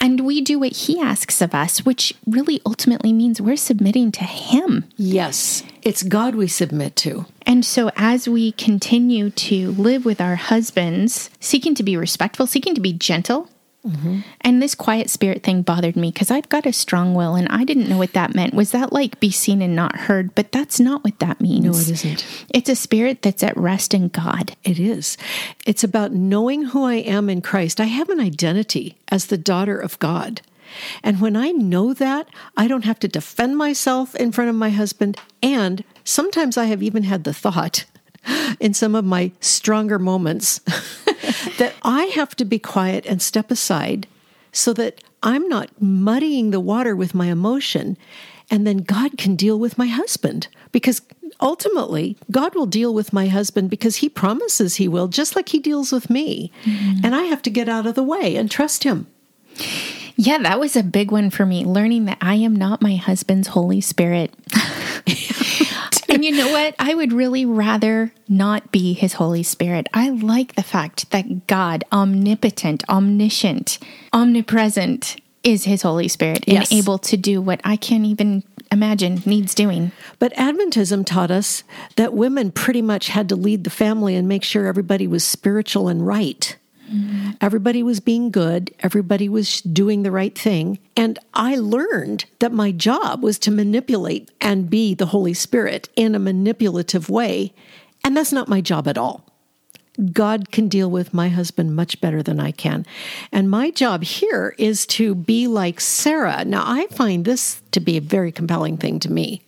And 0.00 0.20
we 0.20 0.40
do 0.40 0.58
what 0.58 0.72
He 0.72 1.00
asks 1.00 1.40
of 1.40 1.54
us, 1.54 1.84
which 1.84 2.14
really 2.26 2.60
ultimately 2.66 3.12
means 3.12 3.40
we're 3.40 3.56
submitting 3.56 4.12
to 4.12 4.24
Him. 4.24 4.84
Yes. 4.96 5.62
It's 5.82 6.02
God 6.02 6.34
we 6.34 6.46
submit 6.46 6.94
to. 6.96 7.26
And 7.44 7.64
so, 7.64 7.90
as 7.96 8.28
we 8.28 8.52
continue 8.52 9.30
to 9.30 9.72
live 9.72 10.04
with 10.04 10.20
our 10.20 10.36
husbands, 10.36 11.28
seeking 11.40 11.74
to 11.74 11.82
be 11.82 11.96
respectful, 11.96 12.46
seeking 12.46 12.74
to 12.74 12.80
be 12.80 12.92
gentle, 12.92 13.48
Mm-hmm. 13.86 14.20
and 14.42 14.62
this 14.62 14.76
quiet 14.76 15.10
spirit 15.10 15.42
thing 15.42 15.62
bothered 15.62 15.96
me 15.96 16.12
because 16.12 16.30
I've 16.30 16.48
got 16.48 16.66
a 16.66 16.72
strong 16.72 17.14
will 17.14 17.34
and 17.34 17.48
I 17.48 17.64
didn't 17.64 17.88
know 17.88 17.98
what 17.98 18.12
that 18.12 18.32
meant. 18.32 18.54
Was 18.54 18.70
that 18.70 18.92
like 18.92 19.18
be 19.18 19.32
seen 19.32 19.60
and 19.60 19.74
not 19.74 19.96
heard? 19.96 20.36
But 20.36 20.52
that's 20.52 20.78
not 20.78 21.02
what 21.02 21.18
that 21.18 21.40
means. 21.40 21.64
No, 21.64 21.72
it 21.72 21.88
isn't. 21.90 22.46
It's 22.54 22.68
a 22.68 22.76
spirit 22.76 23.22
that's 23.22 23.42
at 23.42 23.56
rest 23.56 23.92
in 23.92 24.08
God. 24.08 24.54
It 24.62 24.78
is. 24.78 25.16
It's 25.66 25.82
about 25.82 26.12
knowing 26.12 26.66
who 26.66 26.84
I 26.84 26.94
am 26.94 27.28
in 27.28 27.40
Christ. 27.40 27.80
I 27.80 27.86
have 27.86 28.08
an 28.08 28.20
identity 28.20 28.98
as 29.08 29.26
the 29.26 29.38
daughter 29.38 29.78
of 29.78 29.98
God. 29.98 30.42
And 31.02 31.20
when 31.20 31.36
I 31.36 31.50
know 31.50 31.92
that, 31.94 32.28
I 32.56 32.68
don't 32.68 32.84
have 32.84 33.00
to 33.00 33.08
defend 33.08 33.56
myself 33.56 34.14
in 34.14 34.32
front 34.32 34.48
of 34.48 34.56
my 34.56 34.70
husband. 34.70 35.18
And 35.42 35.82
sometimes 36.04 36.56
I 36.56 36.66
have 36.66 36.82
even 36.82 37.02
had 37.02 37.24
the 37.24 37.34
thought 37.34 37.84
in 38.60 38.74
some 38.74 38.94
of 38.94 39.04
my 39.04 39.32
stronger 39.40 39.98
moments 39.98 40.58
that 41.58 41.74
I 41.82 42.04
have 42.14 42.34
to 42.36 42.44
be 42.44 42.58
quiet 42.58 43.06
and 43.06 43.20
step 43.20 43.50
aside 43.50 44.06
so 44.52 44.72
that 44.74 45.02
I'm 45.22 45.48
not 45.48 45.70
muddying 45.80 46.50
the 46.50 46.60
water 46.60 46.94
with 46.96 47.14
my 47.14 47.26
emotion. 47.26 47.96
And 48.50 48.66
then 48.66 48.78
God 48.78 49.16
can 49.16 49.36
deal 49.36 49.58
with 49.58 49.78
my 49.78 49.86
husband 49.86 50.48
because 50.72 51.00
ultimately 51.40 52.16
God 52.30 52.54
will 52.54 52.66
deal 52.66 52.92
with 52.92 53.12
my 53.12 53.28
husband 53.28 53.70
because 53.70 53.96
he 53.96 54.08
promises 54.08 54.76
he 54.76 54.88
will, 54.88 55.08
just 55.08 55.36
like 55.36 55.48
he 55.50 55.58
deals 55.58 55.92
with 55.92 56.10
me. 56.10 56.52
Mm-hmm. 56.64 57.04
And 57.04 57.14
I 57.14 57.22
have 57.24 57.42
to 57.42 57.50
get 57.50 57.68
out 57.68 57.86
of 57.86 57.94
the 57.94 58.02
way 58.02 58.36
and 58.36 58.50
trust 58.50 58.84
him. 58.84 59.06
Yeah, 60.16 60.38
that 60.38 60.60
was 60.60 60.76
a 60.76 60.82
big 60.82 61.10
one 61.10 61.30
for 61.30 61.46
me, 61.46 61.64
learning 61.64 62.04
that 62.04 62.18
I 62.20 62.34
am 62.34 62.54
not 62.54 62.82
my 62.82 62.96
husband's 62.96 63.48
Holy 63.48 63.80
Spirit. 63.80 64.32
and 66.22 66.36
you 66.36 66.44
know 66.44 66.52
what? 66.52 66.76
I 66.78 66.94
would 66.94 67.12
really 67.12 67.44
rather 67.44 68.12
not 68.28 68.70
be 68.70 68.92
his 68.92 69.14
Holy 69.14 69.42
Spirit. 69.42 69.88
I 69.92 70.10
like 70.10 70.54
the 70.54 70.62
fact 70.62 71.10
that 71.10 71.48
God, 71.48 71.82
omnipotent, 71.90 72.88
omniscient, 72.88 73.80
omnipresent, 74.12 75.16
is 75.42 75.64
his 75.64 75.82
Holy 75.82 76.06
Spirit 76.06 76.44
and 76.46 76.64
able 76.70 76.98
to 76.98 77.16
do 77.16 77.40
what 77.42 77.60
I 77.64 77.74
can't 77.74 78.04
even 78.04 78.44
imagine 78.70 79.20
needs 79.26 79.52
doing. 79.52 79.90
But 80.20 80.32
Adventism 80.34 81.04
taught 81.04 81.32
us 81.32 81.64
that 81.96 82.14
women 82.14 82.52
pretty 82.52 82.82
much 82.82 83.08
had 83.08 83.28
to 83.30 83.34
lead 83.34 83.64
the 83.64 83.70
family 83.70 84.14
and 84.14 84.28
make 84.28 84.44
sure 84.44 84.68
everybody 84.68 85.08
was 85.08 85.24
spiritual 85.24 85.88
and 85.88 86.06
right. 86.06 86.56
Mm-hmm. 86.92 87.30
Everybody 87.40 87.82
was 87.82 88.00
being 88.00 88.30
good. 88.30 88.74
Everybody 88.80 89.28
was 89.28 89.60
doing 89.62 90.02
the 90.02 90.10
right 90.10 90.36
thing. 90.36 90.78
And 90.96 91.18
I 91.34 91.56
learned 91.56 92.26
that 92.40 92.52
my 92.52 92.70
job 92.70 93.22
was 93.22 93.38
to 93.40 93.50
manipulate 93.50 94.30
and 94.40 94.68
be 94.68 94.94
the 94.94 95.06
Holy 95.06 95.34
Spirit 95.34 95.88
in 95.96 96.14
a 96.14 96.18
manipulative 96.18 97.08
way. 97.08 97.54
And 98.04 98.16
that's 98.16 98.32
not 98.32 98.48
my 98.48 98.60
job 98.60 98.86
at 98.88 98.98
all. 98.98 99.24
God 100.12 100.50
can 100.50 100.68
deal 100.68 100.90
with 100.90 101.12
my 101.12 101.28
husband 101.28 101.76
much 101.76 102.00
better 102.00 102.22
than 102.22 102.40
I 102.40 102.50
can. 102.50 102.86
And 103.30 103.50
my 103.50 103.70
job 103.70 104.02
here 104.02 104.54
is 104.58 104.86
to 104.86 105.14
be 105.14 105.46
like 105.46 105.80
Sarah. 105.80 106.44
Now, 106.44 106.64
I 106.66 106.86
find 106.86 107.24
this 107.24 107.60
to 107.72 107.80
be 107.80 107.98
a 107.98 108.00
very 108.00 108.32
compelling 108.32 108.78
thing 108.78 108.98
to 109.00 109.12
me 109.12 109.42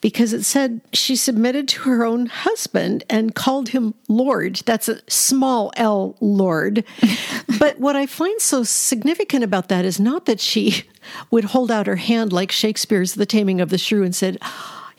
because 0.00 0.32
it 0.32 0.44
said 0.44 0.80
she 0.92 1.14
submitted 1.16 1.68
to 1.68 1.82
her 1.82 2.04
own 2.04 2.26
husband 2.26 3.04
and 3.10 3.34
called 3.34 3.70
him 3.70 3.94
Lord. 4.08 4.56
That's 4.64 4.88
a 4.88 5.00
small 5.08 5.72
L 5.76 6.16
Lord. 6.20 6.84
but 7.58 7.78
what 7.78 7.96
I 7.96 8.06
find 8.06 8.40
so 8.40 8.62
significant 8.62 9.44
about 9.44 9.68
that 9.68 9.84
is 9.84 10.00
not 10.00 10.26
that 10.26 10.40
she 10.40 10.84
would 11.30 11.44
hold 11.44 11.70
out 11.70 11.86
her 11.86 11.96
hand 11.96 12.32
like 12.32 12.52
Shakespeare's 12.52 13.14
The 13.14 13.26
Taming 13.26 13.60
of 13.60 13.70
the 13.70 13.78
Shrew 13.78 14.02
and 14.02 14.14
said, 14.14 14.38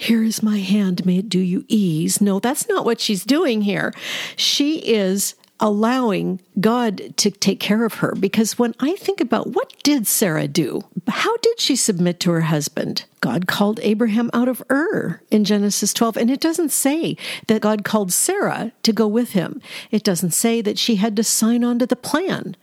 here 0.02 0.24
is 0.24 0.42
my 0.42 0.58
hand, 0.58 1.06
may 1.06 1.20
it 1.20 1.30
do 1.30 1.38
you 1.38 1.64
ease. 1.68 2.22
No, 2.22 2.40
that's 2.40 2.68
not 2.68 2.86
what 2.86 3.00
she's 3.00 3.24
doing 3.24 3.62
here. 3.62 3.94
She 4.36 4.80
is 4.80 5.36
allowing 5.62 6.42
God 6.60 7.16
to 7.18 7.30
take 7.30 7.60
care 7.60 7.86
of 7.86 7.96
her. 7.96 8.14
Because 8.20 8.58
when 8.58 8.74
I 8.80 8.96
think 8.96 9.22
about 9.22 9.48
what 9.48 9.72
did 9.84 10.08
Sarah 10.08 10.48
do? 10.48 10.82
How 11.08 11.38
did 11.38 11.60
she 11.60 11.76
submit 11.76 12.20
to 12.22 12.32
her 12.32 12.42
husband? 12.42 13.06
God 13.22 13.48
called 13.48 13.80
Abraham 13.84 14.32
out 14.34 14.48
of 14.48 14.64
Ur 14.72 15.22
in 15.30 15.46
Genesis 15.46 15.94
12. 15.94 16.18
And 16.18 16.32
it 16.32 16.42
doesn't 16.42 16.72
say 16.72 17.16
that 17.48 17.62
God 17.62 17.86
called 17.86 18.12
Sarah 18.12 18.72
to 18.82 18.92
go 18.92 19.08
with 19.08 19.32
him. 19.34 19.62
It 19.92 20.04
doesn't 20.04 20.32
say 20.32 20.62
that 20.62 20.80
she 20.80 20.96
had 20.96 21.16
to 21.16 21.24
sign 21.24 21.64
on 21.64 21.78
to 21.80 21.86
the 21.86 21.96
plan. 21.96 22.58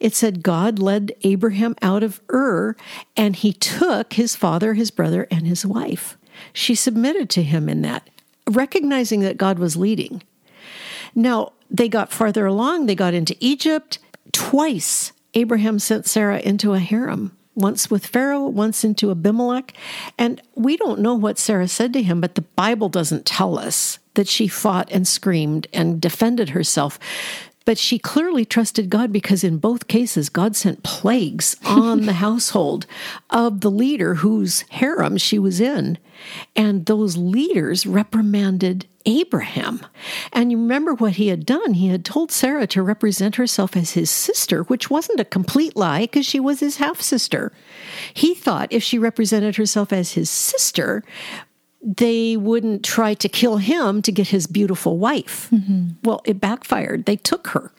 It 0.00 0.16
said 0.16 0.42
God 0.42 0.80
led 0.80 1.12
Abraham 1.22 1.76
out 1.80 2.02
of 2.02 2.20
Ur 2.28 2.74
and 3.16 3.36
he 3.36 3.52
took 3.52 4.14
his 4.14 4.34
father, 4.34 4.74
his 4.74 4.90
brother, 4.90 5.28
and 5.30 5.46
his 5.46 5.64
wife. 5.64 6.18
She 6.52 6.74
submitted 6.74 7.30
to 7.30 7.42
him 7.44 7.68
in 7.68 7.82
that, 7.82 8.10
recognizing 8.50 9.20
that 9.20 9.36
God 9.36 9.60
was 9.60 9.76
leading. 9.76 10.24
Now, 11.14 11.52
they 11.72 11.88
got 11.88 12.12
farther 12.12 12.46
along, 12.46 12.86
they 12.86 12.94
got 12.94 13.14
into 13.14 13.36
Egypt. 13.40 13.98
Twice, 14.30 15.12
Abraham 15.34 15.78
sent 15.78 16.06
Sarah 16.06 16.38
into 16.38 16.74
a 16.74 16.78
harem 16.78 17.36
once 17.54 17.90
with 17.90 18.06
Pharaoh, 18.06 18.46
once 18.46 18.84
into 18.84 19.10
Abimelech. 19.10 19.72
And 20.18 20.40
we 20.54 20.76
don't 20.76 21.00
know 21.00 21.14
what 21.14 21.38
Sarah 21.38 21.68
said 21.68 21.92
to 21.94 22.02
him, 22.02 22.20
but 22.20 22.34
the 22.34 22.42
Bible 22.42 22.88
doesn't 22.88 23.26
tell 23.26 23.58
us 23.58 23.98
that 24.14 24.28
she 24.28 24.48
fought 24.48 24.90
and 24.90 25.06
screamed 25.06 25.66
and 25.72 26.00
defended 26.00 26.50
herself. 26.50 26.98
But 27.64 27.78
she 27.78 27.98
clearly 27.98 28.44
trusted 28.44 28.90
God 28.90 29.12
because 29.12 29.44
in 29.44 29.58
both 29.58 29.86
cases, 29.86 30.28
God 30.28 30.56
sent 30.56 30.82
plagues 30.82 31.56
on 31.64 32.06
the 32.06 32.12
household 32.14 32.86
of 33.30 33.60
the 33.60 33.70
leader 33.70 34.16
whose 34.16 34.62
harem 34.70 35.16
she 35.16 35.38
was 35.38 35.60
in. 35.60 35.98
And 36.56 36.86
those 36.86 37.16
leaders 37.16 37.86
reprimanded 37.86 38.86
Abraham. 39.06 39.84
And 40.32 40.50
you 40.50 40.58
remember 40.58 40.94
what 40.94 41.14
he 41.14 41.28
had 41.28 41.46
done? 41.46 41.74
He 41.74 41.88
had 41.88 42.04
told 42.04 42.30
Sarah 42.30 42.66
to 42.68 42.82
represent 42.82 43.36
herself 43.36 43.76
as 43.76 43.92
his 43.92 44.10
sister, 44.10 44.62
which 44.64 44.90
wasn't 44.90 45.20
a 45.20 45.24
complete 45.24 45.76
lie 45.76 46.02
because 46.02 46.26
she 46.26 46.40
was 46.40 46.60
his 46.60 46.76
half 46.76 47.00
sister. 47.00 47.52
He 48.14 48.34
thought 48.34 48.72
if 48.72 48.82
she 48.82 48.98
represented 48.98 49.56
herself 49.56 49.92
as 49.92 50.12
his 50.12 50.30
sister, 50.30 51.02
they 51.82 52.36
wouldn't 52.36 52.84
try 52.84 53.12
to 53.14 53.28
kill 53.28 53.56
him 53.56 54.02
to 54.02 54.12
get 54.12 54.28
his 54.28 54.46
beautiful 54.46 54.98
wife. 54.98 55.48
Mm-hmm. 55.50 55.88
Well, 56.04 56.22
it 56.24 56.40
backfired. 56.40 57.06
They 57.06 57.16
took 57.16 57.48
her, 57.48 57.72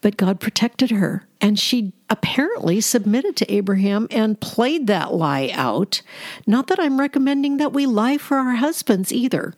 but 0.00 0.16
God 0.16 0.40
protected 0.40 0.90
her. 0.90 1.26
And 1.42 1.58
she 1.58 1.92
apparently 2.08 2.80
submitted 2.80 3.36
to 3.36 3.52
Abraham 3.52 4.08
and 4.10 4.40
played 4.40 4.86
that 4.86 5.12
lie 5.12 5.50
out. 5.52 6.00
Not 6.46 6.68
that 6.68 6.80
I'm 6.80 6.98
recommending 6.98 7.58
that 7.58 7.74
we 7.74 7.84
lie 7.84 8.16
for 8.16 8.38
our 8.38 8.54
husbands 8.54 9.12
either. 9.12 9.52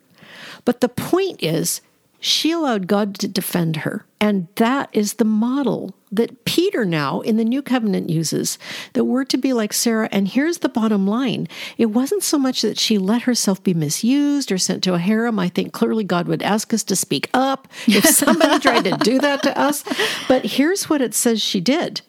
But 0.65 0.81
the 0.81 0.89
point 0.89 1.43
is, 1.43 1.81
she 2.25 2.53
allowed 2.53 2.87
God 2.87 3.17
to 3.17 3.27
defend 3.27 3.79
her. 3.79 4.07
And 4.21 4.47
that 4.55 4.89
is 4.93 5.15
the 5.15 5.25
model 5.25 5.97
that 6.13 6.45
Peter 6.45 6.85
now 6.85 7.21
in 7.21 7.37
the 7.37 7.45
New 7.45 7.63
Covenant 7.63 8.11
uses 8.11 8.59
that 8.93 9.07
we're 9.07 9.25
to 9.25 9.37
be 9.37 9.53
like 9.53 9.73
Sarah. 9.73 10.09
And 10.13 10.29
here's 10.29 10.59
the 10.59 10.69
bottom 10.69 11.05
line 11.05 11.49
it 11.79 11.87
wasn't 11.87 12.23
so 12.23 12.39
much 12.39 12.63
that 12.63 12.79
she 12.79 12.97
let 12.97 13.23
herself 13.23 13.61
be 13.65 13.75
misused 13.75 14.53
or 14.53 14.59
sent 14.59 14.85
to 14.85 14.95
a 14.95 14.99
harem. 14.99 15.41
I 15.41 15.49
think 15.49 15.73
clearly 15.73 16.05
God 16.05 16.29
would 16.29 16.43
ask 16.43 16.73
us 16.73 16.85
to 16.85 16.95
speak 16.95 17.29
up 17.35 17.67
if 17.89 18.05
somebody 18.09 18.61
tried 18.61 18.85
to 18.85 18.97
do 18.99 19.19
that 19.19 19.43
to 19.43 19.59
us. 19.59 19.83
But 20.29 20.45
here's 20.45 20.89
what 20.89 21.03
it 21.03 21.15
says 21.15 21.43
she 21.43 21.61
did 21.61 22.03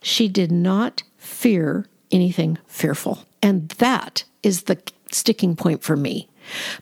she 0.00 0.28
did 0.28 0.52
not 0.52 1.02
fear 1.16 1.86
anything 2.12 2.58
fearful. 2.66 3.26
And 3.42 3.70
that 3.70 4.22
is 4.44 4.64
the 4.64 4.80
sticking 5.10 5.56
point 5.56 5.82
for 5.82 5.96
me. 5.96 6.28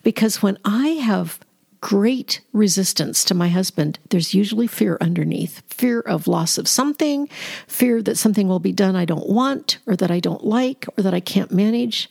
Because 0.03 0.41
when 0.41 0.57
I 0.65 0.87
have 0.89 1.39
great 1.81 2.41
resistance 2.53 3.23
to 3.25 3.33
my 3.33 3.49
husband, 3.49 3.97
there's 4.09 4.35
usually 4.35 4.67
fear 4.67 4.97
underneath 5.01 5.63
fear 5.67 5.99
of 5.99 6.27
loss 6.27 6.57
of 6.57 6.67
something, 6.67 7.27
fear 7.67 8.01
that 8.03 8.17
something 8.17 8.47
will 8.47 8.59
be 8.59 8.71
done 8.71 8.95
I 8.95 9.05
don't 9.05 9.27
want, 9.27 9.79
or 9.87 9.95
that 9.95 10.11
I 10.11 10.19
don't 10.19 10.45
like, 10.45 10.85
or 10.95 11.01
that 11.01 11.13
I 11.13 11.19
can't 11.19 11.51
manage. 11.51 12.09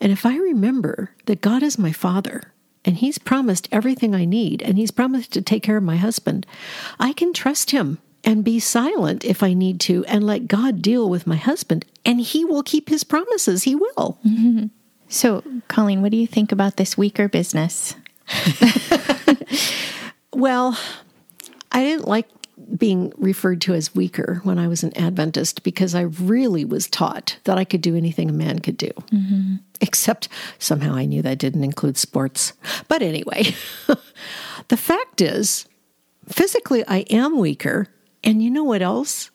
And 0.00 0.12
if 0.12 0.24
I 0.24 0.36
remember 0.36 1.10
that 1.26 1.40
God 1.40 1.62
is 1.62 1.78
my 1.78 1.92
father, 1.92 2.52
and 2.84 2.96
He's 2.96 3.18
promised 3.18 3.68
everything 3.72 4.14
I 4.14 4.24
need, 4.24 4.62
and 4.62 4.78
He's 4.78 4.90
promised 4.90 5.32
to 5.32 5.42
take 5.42 5.62
care 5.62 5.76
of 5.76 5.82
my 5.82 5.96
husband, 5.96 6.46
I 7.00 7.12
can 7.12 7.32
trust 7.32 7.72
Him 7.72 7.98
and 8.22 8.44
be 8.44 8.60
silent 8.60 9.24
if 9.24 9.42
I 9.42 9.54
need 9.54 9.80
to 9.80 10.04
and 10.06 10.24
let 10.24 10.48
God 10.48 10.82
deal 10.82 11.10
with 11.10 11.26
my 11.26 11.36
husband, 11.36 11.84
and 12.04 12.20
He 12.20 12.44
will 12.44 12.62
keep 12.62 12.88
His 12.88 13.02
promises. 13.02 13.64
He 13.64 13.74
will. 13.74 14.18
Mm-hmm. 14.24 14.66
So, 15.14 15.44
Colleen, 15.68 16.02
what 16.02 16.10
do 16.10 16.16
you 16.16 16.26
think 16.26 16.50
about 16.50 16.76
this 16.76 16.98
weaker 16.98 17.28
business? 17.28 17.94
well, 20.34 20.76
I 21.70 21.84
didn't 21.84 22.08
like 22.08 22.26
being 22.76 23.12
referred 23.16 23.60
to 23.60 23.74
as 23.74 23.94
weaker 23.94 24.40
when 24.42 24.58
I 24.58 24.66
was 24.66 24.82
an 24.82 24.92
Adventist 24.98 25.62
because 25.62 25.94
I 25.94 26.00
really 26.00 26.64
was 26.64 26.88
taught 26.88 27.38
that 27.44 27.58
I 27.58 27.62
could 27.62 27.80
do 27.80 27.94
anything 27.94 28.28
a 28.28 28.32
man 28.32 28.58
could 28.58 28.76
do. 28.76 28.90
Mm-hmm. 29.12 29.54
Except 29.80 30.28
somehow 30.58 30.96
I 30.96 31.04
knew 31.04 31.22
that 31.22 31.38
didn't 31.38 31.62
include 31.62 31.96
sports. 31.96 32.52
But 32.88 33.00
anyway, 33.00 33.54
the 34.66 34.76
fact 34.76 35.20
is, 35.20 35.66
physically, 36.26 36.84
I 36.88 37.04
am 37.08 37.38
weaker. 37.38 37.86
And 38.24 38.42
you 38.42 38.50
know 38.50 38.64
what 38.64 38.82
else? 38.82 39.30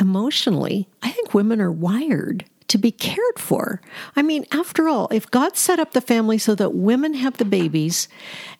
Emotionally, 0.00 0.88
I 1.04 1.12
think 1.12 1.34
women 1.34 1.60
are 1.60 1.70
wired 1.70 2.46
to 2.70 2.78
be 2.78 2.92
cared 2.92 3.38
for. 3.38 3.80
I 4.14 4.22
mean, 4.22 4.46
after 4.52 4.88
all, 4.88 5.08
if 5.10 5.30
God 5.30 5.56
set 5.56 5.80
up 5.80 5.92
the 5.92 6.00
family 6.00 6.38
so 6.38 6.54
that 6.54 6.72
women 6.72 7.14
have 7.14 7.36
the 7.36 7.44
babies 7.44 8.08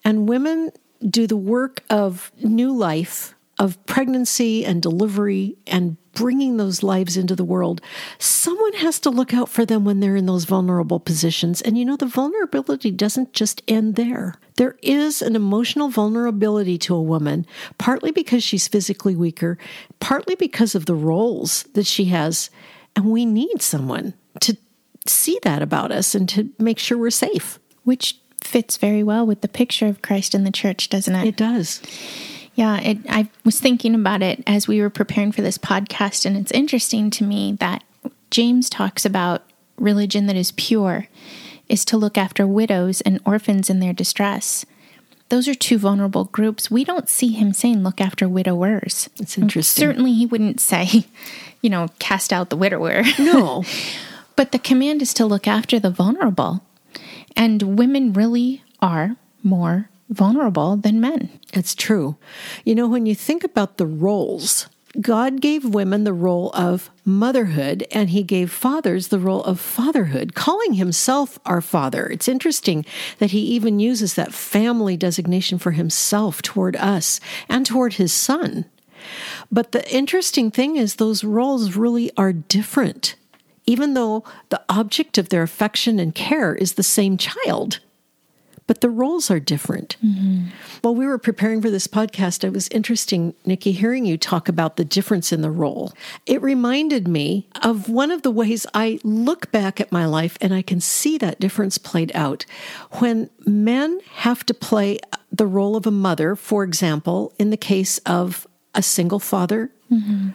and 0.05 0.29
women 0.29 0.73
do 1.09 1.29
the 1.29 1.37
work 1.37 1.85
of 1.89 2.33
new 2.43 2.77
life, 2.77 3.35
of 3.61 3.85
pregnancy 3.87 4.65
and 4.65 4.83
delivery 4.83 5.57
and 5.67 5.97
bringing 6.13 6.57
those 6.57 6.83
lives 6.83 7.17
into 7.17 7.37
the 7.37 7.45
world, 7.45 7.81
someone 8.19 8.73
has 8.73 8.99
to 8.99 9.11
look 9.11 9.33
out 9.33 9.49
for 9.49 9.65
them 9.65 9.85
when 9.85 10.01
they're 10.01 10.17
in 10.17 10.27
those 10.27 10.45
vulnerable 10.45 10.99
positions. 10.99 11.63
And 11.63 11.79
you 11.79 11.85
know, 11.85 11.97
the 11.97 12.07
vulnerability 12.07 12.91
doesn't 12.91 13.33
just 13.33 13.63
end 13.69 13.95
there. 13.95 14.35
There 14.57 14.77
is 14.83 15.23
an 15.23 15.37
emotional 15.37 15.89
vulnerability 15.89 16.79
to 16.79 16.97
a 16.97 17.03
woman, 17.03 17.47
partly 17.79 18.11
because 18.11 18.43
she's 18.43 18.67
physically 18.67 19.15
weaker, 19.15 19.57
partly 20.01 20.35
because 20.35 20.75
of 20.75 20.87
the 20.87 20.97
roles 20.97 21.63
that 21.75 21.87
she 21.87 22.07
has 22.07 22.51
And 22.97 23.07
we 23.07 23.25
need 23.25 23.63
someone 23.63 24.15
to 24.41 24.57
see 25.07 25.39
that 25.43 25.63
about 25.63 25.93
us 25.93 26.15
and 26.15 26.29
to 26.31 26.51
make 26.59 26.79
sure 26.79 26.99
we're 26.99 27.11
safe. 27.11 27.59
Which 27.85 28.19
fits 28.43 28.77
very 28.77 29.03
well 29.03 29.27
with 29.27 29.41
the 29.41 29.49
picture 29.49 29.87
of 29.87 30.03
Christ 30.03 30.35
in 30.35 30.45
the 30.45 30.51
church, 30.51 30.89
doesn't 30.89 31.15
it? 31.15 31.27
It 31.27 31.37
does. 31.37 31.81
Yeah, 32.55 32.81
it, 32.81 32.99
I 33.09 33.29
was 33.45 33.61
thinking 33.61 33.95
about 33.95 34.23
it 34.23 34.43
as 34.47 34.67
we 34.67 34.81
were 34.81 34.91
preparing 34.91 35.33
for 35.33 35.43
this 35.43 35.59
podcast, 35.59 36.27
and 36.27 36.37
it's 36.37 36.53
interesting 36.53 37.11
to 37.11 37.25
me 37.25 37.57
that 37.61 37.85
James 38.31 38.69
talks 38.69 39.05
about 39.05 39.43
religion 39.79 40.27
that 40.27 40.37
is 40.37 40.53
pure 40.53 41.09
is 41.69 41.85
to 41.87 41.97
look 41.97 42.19
after 42.19 42.47
widows 42.47 43.01
and 43.01 43.21
orphans 43.25 43.71
in 43.71 43.81
their 43.81 43.93
distress. 43.93 44.67
Those 45.31 45.49
are 45.49 45.55
two 45.55 45.79
vulnerable 45.79 46.25
groups. 46.25 46.71
We 46.71 46.85
don't 46.85 47.09
see 47.09 47.29
him 47.29 47.53
saying 47.53 47.83
look 47.83 48.01
after 48.01 48.29
widowers. 48.29 49.09
It's 49.19 49.39
interesting. 49.39 49.81
Certainly, 49.83 50.13
he 50.13 50.27
wouldn't 50.27 50.61
say, 50.61 51.07
you 51.63 51.71
know, 51.71 51.89
cast 51.99 52.33
out 52.33 52.51
the 52.51 52.57
widower. 52.57 53.03
No. 53.19 53.65
but 54.37 54.53
the 54.53 54.59
command 54.59 55.03
is 55.03 55.15
to 55.15 55.27
look 55.27 55.47
after 55.47 55.79
the 55.79 55.91
vulnerable. 55.91 56.63
And 57.37 57.79
women 57.79 58.13
really 58.13 58.63
are 58.83 59.17
more 59.43 59.89
vulnerable 60.09 60.77
than 60.77 61.01
men. 61.01 61.31
It's 61.53 61.75
true. 61.75 62.17
You 62.65 62.75
know, 62.75 62.89
when 62.89 63.07
you 63.07 63.15
think 63.15 63.45
about 63.45 63.77
the 63.77 63.87
roles, 63.87 64.69
God 65.01 65.41
gave 65.41 65.65
women 65.65 66.03
the 66.03 66.13
role 66.13 66.51
of 66.53 66.91
motherhood 67.05 67.87
and 67.93 68.11
he 68.11 68.25
gave 68.25 68.51
fathers 68.51 69.09
the 69.09 69.21
role 69.21 69.45
of 69.45 69.61
fatherhood, 69.61 70.35
calling 70.35 70.75
himself 70.75 71.39
our 71.47 71.61
father. 71.61 72.07
It's 72.07 72.27
interesting 72.27 72.85
that 73.19 73.31
he 73.31 73.41
even 73.41 73.79
uses 73.79 74.15
that 74.15 74.35
family 74.35 74.97
designation 74.97 75.59
for 75.59 75.71
himself 75.71 76.43
toward 76.43 76.75
us 76.77 77.21
and 77.49 77.65
toward 77.65 77.95
his 77.95 78.13
son. 78.13 78.65
But 79.51 79.73
the 79.73 79.89
interesting 79.95 80.51
thing 80.51 80.77
is, 80.77 80.97
those 80.97 81.23
roles 81.23 81.77
really 81.77 82.11
are 82.17 82.33
different, 82.33 83.15
even 83.67 83.95
though 83.95 84.25
the 84.49 84.63
object 84.69 85.19
of 85.19 85.29
their 85.29 85.43
affection 85.43 86.01
and 86.01 86.15
care 86.15 86.55
is 86.55 86.75
the 86.75 86.83
same 86.83 87.17
child 87.17 87.79
but 88.71 88.83
the 88.83 88.89
roles 88.89 89.33
are 89.33 89.41
different. 89.41 89.97
Mm-hmm. 90.01 90.45
While 90.83 90.95
we 90.95 91.05
were 91.05 91.19
preparing 91.19 91.61
for 91.61 91.71
this 91.71 91.89
podcast, 91.89 92.45
it 92.45 92.53
was 92.53 92.69
interesting, 92.69 93.35
Nikki, 93.45 93.73
hearing 93.73 94.07
you 94.07 94.17
talk 94.17 94.49
about 94.49 94.77
the 94.77 94.85
difference 94.85 95.33
in 95.33 95.41
the 95.41 95.51
role. 95.51 95.93
It 96.25 96.41
reminded 96.41 97.09
me 97.09 97.49
of 97.65 97.89
one 97.89 98.13
of 98.13 98.23
the 98.23 98.31
ways 98.31 98.69
I 98.73 99.01
look 99.03 99.51
back 99.51 99.81
at 99.81 99.91
my 99.91 100.07
life 100.07 100.39
and 100.41 100.55
I 100.55 100.63
can 100.63 100.81
see 100.81 101.19
that 101.19 101.41
difference 101.41 101.79
played 101.79 102.13
out. 102.15 102.47
When 103.01 103.29
men 103.45 103.99
have 104.19 104.47
to 104.47 104.55
play 104.55 105.01
the 105.33 105.49
role 105.49 105.75
of 105.75 105.85
a 105.85 105.91
mother, 105.91 106.37
for 106.37 106.63
example, 106.63 107.33
in 107.41 107.51
the 107.51 107.57
case 107.57 107.99
of 108.07 108.47
a 108.73 108.85
single 108.85 109.19
father, 109.19 109.73
mm-hmm. 109.91 110.29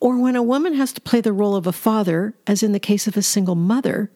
or 0.00 0.16
when 0.16 0.36
a 0.36 0.42
woman 0.42 0.72
has 0.72 0.94
to 0.94 1.02
play 1.02 1.20
the 1.20 1.34
role 1.34 1.54
of 1.54 1.66
a 1.66 1.70
father, 1.70 2.32
as 2.46 2.62
in 2.62 2.72
the 2.72 2.80
case 2.80 3.06
of 3.06 3.18
a 3.18 3.22
single 3.22 3.56
mother, 3.56 4.10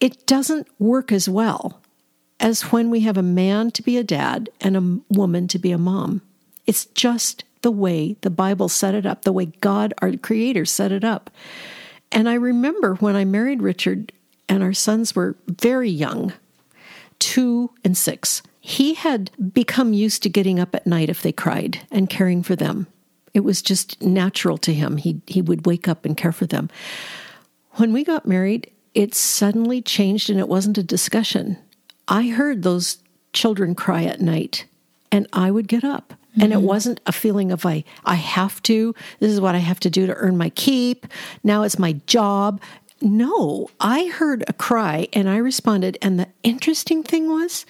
it 0.00 0.26
doesn't 0.26 0.66
work 0.78 1.12
as 1.12 1.28
well 1.28 1.82
as 2.40 2.72
when 2.72 2.90
we 2.90 3.00
have 3.00 3.16
a 3.16 3.22
man 3.22 3.70
to 3.72 3.82
be 3.82 3.96
a 3.96 4.04
dad 4.04 4.48
and 4.60 4.76
a 4.76 5.14
woman 5.14 5.48
to 5.48 5.58
be 5.58 5.72
a 5.72 5.78
mom. 5.78 6.22
It's 6.66 6.86
just 6.86 7.44
the 7.62 7.70
way 7.70 8.16
the 8.20 8.30
Bible 8.30 8.68
set 8.68 8.94
it 8.94 9.06
up, 9.06 9.22
the 9.22 9.32
way 9.32 9.46
God, 9.60 9.94
our 9.98 10.12
Creator, 10.16 10.64
set 10.64 10.92
it 10.92 11.04
up. 11.04 11.30
And 12.12 12.28
I 12.28 12.34
remember 12.34 12.94
when 12.94 13.16
I 13.16 13.24
married 13.24 13.62
Richard 13.62 14.12
and 14.48 14.62
our 14.62 14.72
sons 14.72 15.14
were 15.14 15.36
very 15.46 15.90
young 15.90 16.32
two 17.18 17.70
and 17.84 17.96
six. 17.96 18.42
He 18.60 18.94
had 18.94 19.30
become 19.52 19.92
used 19.92 20.22
to 20.22 20.28
getting 20.28 20.60
up 20.60 20.74
at 20.74 20.86
night 20.86 21.08
if 21.08 21.22
they 21.22 21.32
cried 21.32 21.80
and 21.90 22.10
caring 22.10 22.42
for 22.42 22.54
them. 22.56 22.86
It 23.34 23.40
was 23.40 23.62
just 23.62 24.00
natural 24.02 24.58
to 24.58 24.72
him. 24.72 24.96
He, 24.96 25.20
he 25.26 25.42
would 25.42 25.66
wake 25.66 25.88
up 25.88 26.04
and 26.04 26.16
care 26.16 26.32
for 26.32 26.46
them. 26.46 26.70
When 27.72 27.92
we 27.92 28.04
got 28.04 28.26
married, 28.26 28.70
it 28.94 29.14
suddenly 29.14 29.80
changed 29.82 30.30
and 30.30 30.40
it 30.40 30.48
wasn't 30.48 30.78
a 30.78 30.82
discussion. 30.82 31.56
I 32.08 32.28
heard 32.28 32.62
those 32.62 32.98
children 33.32 33.74
cry 33.74 34.04
at 34.04 34.20
night 34.20 34.64
and 35.12 35.26
I 35.32 35.50
would 35.50 35.68
get 35.68 35.84
up. 35.84 36.10
Mm-hmm. 36.10 36.42
And 36.42 36.52
it 36.52 36.56
mm-hmm. 36.56 36.66
wasn't 36.66 37.00
a 37.06 37.12
feeling 37.12 37.52
of 37.52 37.64
I 37.64 37.84
I 38.04 38.14
have 38.14 38.62
to, 38.64 38.94
this 39.20 39.30
is 39.30 39.40
what 39.40 39.54
I 39.54 39.58
have 39.58 39.80
to 39.80 39.90
do 39.90 40.06
to 40.06 40.14
earn 40.14 40.36
my 40.36 40.50
keep. 40.50 41.06
Now 41.44 41.62
it's 41.62 41.78
my 41.78 41.92
job. 42.06 42.60
No, 43.00 43.70
I 43.78 44.06
heard 44.06 44.44
a 44.48 44.52
cry 44.52 45.08
and 45.12 45.28
I 45.28 45.36
responded 45.36 45.98
and 46.02 46.18
the 46.18 46.28
interesting 46.42 47.02
thing 47.02 47.28
was 47.28 47.64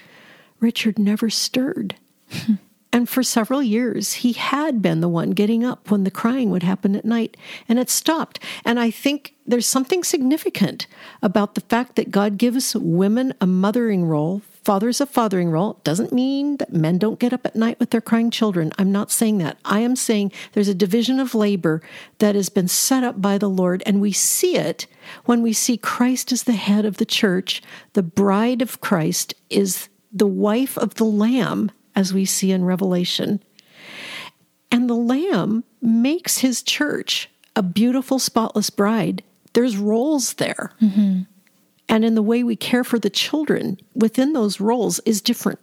Richard 0.61 0.99
never 0.99 1.28
stirred. 1.28 1.97
And 2.93 3.09
for 3.09 3.22
several 3.22 3.62
years, 3.62 4.14
he 4.14 4.32
had 4.32 4.80
been 4.80 5.01
the 5.01 5.09
one 5.09 5.30
getting 5.32 5.62
up 5.62 5.91
when 5.91 6.05
the 6.05 6.11
crying 6.11 6.51
would 6.51 6.62
happen 6.62 6.97
at 6.97 7.05
night, 7.05 7.36
and 7.68 7.78
it 7.78 7.91
stopped. 7.91 8.41
And 8.64 8.80
I 8.80 8.91
think 8.91 9.34
there's 9.47 9.66
something 9.66 10.03
significant 10.03 10.86
about 11.22 11.55
the 11.55 11.61
fact 11.61 11.97
that 11.97 12.11
God 12.11 12.39
gives 12.39 12.74
women 12.74 13.34
a 13.43 13.47
mothering 13.47 14.07
role, 14.07 14.41
fathers 14.64 15.03
a 15.03 15.07
fathering 15.07 15.51
role. 15.51 15.80
Doesn't 15.84 16.14
mean 16.14 16.57
that 16.57 16.72
men 16.72 16.97
don't 16.97 17.18
get 17.18 17.34
up 17.34 17.45
at 17.45 17.57
night 17.57 17.78
with 17.78 17.91
their 17.91 18.01
crying 18.01 18.30
children. 18.30 18.72
I'm 18.78 18.91
not 18.91 19.11
saying 19.11 19.36
that. 19.39 19.59
I 19.66 19.80
am 19.80 19.95
saying 19.95 20.32
there's 20.53 20.68
a 20.68 20.74
division 20.74 21.20
of 21.20 21.34
labor 21.34 21.82
that 22.18 22.34
has 22.34 22.49
been 22.49 22.68
set 22.68 23.05
up 23.05 23.20
by 23.20 23.36
the 23.36 23.51
Lord, 23.51 23.82
and 23.84 24.01
we 24.01 24.12
see 24.12 24.57
it 24.57 24.86
when 25.26 25.43
we 25.43 25.53
see 25.53 25.76
Christ 25.76 26.32
as 26.32 26.45
the 26.45 26.53
head 26.53 26.86
of 26.86 26.97
the 26.97 27.07
church. 27.07 27.62
The 27.93 28.03
bride 28.03 28.62
of 28.62 28.80
Christ 28.80 29.34
is 29.51 29.91
the 30.11 30.26
wife 30.26 30.78
of 30.78 30.95
the 30.95 31.05
Lamb 31.05 31.70
as 31.99 32.14
we 32.14 32.24
see 32.24 32.53
in 32.53 32.64
Revelation. 32.64 33.42
And 34.70 34.88
the 34.88 34.94
Lamb 34.94 35.64
makes 35.82 36.38
his 36.38 36.62
church 36.62 37.28
a 37.57 37.62
beautiful, 37.62 38.20
spotless 38.20 38.70
bride. 38.70 39.24
There's 39.53 39.76
roles 39.76 40.34
there. 40.34 40.70
Mm-hmm. 40.80 41.22
And 41.88 42.05
in 42.05 42.14
the 42.14 42.22
way 42.22 42.44
we 42.44 42.55
care 42.55 42.84
for 42.84 43.01
the 43.01 43.11
children 43.11 43.80
within 43.96 44.32
those 44.32 44.61
roles 44.61 45.01
is 45.01 45.20
different 45.20 45.59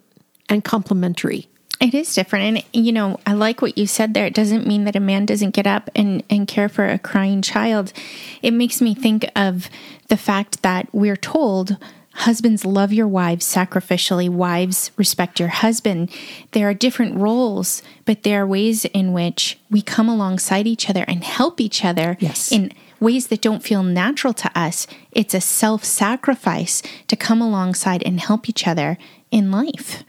and 0.50 0.62
complementary. 0.62 1.48
It 1.80 1.94
is 1.94 2.14
different. 2.14 2.66
And, 2.74 2.86
you 2.86 2.92
know, 2.92 3.18
I 3.26 3.32
like 3.32 3.62
what 3.62 3.78
you 3.78 3.88
said 3.88 4.14
there. 4.14 4.26
It 4.26 4.34
doesn't 4.34 4.68
mean 4.68 4.84
that 4.84 4.98
a 4.98 5.00
man 5.00 5.26
doesn't 5.26 5.56
get 5.56 5.68
up 5.68 5.90
and, 5.96 6.22
and 6.30 6.50
care 6.50 6.68
for 6.68 6.86
a 6.86 7.00
crying 7.00 7.42
child. 7.42 7.94
It 8.42 8.52
makes 8.52 8.82
me 8.82 8.94
think 8.94 9.26
of 9.38 9.70
the 10.10 10.18
fact 10.18 10.64
that 10.64 10.90
we're 10.92 11.16
told 11.16 11.78
Husbands, 12.20 12.64
love 12.64 12.94
your 12.94 13.10
wives 13.10 13.46
sacrificially. 13.46 14.30
Wives, 14.30 14.90
respect 14.96 15.40
your 15.40 15.50
husband. 15.50 16.10
There 16.52 16.70
are 16.70 16.74
different 16.74 17.16
roles, 17.16 17.84
but 18.06 18.24
there 18.24 18.44
are 18.44 18.48
ways 18.48 18.86
in 18.86 19.12
which 19.12 19.60
we 19.70 19.82
come 19.82 20.08
alongside 20.08 20.66
each 20.66 20.90
other 20.90 21.04
and 21.10 21.24
help 21.24 21.60
each 21.60 21.84
other 21.84 22.16
yes. 22.22 22.52
in 22.54 22.72
ways 23.02 23.28
that 23.28 23.42
don't 23.42 23.64
feel 23.64 23.84
natural 23.84 24.34
to 24.34 24.50
us. 24.58 24.88
It's 25.12 25.34
a 25.34 25.42
self 25.42 25.84
sacrifice 25.84 26.82
to 27.08 27.18
come 27.18 27.42
alongside 27.42 28.02
and 28.04 28.20
help 28.20 28.48
each 28.48 28.66
other 28.66 28.98
in 29.30 29.52
life. 29.52 30.04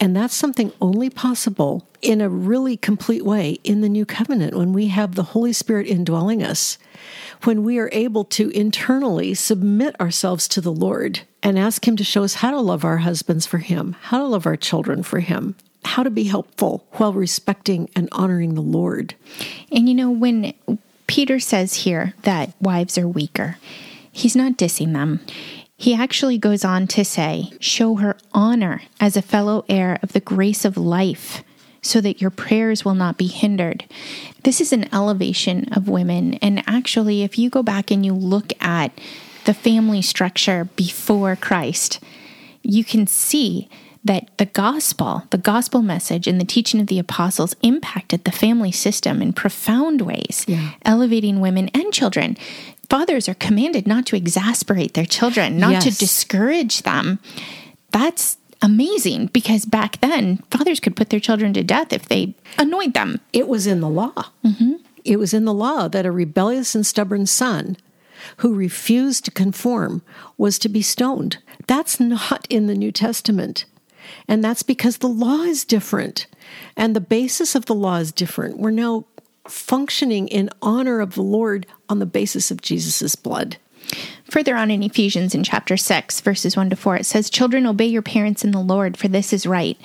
And 0.00 0.16
that's 0.16 0.34
something 0.34 0.72
only 0.80 1.08
possible 1.08 1.86
in 2.02 2.20
a 2.20 2.28
really 2.28 2.76
complete 2.76 3.24
way 3.24 3.58
in 3.64 3.80
the 3.80 3.88
new 3.88 4.04
covenant 4.04 4.56
when 4.56 4.72
we 4.72 4.88
have 4.88 5.14
the 5.14 5.22
Holy 5.22 5.52
Spirit 5.52 5.86
indwelling 5.86 6.42
us, 6.42 6.78
when 7.44 7.62
we 7.62 7.78
are 7.78 7.90
able 7.92 8.24
to 8.24 8.50
internally 8.50 9.34
submit 9.34 9.98
ourselves 10.00 10.48
to 10.48 10.60
the 10.60 10.72
Lord 10.72 11.20
and 11.42 11.58
ask 11.58 11.86
Him 11.86 11.96
to 11.96 12.04
show 12.04 12.24
us 12.24 12.34
how 12.34 12.50
to 12.50 12.60
love 12.60 12.84
our 12.84 12.98
husbands 12.98 13.46
for 13.46 13.58
Him, 13.58 13.96
how 14.02 14.18
to 14.18 14.24
love 14.24 14.46
our 14.46 14.56
children 14.56 15.02
for 15.02 15.20
Him, 15.20 15.54
how 15.84 16.02
to 16.02 16.10
be 16.10 16.24
helpful 16.24 16.86
while 16.92 17.12
respecting 17.12 17.90
and 17.94 18.08
honoring 18.12 18.54
the 18.54 18.62
Lord. 18.62 19.14
And 19.70 19.88
you 19.88 19.94
know, 19.94 20.10
when 20.10 20.54
Peter 21.06 21.38
says 21.38 21.74
here 21.74 22.14
that 22.22 22.54
wives 22.60 22.96
are 22.96 23.08
weaker, 23.08 23.58
he's 24.10 24.36
not 24.36 24.56
dissing 24.56 24.92
them. 24.92 25.20
He 25.76 25.94
actually 25.94 26.38
goes 26.38 26.64
on 26.64 26.86
to 26.88 27.04
say, 27.04 27.52
Show 27.60 27.96
her 27.96 28.16
honor 28.32 28.82
as 29.00 29.16
a 29.16 29.22
fellow 29.22 29.64
heir 29.68 29.98
of 30.02 30.12
the 30.12 30.20
grace 30.20 30.64
of 30.64 30.76
life, 30.76 31.42
so 31.84 32.00
that 32.00 32.20
your 32.20 32.30
prayers 32.30 32.84
will 32.84 32.94
not 32.94 33.18
be 33.18 33.26
hindered. 33.26 33.84
This 34.42 34.60
is 34.60 34.72
an 34.72 34.92
elevation 34.94 35.72
of 35.72 35.88
women. 35.88 36.34
And 36.34 36.62
actually, 36.66 37.22
if 37.22 37.38
you 37.38 37.50
go 37.50 37.62
back 37.62 37.90
and 37.90 38.04
you 38.04 38.12
look 38.12 38.52
at 38.60 38.92
the 39.44 39.54
family 39.54 40.02
structure 40.02 40.68
before 40.76 41.36
Christ, 41.36 42.00
you 42.62 42.84
can 42.84 43.06
see 43.06 43.68
that 44.06 44.36
the 44.36 44.46
gospel, 44.46 45.22
the 45.30 45.38
gospel 45.38 45.80
message, 45.80 46.26
and 46.26 46.38
the 46.38 46.44
teaching 46.44 46.78
of 46.80 46.88
the 46.88 46.98
apostles 46.98 47.56
impacted 47.62 48.24
the 48.24 48.32
family 48.32 48.72
system 48.72 49.22
in 49.22 49.32
profound 49.32 50.02
ways, 50.02 50.44
yeah. 50.46 50.72
elevating 50.84 51.40
women 51.40 51.70
and 51.72 51.90
children 51.92 52.36
fathers 52.88 53.28
are 53.28 53.34
commanded 53.34 53.86
not 53.86 54.06
to 54.06 54.16
exasperate 54.16 54.94
their 54.94 55.06
children, 55.06 55.58
not 55.58 55.72
yes. 55.72 55.84
to 55.84 55.98
discourage 55.98 56.82
them. 56.82 57.18
That's 57.90 58.36
amazing 58.64 59.26
because 59.26 59.64
back 59.64 60.00
then, 60.00 60.38
fathers 60.50 60.80
could 60.80 60.96
put 60.96 61.10
their 61.10 61.20
children 61.20 61.52
to 61.52 61.62
death 61.62 61.92
if 61.92 62.08
they 62.08 62.34
annoyed 62.58 62.94
them. 62.94 63.20
It 63.32 63.46
was 63.46 63.66
in 63.66 63.80
the 63.80 63.88
law. 63.88 64.30
Mm-hmm. 64.44 64.74
It 65.04 65.18
was 65.18 65.34
in 65.34 65.44
the 65.44 65.54
law 65.54 65.86
that 65.88 66.06
a 66.06 66.10
rebellious 66.10 66.74
and 66.74 66.86
stubborn 66.86 67.26
son 67.26 67.76
who 68.38 68.54
refused 68.54 69.26
to 69.26 69.30
conform 69.30 70.02
was 70.38 70.58
to 70.58 70.68
be 70.68 70.80
stoned. 70.80 71.38
That's 71.66 72.00
not 72.00 72.46
in 72.48 72.66
the 72.66 72.74
New 72.74 72.90
Testament. 72.90 73.66
And 74.26 74.42
that's 74.42 74.62
because 74.62 74.98
the 74.98 75.08
law 75.08 75.42
is 75.42 75.64
different 75.64 76.26
and 76.76 76.96
the 76.96 77.00
basis 77.00 77.54
of 77.54 77.66
the 77.66 77.74
law 77.74 77.96
is 77.96 78.12
different. 78.12 78.58
We're 78.58 78.70
now 78.70 79.04
functioning 79.46 80.28
in 80.28 80.48
honor 80.62 81.00
of 81.00 81.14
the 81.14 81.22
Lord 81.22 81.66
on 81.88 81.98
the 81.98 82.06
basis 82.06 82.50
of 82.50 82.62
Jesus' 82.62 83.14
blood. 83.14 83.58
Further 84.30 84.56
on 84.56 84.70
in 84.70 84.82
Ephesians 84.82 85.34
in 85.34 85.44
chapter 85.44 85.76
6, 85.76 86.20
verses 86.20 86.56
1 86.56 86.70
to 86.70 86.76
4, 86.76 86.96
it 86.96 87.06
says, 87.06 87.30
Children, 87.30 87.66
obey 87.66 87.86
your 87.86 88.02
parents 88.02 88.44
in 88.44 88.50
the 88.50 88.60
Lord, 88.60 88.96
for 88.96 89.06
this 89.06 89.32
is 89.32 89.46
right. 89.46 89.78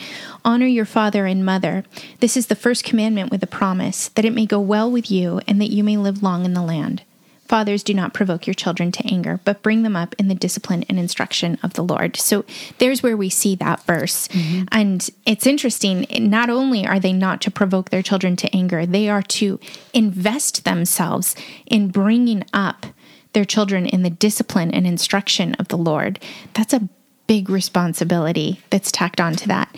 Honor 0.43 0.66
your 0.66 0.86
father 0.86 1.26
and 1.26 1.45
mother. 1.45 1.84
This 2.20 2.36
is 2.36 2.47
the 2.47 2.56
first 2.56 2.84
commandment 2.84 3.32
with 3.32 3.43
a 3.43 3.47
promise, 3.47 4.08
that 4.10 4.26
it 4.26 4.34
may 4.34 4.45
go 4.45 4.60
well 4.60 4.89
with 4.89 5.12
you 5.12 5.41
and 5.47 5.62
that 5.62 5.72
you 5.72 5.84
may 5.84 5.97
live 5.97 6.24
long 6.24 6.45
in 6.45 6.54
the 6.54 6.62
land. 6.62 7.04
Fathers, 7.50 7.82
do 7.82 7.95
not 7.95 8.14
provoke 8.14 8.45
your 8.45 8.54
children 8.54 8.91
to 8.91 9.06
anger, 9.12 9.39
but 9.43 9.64
bring 9.64 9.82
them 9.82 9.95
up 9.95 10.14
in 10.20 10.28
the 10.28 10.36
discipline 10.36 10.86
and 10.88 11.00
instruction 11.00 11.58
of 11.64 11.74
the 11.74 11.84
Lord. 11.84 12.16
So 12.16 12.45
there's 12.78 13.02
where 13.02 13.18
we 13.18 13.30
see 13.30 13.56
that 13.56 13.84
verse. 13.86 14.28
Mm-hmm. 14.28 14.66
And 14.72 15.10
it's 15.26 15.47
interesting, 15.47 16.06
not 16.12 16.52
only 16.52 16.86
are 16.86 17.00
they 17.00 17.12
not 17.12 17.41
to 17.41 17.52
provoke 17.52 17.89
their 17.89 18.04
children 18.04 18.36
to 18.36 18.56
anger, 18.56 18.86
they 18.86 19.10
are 19.10 19.24
to 19.24 19.60
invest 19.95 20.64
themselves 20.64 21.36
in 21.66 21.89
bringing 21.89 22.45
up 22.54 22.86
their 23.34 23.46
children 23.46 23.86
in 23.86 24.04
the 24.04 24.10
discipline 24.10 24.72
and 24.72 24.88
instruction 24.88 25.54
of 25.56 25.68
the 25.68 25.78
Lord. 25.78 26.20
That's 26.54 26.74
a 26.74 26.88
big 27.28 27.50
responsibility 27.50 28.62
that's 28.70 28.92
tacked 28.92 29.22
onto 29.22 29.48
that. 29.48 29.76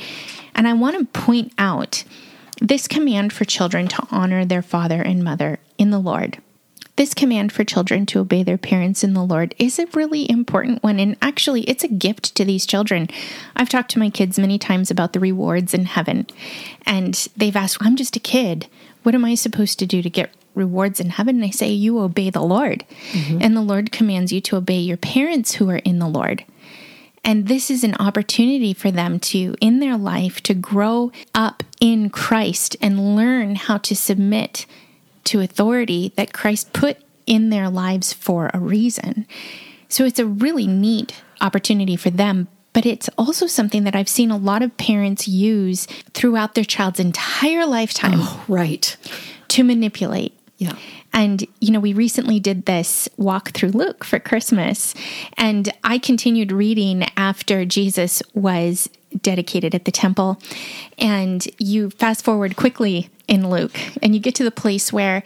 And 0.55 0.67
I 0.67 0.73
want 0.73 0.97
to 0.97 1.19
point 1.19 1.53
out 1.57 2.03
this 2.59 2.87
command 2.87 3.33
for 3.33 3.45
children 3.45 3.87
to 3.89 4.07
honor 4.11 4.45
their 4.45 4.61
father 4.61 5.01
and 5.01 5.23
mother 5.23 5.59
in 5.77 5.89
the 5.89 5.99
Lord 5.99 6.37
this 7.01 7.13
command 7.15 7.51
for 7.51 7.63
children 7.63 8.05
to 8.05 8.19
obey 8.19 8.43
their 8.43 8.59
parents 8.59 9.03
in 9.03 9.15
the 9.15 9.23
Lord 9.23 9.55
is 9.57 9.79
a 9.79 9.87
really 9.93 10.29
important 10.29 10.83
one. 10.83 10.99
And 10.99 11.17
actually, 11.19 11.61
it's 11.63 11.83
a 11.83 11.87
gift 11.87 12.35
to 12.35 12.45
these 12.45 12.65
children. 12.65 13.07
I've 13.55 13.69
talked 13.69 13.89
to 13.91 13.99
my 13.99 14.11
kids 14.11 14.37
many 14.37 14.59
times 14.59 14.91
about 14.91 15.13
the 15.13 15.19
rewards 15.19 15.73
in 15.73 15.85
heaven. 15.85 16.27
And 16.85 17.15
they've 17.35 17.55
asked, 17.55 17.77
I'm 17.81 17.95
just 17.95 18.15
a 18.15 18.19
kid. 18.19 18.67
What 19.01 19.15
am 19.15 19.25
I 19.25 19.35
supposed 19.35 19.79
to 19.79 19.87
do 19.87 20.01
to 20.01 20.09
get 20.09 20.31
rewards 20.55 20.99
in 20.99 21.09
heaven? 21.09 21.37
And 21.37 21.45
I 21.45 21.49
say, 21.49 21.69
You 21.69 21.99
obey 21.99 22.29
the 22.29 22.41
Lord. 22.41 22.85
Mm-hmm. 23.11 23.39
And 23.41 23.55
the 23.55 23.61
Lord 23.61 23.91
commands 23.91 24.31
you 24.31 24.41
to 24.41 24.57
obey 24.57 24.79
your 24.79 24.97
parents 24.97 25.53
who 25.53 25.69
are 25.69 25.77
in 25.77 25.99
the 25.99 26.07
Lord. 26.07 26.45
And 27.23 27.47
this 27.47 27.69
is 27.69 27.83
an 27.83 27.95
opportunity 27.95 28.73
for 28.73 28.89
them 28.89 29.19
to, 29.19 29.55
in 29.61 29.79
their 29.79 29.97
life, 29.97 30.41
to 30.43 30.53
grow 30.53 31.11
up 31.35 31.63
in 31.79 32.09
Christ 32.09 32.75
and 32.81 33.15
learn 33.15 33.55
how 33.55 33.77
to 33.77 33.95
submit 33.95 34.65
to 35.25 35.39
authority 35.39 36.13
that 36.15 36.33
Christ 36.33 36.73
put 36.73 36.97
in 37.27 37.49
their 37.49 37.69
lives 37.69 38.11
for 38.11 38.49
a 38.53 38.59
reason. 38.59 39.27
So 39.87 40.03
it's 40.03 40.19
a 40.19 40.25
really 40.25 40.65
neat 40.65 41.21
opportunity 41.41 41.95
for 41.95 42.09
them, 42.09 42.47
but 42.73 42.85
it's 42.85 43.09
also 43.17 43.45
something 43.45 43.83
that 43.83 43.95
I've 43.95 44.09
seen 44.09 44.31
a 44.31 44.37
lot 44.37 44.63
of 44.63 44.75
parents 44.77 45.27
use 45.27 45.85
throughout 46.13 46.55
their 46.55 46.63
child's 46.63 46.99
entire 46.99 47.65
lifetime. 47.65 48.15
Oh, 48.15 48.43
right. 48.47 48.95
To 49.49 49.63
manipulate. 49.63 50.37
Yeah. 50.61 50.75
And, 51.11 51.43
you 51.59 51.71
know, 51.71 51.79
we 51.79 51.93
recently 51.93 52.39
did 52.39 52.67
this 52.67 53.09
walk 53.17 53.49
through 53.49 53.71
Luke 53.71 54.03
for 54.03 54.19
Christmas, 54.19 54.93
and 55.33 55.73
I 55.83 55.97
continued 55.97 56.51
reading 56.51 57.03
after 57.17 57.65
Jesus 57.65 58.21
was 58.35 58.87
dedicated 59.23 59.73
at 59.73 59.85
the 59.85 59.91
temple. 59.91 60.39
And 60.99 61.47
you 61.57 61.89
fast 61.89 62.23
forward 62.23 62.57
quickly 62.57 63.09
in 63.27 63.49
Luke, 63.49 63.75
and 64.03 64.13
you 64.13 64.21
get 64.21 64.35
to 64.35 64.43
the 64.43 64.51
place 64.51 64.93
where 64.93 65.23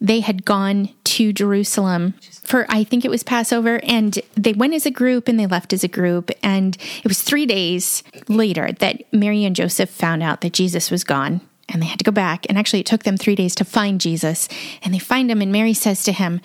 they 0.00 0.20
had 0.20 0.46
gone 0.46 0.88
to 1.04 1.34
Jerusalem 1.34 2.14
for, 2.42 2.64
I 2.70 2.82
think 2.82 3.04
it 3.04 3.10
was 3.10 3.22
Passover, 3.22 3.82
and 3.82 4.18
they 4.34 4.54
went 4.54 4.72
as 4.72 4.86
a 4.86 4.90
group 4.90 5.28
and 5.28 5.38
they 5.38 5.46
left 5.46 5.74
as 5.74 5.84
a 5.84 5.88
group. 5.88 6.30
And 6.42 6.78
it 7.04 7.06
was 7.06 7.20
three 7.20 7.44
days 7.44 8.02
later 8.28 8.72
that 8.78 9.02
Mary 9.12 9.44
and 9.44 9.54
Joseph 9.54 9.90
found 9.90 10.22
out 10.22 10.40
that 10.40 10.54
Jesus 10.54 10.90
was 10.90 11.04
gone. 11.04 11.42
And 11.72 11.80
they 11.80 11.86
had 11.86 11.98
to 11.98 12.04
go 12.04 12.12
back. 12.12 12.46
And 12.48 12.58
actually, 12.58 12.80
it 12.80 12.86
took 12.86 13.04
them 13.04 13.16
three 13.16 13.34
days 13.34 13.54
to 13.56 13.64
find 13.64 14.00
Jesus. 14.00 14.48
And 14.82 14.92
they 14.92 14.98
find 14.98 15.30
him, 15.30 15.40
and 15.40 15.52
Mary 15.52 15.74
says 15.74 16.02
to 16.04 16.12
him, 16.12 16.40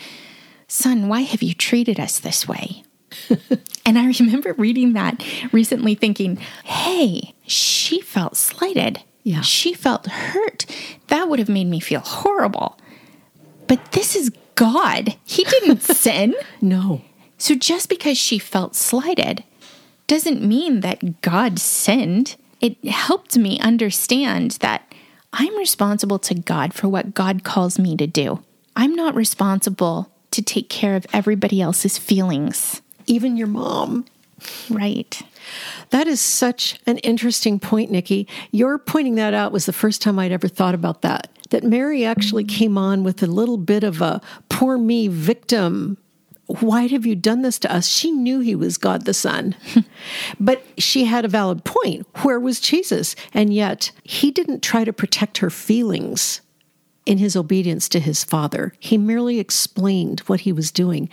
Son, 0.68 1.08
why 1.08 1.22
have 1.22 1.44
you 1.44 1.54
treated 1.54 2.00
us 2.00 2.20
this 2.20 2.48
way? 2.48 2.84
and 3.86 3.98
I 3.98 4.12
remember 4.20 4.54
reading 4.54 4.94
that 4.94 5.24
recently 5.52 5.96
thinking, 5.96 6.38
hey, 6.64 7.34
she 7.46 8.02
felt 8.02 8.36
slighted. 8.36 9.02
Yeah. 9.24 9.42
She 9.42 9.74
felt 9.74 10.08
hurt. 10.08 10.66
That 11.08 11.30
would 11.30 11.40
have 11.40 11.50
made 11.50 11.68
me 11.68 11.80
feel 11.80 12.02
horrible. 12.02 12.78
But 13.68 13.92
this 13.92 14.16
is 14.16 14.32
God. 14.56 15.16
He 15.26 15.44
didn't 15.44 15.82
sin. 15.84 16.36
No. 16.62 17.02
So 17.38 17.56
just 17.56 17.90
because 17.90 18.18
she 18.18 18.40
felt 18.40 18.76
slighted 18.76 19.44
doesn't 20.08 20.42
mean 20.42 20.82
that 20.82 21.22
God 21.22 21.60
sinned. 21.60 22.36
It 22.62 22.84
helped 22.86 23.38
me 23.38 23.60
understand 23.60 24.52
that 24.62 24.94
I'm 25.38 25.58
responsible 25.58 26.20
to 26.20 26.34
God 26.34 26.74
for 26.74 26.88
what 26.88 27.14
God 27.14 27.44
calls 27.44 27.78
me 27.78 27.96
to 27.98 28.08
do. 28.08 28.44
I'm 28.76 28.96
not 28.96 29.16
responsible 29.16 30.12
to 30.32 30.42
take 30.42 30.70
care 30.70 30.96
of 30.96 31.06
everybody 31.14 31.62
else's 31.62 31.98
feelings 31.98 32.82
even 33.08 33.38
your 33.38 33.48
mom. 33.48 34.06
Right. 34.70 35.22
That 35.92 36.08
is 36.08 36.20
such 36.20 36.80
an 36.86 36.98
interesting 37.00 37.60
point, 37.60 37.92
Nikki. 37.92 38.28
Your 38.52 38.78
pointing 38.78 39.16
that 39.16 39.34
out 39.34 39.52
was 39.52 39.66
the 39.66 39.74
first 39.74 40.02
time 40.02 40.20
I'd 40.20 40.32
ever 40.32 40.48
thought 40.48 40.76
about 40.76 41.02
that. 41.04 41.30
That 41.52 41.64
Mary 41.64 42.04
actually 42.04 42.44
came 42.44 42.78
on 42.78 43.04
with 43.04 43.22
a 43.24 43.28
little 43.28 43.58
bit 43.58 43.84
of 43.84 44.02
a 44.02 44.22
poor 44.50 44.78
me 44.78 45.08
victim. 45.08 45.98
Why 46.48 46.88
have 46.88 47.06
you 47.06 47.16
done 47.16 47.42
this 47.42 47.58
to 47.60 47.74
us? 47.74 47.88
She 47.88 48.12
knew 48.12 48.40
he 48.40 48.56
was 48.56 48.78
God 48.78 49.06
the 49.06 49.14
Son. 49.14 49.56
but 50.40 50.64
she 50.78 51.06
had 51.06 51.26
a 51.26 51.30
valid 51.30 51.64
point. 51.64 52.06
Where 52.24 52.40
was 52.40 52.60
Jesus? 52.60 53.16
And 53.34 53.54
yet, 53.54 53.92
he 54.04 54.30
didn't 54.30 54.62
try 54.62 54.84
to 54.84 54.94
protect 54.94 55.40
her 55.40 55.50
feelings 55.50 56.42
in 57.06 57.18
his 57.18 57.36
obedience 57.36 57.88
to 57.90 58.00
his 58.00 58.24
father. 58.24 58.74
He 58.80 58.98
merely 58.98 59.40
explained 59.40 60.22
what 60.22 60.42
he 60.42 60.52
was 60.52 60.72
doing. 60.72 61.10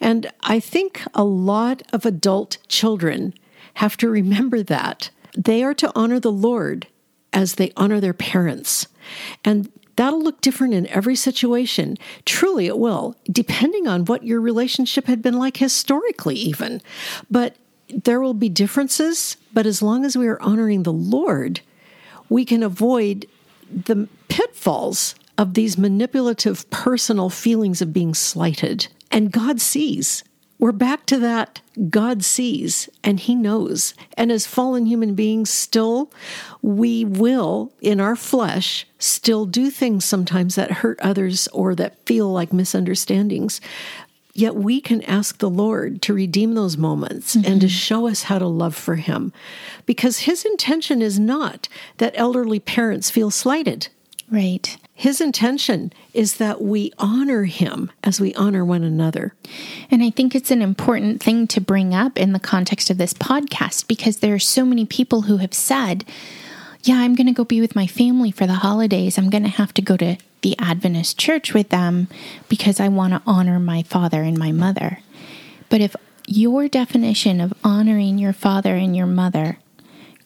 And 0.00 0.30
I 0.42 0.60
think 0.60 1.02
a 1.14 1.24
lot 1.24 1.82
of 1.92 2.04
adult 2.04 2.58
children 2.68 3.34
have 3.74 3.96
to 3.98 4.08
remember 4.08 4.62
that. 4.62 5.10
They 5.36 5.62
are 5.62 5.74
to 5.74 5.92
honor 5.94 6.18
the 6.18 6.32
Lord 6.32 6.86
as 7.32 7.56
they 7.56 7.72
honor 7.76 8.00
their 8.00 8.14
parents. 8.14 8.88
And 9.44 9.70
that'll 9.96 10.22
look 10.22 10.40
different 10.40 10.74
in 10.74 10.86
every 10.88 11.16
situation. 11.16 11.96
Truly, 12.24 12.66
it 12.66 12.78
will, 12.78 13.16
depending 13.30 13.86
on 13.86 14.04
what 14.04 14.24
your 14.24 14.40
relationship 14.40 15.06
had 15.06 15.22
been 15.22 15.38
like 15.38 15.56
historically, 15.56 16.36
even. 16.36 16.80
But 17.30 17.56
there 17.88 18.20
will 18.20 18.34
be 18.34 18.48
differences, 18.48 19.36
but 19.52 19.66
as 19.66 19.82
long 19.82 20.04
as 20.04 20.16
we 20.16 20.26
are 20.26 20.40
honoring 20.42 20.82
the 20.82 20.92
Lord, 20.92 21.60
we 22.28 22.44
can 22.44 22.62
avoid 22.62 23.26
the 23.70 24.08
pitfalls 24.28 25.14
of 25.38 25.54
these 25.54 25.76
manipulative 25.76 26.68
personal 26.70 27.30
feelings 27.30 27.82
of 27.82 27.92
being 27.92 28.14
slighted. 28.14 28.88
And 29.10 29.30
God 29.30 29.60
sees. 29.60 30.24
We're 30.58 30.72
back 30.72 31.04
to 31.06 31.18
that. 31.18 31.60
God 31.90 32.24
sees 32.24 32.88
and 33.04 33.20
He 33.20 33.34
knows. 33.34 33.94
And 34.16 34.32
as 34.32 34.46
fallen 34.46 34.86
human 34.86 35.14
beings, 35.14 35.50
still, 35.50 36.10
we 36.62 37.04
will, 37.04 37.72
in 37.80 38.00
our 38.00 38.16
flesh, 38.16 38.86
still 38.98 39.44
do 39.44 39.70
things 39.70 40.04
sometimes 40.04 40.54
that 40.54 40.70
hurt 40.70 40.98
others 41.00 41.46
or 41.48 41.74
that 41.74 42.04
feel 42.06 42.32
like 42.32 42.52
misunderstandings. 42.52 43.60
Yet 44.32 44.54
we 44.54 44.80
can 44.80 45.02
ask 45.02 45.38
the 45.38 45.50
Lord 45.50 46.02
to 46.02 46.14
redeem 46.14 46.54
those 46.54 46.76
moments 46.76 47.34
mm-hmm. 47.34 47.50
and 47.50 47.60
to 47.60 47.68
show 47.68 48.06
us 48.06 48.24
how 48.24 48.38
to 48.38 48.46
love 48.46 48.74
for 48.74 48.96
Him. 48.96 49.32
Because 49.84 50.20
His 50.20 50.44
intention 50.44 51.02
is 51.02 51.18
not 51.18 51.68
that 51.98 52.14
elderly 52.16 52.60
parents 52.60 53.10
feel 53.10 53.30
slighted. 53.30 53.88
Right. 54.30 54.76
His 54.92 55.20
intention 55.20 55.92
is 56.14 56.38
that 56.38 56.62
we 56.62 56.92
honor 56.98 57.44
him 57.44 57.92
as 58.02 58.20
we 58.20 58.34
honor 58.34 58.64
one 58.64 58.82
another. 58.82 59.34
And 59.90 60.02
I 60.02 60.10
think 60.10 60.34
it's 60.34 60.50
an 60.50 60.62
important 60.62 61.22
thing 61.22 61.46
to 61.48 61.60
bring 61.60 61.94
up 61.94 62.18
in 62.18 62.32
the 62.32 62.40
context 62.40 62.90
of 62.90 62.98
this 62.98 63.12
podcast 63.12 63.86
because 63.86 64.18
there 64.18 64.34
are 64.34 64.38
so 64.38 64.64
many 64.64 64.84
people 64.84 65.22
who 65.22 65.36
have 65.36 65.54
said, 65.54 66.04
Yeah, 66.82 66.96
I'm 66.96 67.14
going 67.14 67.26
to 67.26 67.32
go 67.32 67.44
be 67.44 67.60
with 67.60 67.76
my 67.76 67.86
family 67.86 68.30
for 68.30 68.46
the 68.46 68.54
holidays. 68.54 69.18
I'm 69.18 69.30
going 69.30 69.42
to 69.44 69.48
have 69.50 69.74
to 69.74 69.82
go 69.82 69.96
to 69.98 70.16
the 70.40 70.56
Adventist 70.58 71.18
church 71.18 71.52
with 71.52 71.68
them 71.68 72.08
because 72.48 72.80
I 72.80 72.88
want 72.88 73.12
to 73.12 73.22
honor 73.26 73.60
my 73.60 73.82
father 73.82 74.22
and 74.22 74.38
my 74.38 74.50
mother. 74.50 75.00
But 75.68 75.80
if 75.80 75.94
your 76.26 76.68
definition 76.68 77.40
of 77.40 77.52
honoring 77.62 78.18
your 78.18 78.32
father 78.32 78.74
and 78.74 78.96
your 78.96 79.06
mother 79.06 79.58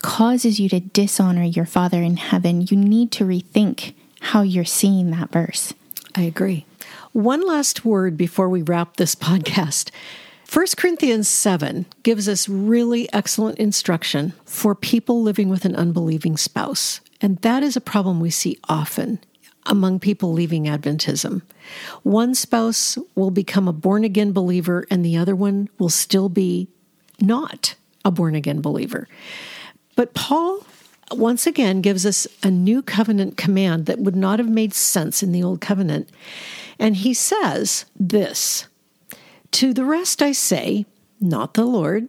causes 0.03 0.59
you 0.59 0.68
to 0.70 0.80
dishonor 0.80 1.44
your 1.44 1.66
father 1.66 2.03
in 2.03 2.16
heaven, 2.16 2.66
you 2.70 2.76
need 2.76 3.12
to 3.12 3.24
rethink 3.24 3.94
how 4.20 4.42
you're 4.42 4.64
seeing 4.64 5.11
that 5.11 5.32
verse. 5.32 5.72
I 6.14 6.22
agree. 6.22 6.66
One 7.12 7.46
last 7.46 7.84
word 7.84 8.16
before 8.16 8.48
we 8.48 8.62
wrap 8.62 8.96
this 8.96 9.14
podcast. 9.16 9.90
1 10.53 10.66
Corinthians 10.76 11.28
7 11.28 11.86
gives 12.03 12.28
us 12.28 12.48
really 12.48 13.12
excellent 13.12 13.59
instruction 13.59 14.32
for 14.44 14.74
people 14.74 15.22
living 15.22 15.48
with 15.48 15.64
an 15.64 15.76
unbelieving 15.76 16.36
spouse. 16.36 17.01
And 17.20 17.38
that 17.38 17.62
is 17.62 17.76
a 17.76 17.80
problem 17.80 18.18
we 18.18 18.30
see 18.30 18.59
often 18.68 19.20
among 19.66 20.01
people 20.01 20.32
leaving 20.32 20.64
Adventism. 20.64 21.42
One 22.03 22.34
spouse 22.34 22.98
will 23.14 23.30
become 23.30 23.68
a 23.68 23.72
born 23.72 24.05
again 24.05 24.32
believer, 24.32 24.86
and 24.90 25.05
the 25.05 25.16
other 25.16 25.36
one 25.36 25.68
will 25.78 25.90
still 25.90 26.28
be 26.28 26.68
not 27.20 27.74
a 28.05 28.11
born 28.11 28.34
again 28.34 28.61
believer. 28.61 29.07
But 29.97 30.14
Paul 30.14 30.64
once 31.12 31.47
again 31.47 31.80
gives 31.80 32.07
us 32.07 32.26
a 32.43 32.51
new 32.51 32.82
covenant 32.82 33.36
command 33.36 33.86
that 33.86 33.99
would 33.99 34.16
not 34.16 34.38
have 34.38 34.49
made 34.49 34.74
sense 34.74 35.22
in 35.22 35.32
the 35.32 35.43
old 35.43 35.61
covenant. 35.61 36.09
And 36.78 36.97
he 36.97 37.14
says 37.14 37.84
this 37.99 38.66
To 39.53 39.72
the 39.74 39.84
rest 39.84 40.22
I 40.22 40.32
say, 40.32 40.86
not 41.20 41.55
the 41.55 41.64
Lord, 41.64 42.09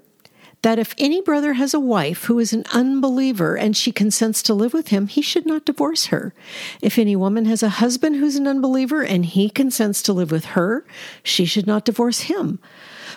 that 0.62 0.78
if 0.78 0.94
any 0.98 1.22
brother 1.22 1.54
has 1.54 1.74
a 1.74 1.80
wife 1.80 2.26
who 2.26 2.38
is 2.38 2.54
an 2.54 2.64
unbeliever 2.72 3.58
and 3.58 3.76
she 3.76 3.92
consents 3.92 4.44
to 4.44 4.54
live 4.54 4.74
with 4.74 4.90
him, 4.90 5.08
he 5.08 5.22
should 5.22 5.46
not 5.46 5.66
divorce 5.66 6.08
her. 6.08 6.34
If 6.82 7.00
any 7.00 7.16
woman 7.16 7.46
has 7.46 7.64
a 7.64 7.70
husband 7.70 8.18
who's 8.18 8.36
an 8.36 8.48
unbeliever 8.48 9.04
and 9.04 9.26
he 9.26 9.50
consents 9.50 10.04
to 10.04 10.14
live 10.14 10.32
with 10.32 10.46
her, 10.46 10.86
she 11.24 11.46
should 11.46 11.66
not 11.66 11.86
divorce 11.86 12.22
him. 12.22 12.60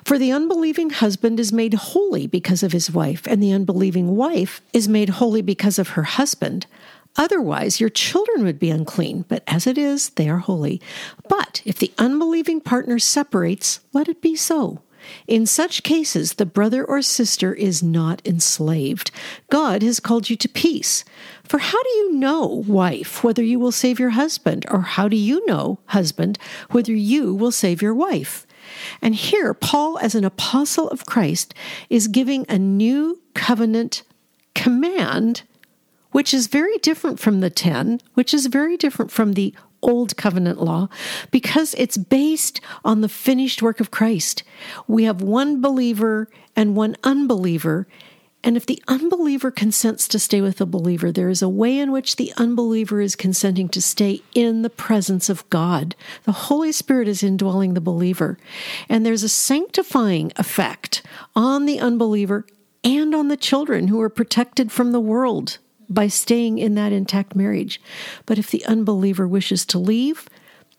For 0.04 0.18
the 0.18 0.32
unbelieving 0.32 0.90
husband 0.90 1.40
is 1.40 1.52
made 1.52 1.74
holy 1.74 2.26
because 2.26 2.62
of 2.62 2.72
his 2.72 2.90
wife, 2.90 3.26
and 3.26 3.42
the 3.42 3.52
unbelieving 3.52 4.16
wife 4.16 4.60
is 4.74 4.86
made 4.86 5.08
holy 5.08 5.40
because 5.40 5.78
of 5.78 5.90
her 5.90 6.02
husband. 6.02 6.66
Otherwise, 7.16 7.80
your 7.80 7.88
children 7.88 8.44
would 8.44 8.58
be 8.58 8.70
unclean, 8.70 9.24
but 9.28 9.42
as 9.46 9.66
it 9.66 9.78
is, 9.78 10.10
they 10.10 10.28
are 10.28 10.38
holy. 10.38 10.80
But 11.28 11.62
if 11.64 11.78
the 11.78 11.92
unbelieving 11.96 12.60
partner 12.60 12.98
separates, 12.98 13.80
let 13.94 14.08
it 14.08 14.20
be 14.20 14.36
so. 14.36 14.82
In 15.26 15.46
such 15.46 15.82
cases, 15.82 16.34
the 16.34 16.46
brother 16.46 16.84
or 16.84 17.00
sister 17.00 17.54
is 17.54 17.82
not 17.82 18.20
enslaved. 18.26 19.10
God 19.50 19.82
has 19.82 20.00
called 20.00 20.28
you 20.28 20.36
to 20.36 20.48
peace. 20.48 21.04
For 21.44 21.58
how 21.58 21.82
do 21.82 21.88
you 21.90 22.12
know, 22.14 22.46
wife, 22.66 23.22
whether 23.24 23.42
you 23.42 23.58
will 23.58 23.72
save 23.72 23.98
your 23.98 24.10
husband? 24.10 24.66
Or 24.70 24.80
how 24.80 25.08
do 25.08 25.16
you 25.16 25.44
know, 25.46 25.78
husband, 25.86 26.38
whether 26.70 26.92
you 26.92 27.34
will 27.34 27.52
save 27.52 27.80
your 27.80 27.94
wife? 27.94 28.46
And 29.02 29.14
here, 29.14 29.54
Paul, 29.54 29.98
as 29.98 30.14
an 30.14 30.24
apostle 30.24 30.88
of 30.88 31.06
Christ, 31.06 31.54
is 31.90 32.08
giving 32.08 32.44
a 32.48 32.58
new 32.58 33.20
covenant 33.34 34.02
command, 34.54 35.42
which 36.12 36.32
is 36.32 36.46
very 36.46 36.78
different 36.78 37.18
from 37.18 37.40
the 37.40 37.50
10, 37.50 38.00
which 38.14 38.32
is 38.32 38.46
very 38.46 38.76
different 38.76 39.10
from 39.10 39.32
the 39.32 39.54
old 39.82 40.16
covenant 40.16 40.60
law 40.62 40.88
because 41.30 41.74
it's 41.74 41.96
based 41.96 42.60
on 42.84 43.02
the 43.02 43.08
finished 43.08 43.62
work 43.62 43.80
of 43.80 43.90
Christ. 43.90 44.42
We 44.88 45.04
have 45.04 45.20
one 45.20 45.60
believer 45.60 46.28
and 46.56 46.74
one 46.74 46.96
unbeliever. 47.04 47.86
And 48.44 48.58
if 48.58 48.66
the 48.66 48.82
unbeliever 48.86 49.50
consents 49.50 50.06
to 50.06 50.18
stay 50.18 50.42
with 50.42 50.58
the 50.58 50.66
believer, 50.66 51.10
there 51.10 51.30
is 51.30 51.40
a 51.40 51.48
way 51.48 51.78
in 51.78 51.90
which 51.90 52.16
the 52.16 52.30
unbeliever 52.36 53.00
is 53.00 53.16
consenting 53.16 53.70
to 53.70 53.80
stay 53.80 54.20
in 54.34 54.60
the 54.60 54.70
presence 54.70 55.30
of 55.30 55.48
God. 55.48 55.96
The 56.24 56.32
Holy 56.32 56.70
Spirit 56.70 57.08
is 57.08 57.22
indwelling 57.22 57.72
the 57.72 57.80
believer. 57.80 58.36
And 58.86 59.04
there's 59.04 59.22
a 59.22 59.30
sanctifying 59.30 60.30
effect 60.36 61.02
on 61.34 61.64
the 61.64 61.80
unbeliever 61.80 62.44
and 62.84 63.14
on 63.14 63.28
the 63.28 63.38
children 63.38 63.88
who 63.88 63.98
are 64.02 64.10
protected 64.10 64.70
from 64.70 64.92
the 64.92 65.00
world 65.00 65.56
by 65.88 66.08
staying 66.08 66.58
in 66.58 66.74
that 66.74 66.92
intact 66.92 67.34
marriage. 67.34 67.80
But 68.26 68.38
if 68.38 68.50
the 68.50 68.64
unbeliever 68.66 69.26
wishes 69.26 69.64
to 69.66 69.78
leave, 69.78 70.28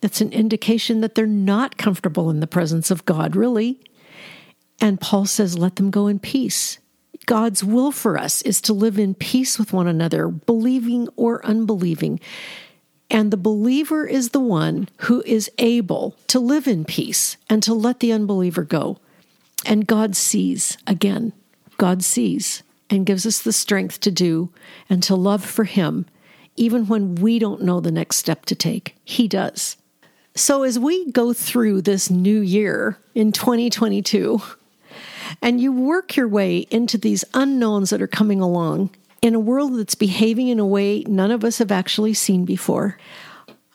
that's 0.02 0.22
an 0.22 0.32
indication 0.32 1.02
that 1.02 1.16
they're 1.16 1.26
not 1.26 1.78
comfortable 1.78 2.30
in 2.30 2.42
the 2.42 2.48
presence 2.48 2.92
of 2.92 3.06
God, 3.06 3.36
really. 3.36 3.80
And 4.80 5.02
Paul 5.02 5.26
says, 5.26 5.58
let 5.58 5.78
them 5.78 5.90
go 5.90 6.06
in 6.06 6.20
peace. 6.20 6.78
God's 7.26 7.64
will 7.64 7.92
for 7.92 8.18
us 8.18 8.42
is 8.44 8.62
to 8.62 8.74
live 8.74 9.00
in 9.00 9.16
peace 9.16 9.58
with 9.58 9.74
one 9.74 9.88
another, 9.88 10.28
believing 10.28 11.08
or 11.16 11.46
unbelieving. 11.46 12.20
And 13.10 13.32
the 13.32 13.38
believer 13.38 14.06
is 14.06 14.30
the 14.30 14.40
one 14.40 14.90
who 15.02 15.24
is 15.26 15.50
able 15.58 16.16
to 16.28 16.40
live 16.40 16.68
in 16.68 16.86
peace 16.86 17.38
and 17.50 17.62
to 17.64 17.74
let 17.74 18.00
the 18.00 18.12
unbeliever 18.12 18.64
go. 18.64 18.98
And 19.66 19.88
God 19.88 20.16
sees, 20.16 20.78
again, 20.86 21.34
God 21.78 22.04
sees 22.04 22.64
and 22.90 23.06
gives 23.06 23.26
us 23.26 23.42
the 23.42 23.54
strength 23.54 24.00
to 24.02 24.12
do 24.12 24.50
and 24.90 25.02
to 25.04 25.16
love 25.16 25.44
for 25.44 25.64
Him, 25.64 26.06
even 26.56 26.88
when 26.88 27.16
we 27.16 27.40
don't 27.40 27.64
know 27.64 27.80
the 27.80 27.92
next 27.92 28.18
step 28.18 28.46
to 28.46 28.56
take. 28.56 28.96
He 29.04 29.28
does. 29.28 29.78
So, 30.36 30.64
as 30.64 30.78
we 30.78 31.12
go 31.12 31.32
through 31.32 31.82
this 31.82 32.10
new 32.10 32.42
year 32.42 32.98
in 33.14 33.32
2022, 33.32 34.42
and 35.42 35.62
you 35.62 35.72
work 35.72 36.16
your 36.16 36.28
way 36.28 36.68
into 36.72 36.98
these 36.98 37.26
unknowns 37.34 37.90
that 37.90 38.02
are 38.02 38.08
coming 38.08 38.42
along 38.42 38.90
in 39.22 39.34
a 39.34 39.40
world 39.40 39.78
that's 39.78 39.96
behaving 39.96 40.50
in 40.50 40.60
a 40.60 40.66
way 40.66 41.04
none 41.08 41.32
of 41.32 41.44
us 41.44 41.58
have 41.58 41.72
actually 41.72 42.14
seen 42.14 42.46
before, 42.46 42.98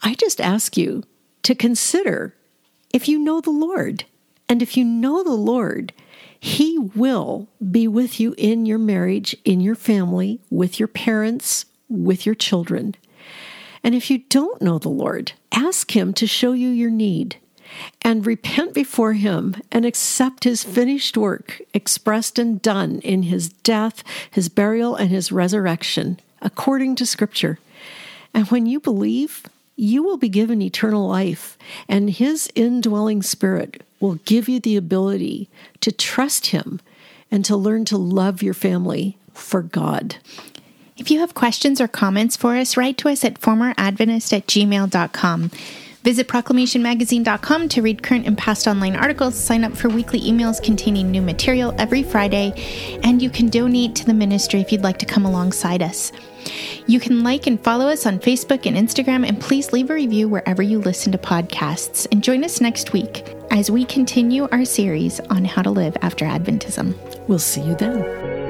I 0.03 0.14
just 0.14 0.40
ask 0.40 0.76
you 0.76 1.03
to 1.42 1.55
consider 1.55 2.34
if 2.92 3.09
you 3.09 3.18
know 3.18 3.40
the 3.40 3.51
Lord. 3.51 4.05
And 4.48 4.62
if 4.62 4.76
you 4.76 4.84
know 4.84 5.22
the 5.22 5.30
Lord, 5.30 5.92
he 6.38 6.78
will 6.78 7.48
be 7.70 7.86
with 7.86 8.18
you 8.18 8.34
in 8.38 8.66
your 8.66 8.78
marriage, 8.78 9.36
in 9.44 9.61
your 9.61 9.74
family, 9.74 10.40
with 10.51 10.78
your 10.78 10.88
parents, 10.88 11.66
with 11.88 12.24
your 12.24 12.34
children. 12.34 12.94
And 13.84 13.94
if 13.94 14.11
you 14.11 14.18
don't 14.18 14.62
know 14.62 14.78
the 14.78 14.88
Lord, 14.88 15.32
ask 15.53 15.94
Him 15.94 16.12
to 16.14 16.26
show 16.26 16.53
you 16.53 16.68
your 16.68 16.90
need 16.90 17.36
and 18.03 18.27
repent 18.27 18.75
before 18.75 19.14
Him 19.14 19.57
and 19.71 19.85
accept 19.85 20.45
His 20.45 20.64
finished 20.64 21.16
work 21.16 21.61
expressed 21.75 22.39
and 22.39 22.61
done 22.61 23.01
in 23.01 23.25
His 23.25 23.49
death, 23.49 24.03
His 24.31 24.49
burial, 24.49 24.97
and 24.97 25.11
His 25.11 25.33
resurrection, 25.33 26.18
according 26.41 26.97
to 26.97 27.07
Scripture. 27.07 27.59
And 28.33 28.49
when 28.49 28.66
you 28.66 28.81
believe, 28.81 29.45
you 29.77 30.03
will 30.03 30.18
be 30.18 30.29
given 30.29 30.62
eternal 30.62 31.09
life, 31.09 31.57
and 31.89 32.11
His 32.11 32.51
indwelling 32.55 33.23
Spirit 33.23 33.83
will 33.99 34.16
give 34.25 34.49
you 34.49 34.61
the 34.61 34.77
ability 34.77 35.49
to 35.81 35.93
trust 35.93 36.47
Him 36.47 36.81
and 37.31 37.45
to 37.45 37.57
learn 37.57 37.85
to 37.87 37.97
love 37.97 38.43
your 38.43 38.55
family 38.55 39.16
for 39.33 39.62
God. 39.62 40.16
If 40.97 41.11
you 41.11 41.21
have 41.21 41.33
questions 41.33 41.81
or 41.81 41.89
comments 41.89 42.37
for 42.37 42.57
us, 42.57 42.77
write 42.77 42.99
to 42.99 43.09
us 43.09 43.25
at 43.25 43.41
formeradventist 43.41 44.35
at 44.37 44.47
gmail.com. 44.47 45.51
Visit 46.03 46.28
proclamationmagazine.com 46.28 47.68
to 47.68 47.82
read 47.82 48.03
current 48.03 48.26
and 48.26 48.38
past 48.38 48.66
online 48.66 48.96
articles, 48.96 49.38
sign 49.38 49.64
up 49.64 49.76
for 49.76 49.90
weekly 49.90 50.20
emails 50.20 50.62
containing 50.62 51.11
new 51.11 51.20
material 51.20 51.74
every 51.78 52.03
Friday, 52.03 52.55
and 53.03 53.20
you 53.20 53.28
can 53.28 53.51
donate 53.51 53.94
to 53.96 54.07
the 54.07 54.14
ministry 54.14 54.61
if 54.61 54.72
you'd 54.72 54.82
like 54.82 54.98
to 54.98 55.07
come 55.07 55.26
alongside 55.26 55.82
us. 55.82 56.11
You 56.86 57.01
can 57.01 57.22
like 57.22 57.46
and 57.46 57.62
follow 57.62 57.86
us 57.86 58.07
on 58.07 58.18
Facebook 58.18 58.64
and 58.64 58.76
Instagram, 58.76 59.28
and 59.28 59.38
please 59.38 59.72
leave 59.72 59.90
a 59.90 59.94
review 59.94 60.26
wherever 60.26 60.62
you 60.62 60.78
listen 60.78 61.12
to 61.12 61.18
podcasts. 61.18 62.07
And 62.11 62.24
join 62.24 62.44
us 62.44 62.62
next 62.62 62.94
week 62.94 63.36
as 63.51 63.70
we 63.70 63.84
continue 63.84 64.48
our 64.53 64.64
series 64.64 65.20
on 65.20 65.44
how 65.44 65.61
to 65.61 65.70
live 65.70 65.98
after 66.01 66.24
Adventism. 66.24 66.96
We'll 67.28 67.38
see 67.38 67.61
you 67.61 67.74
then. 67.74 68.49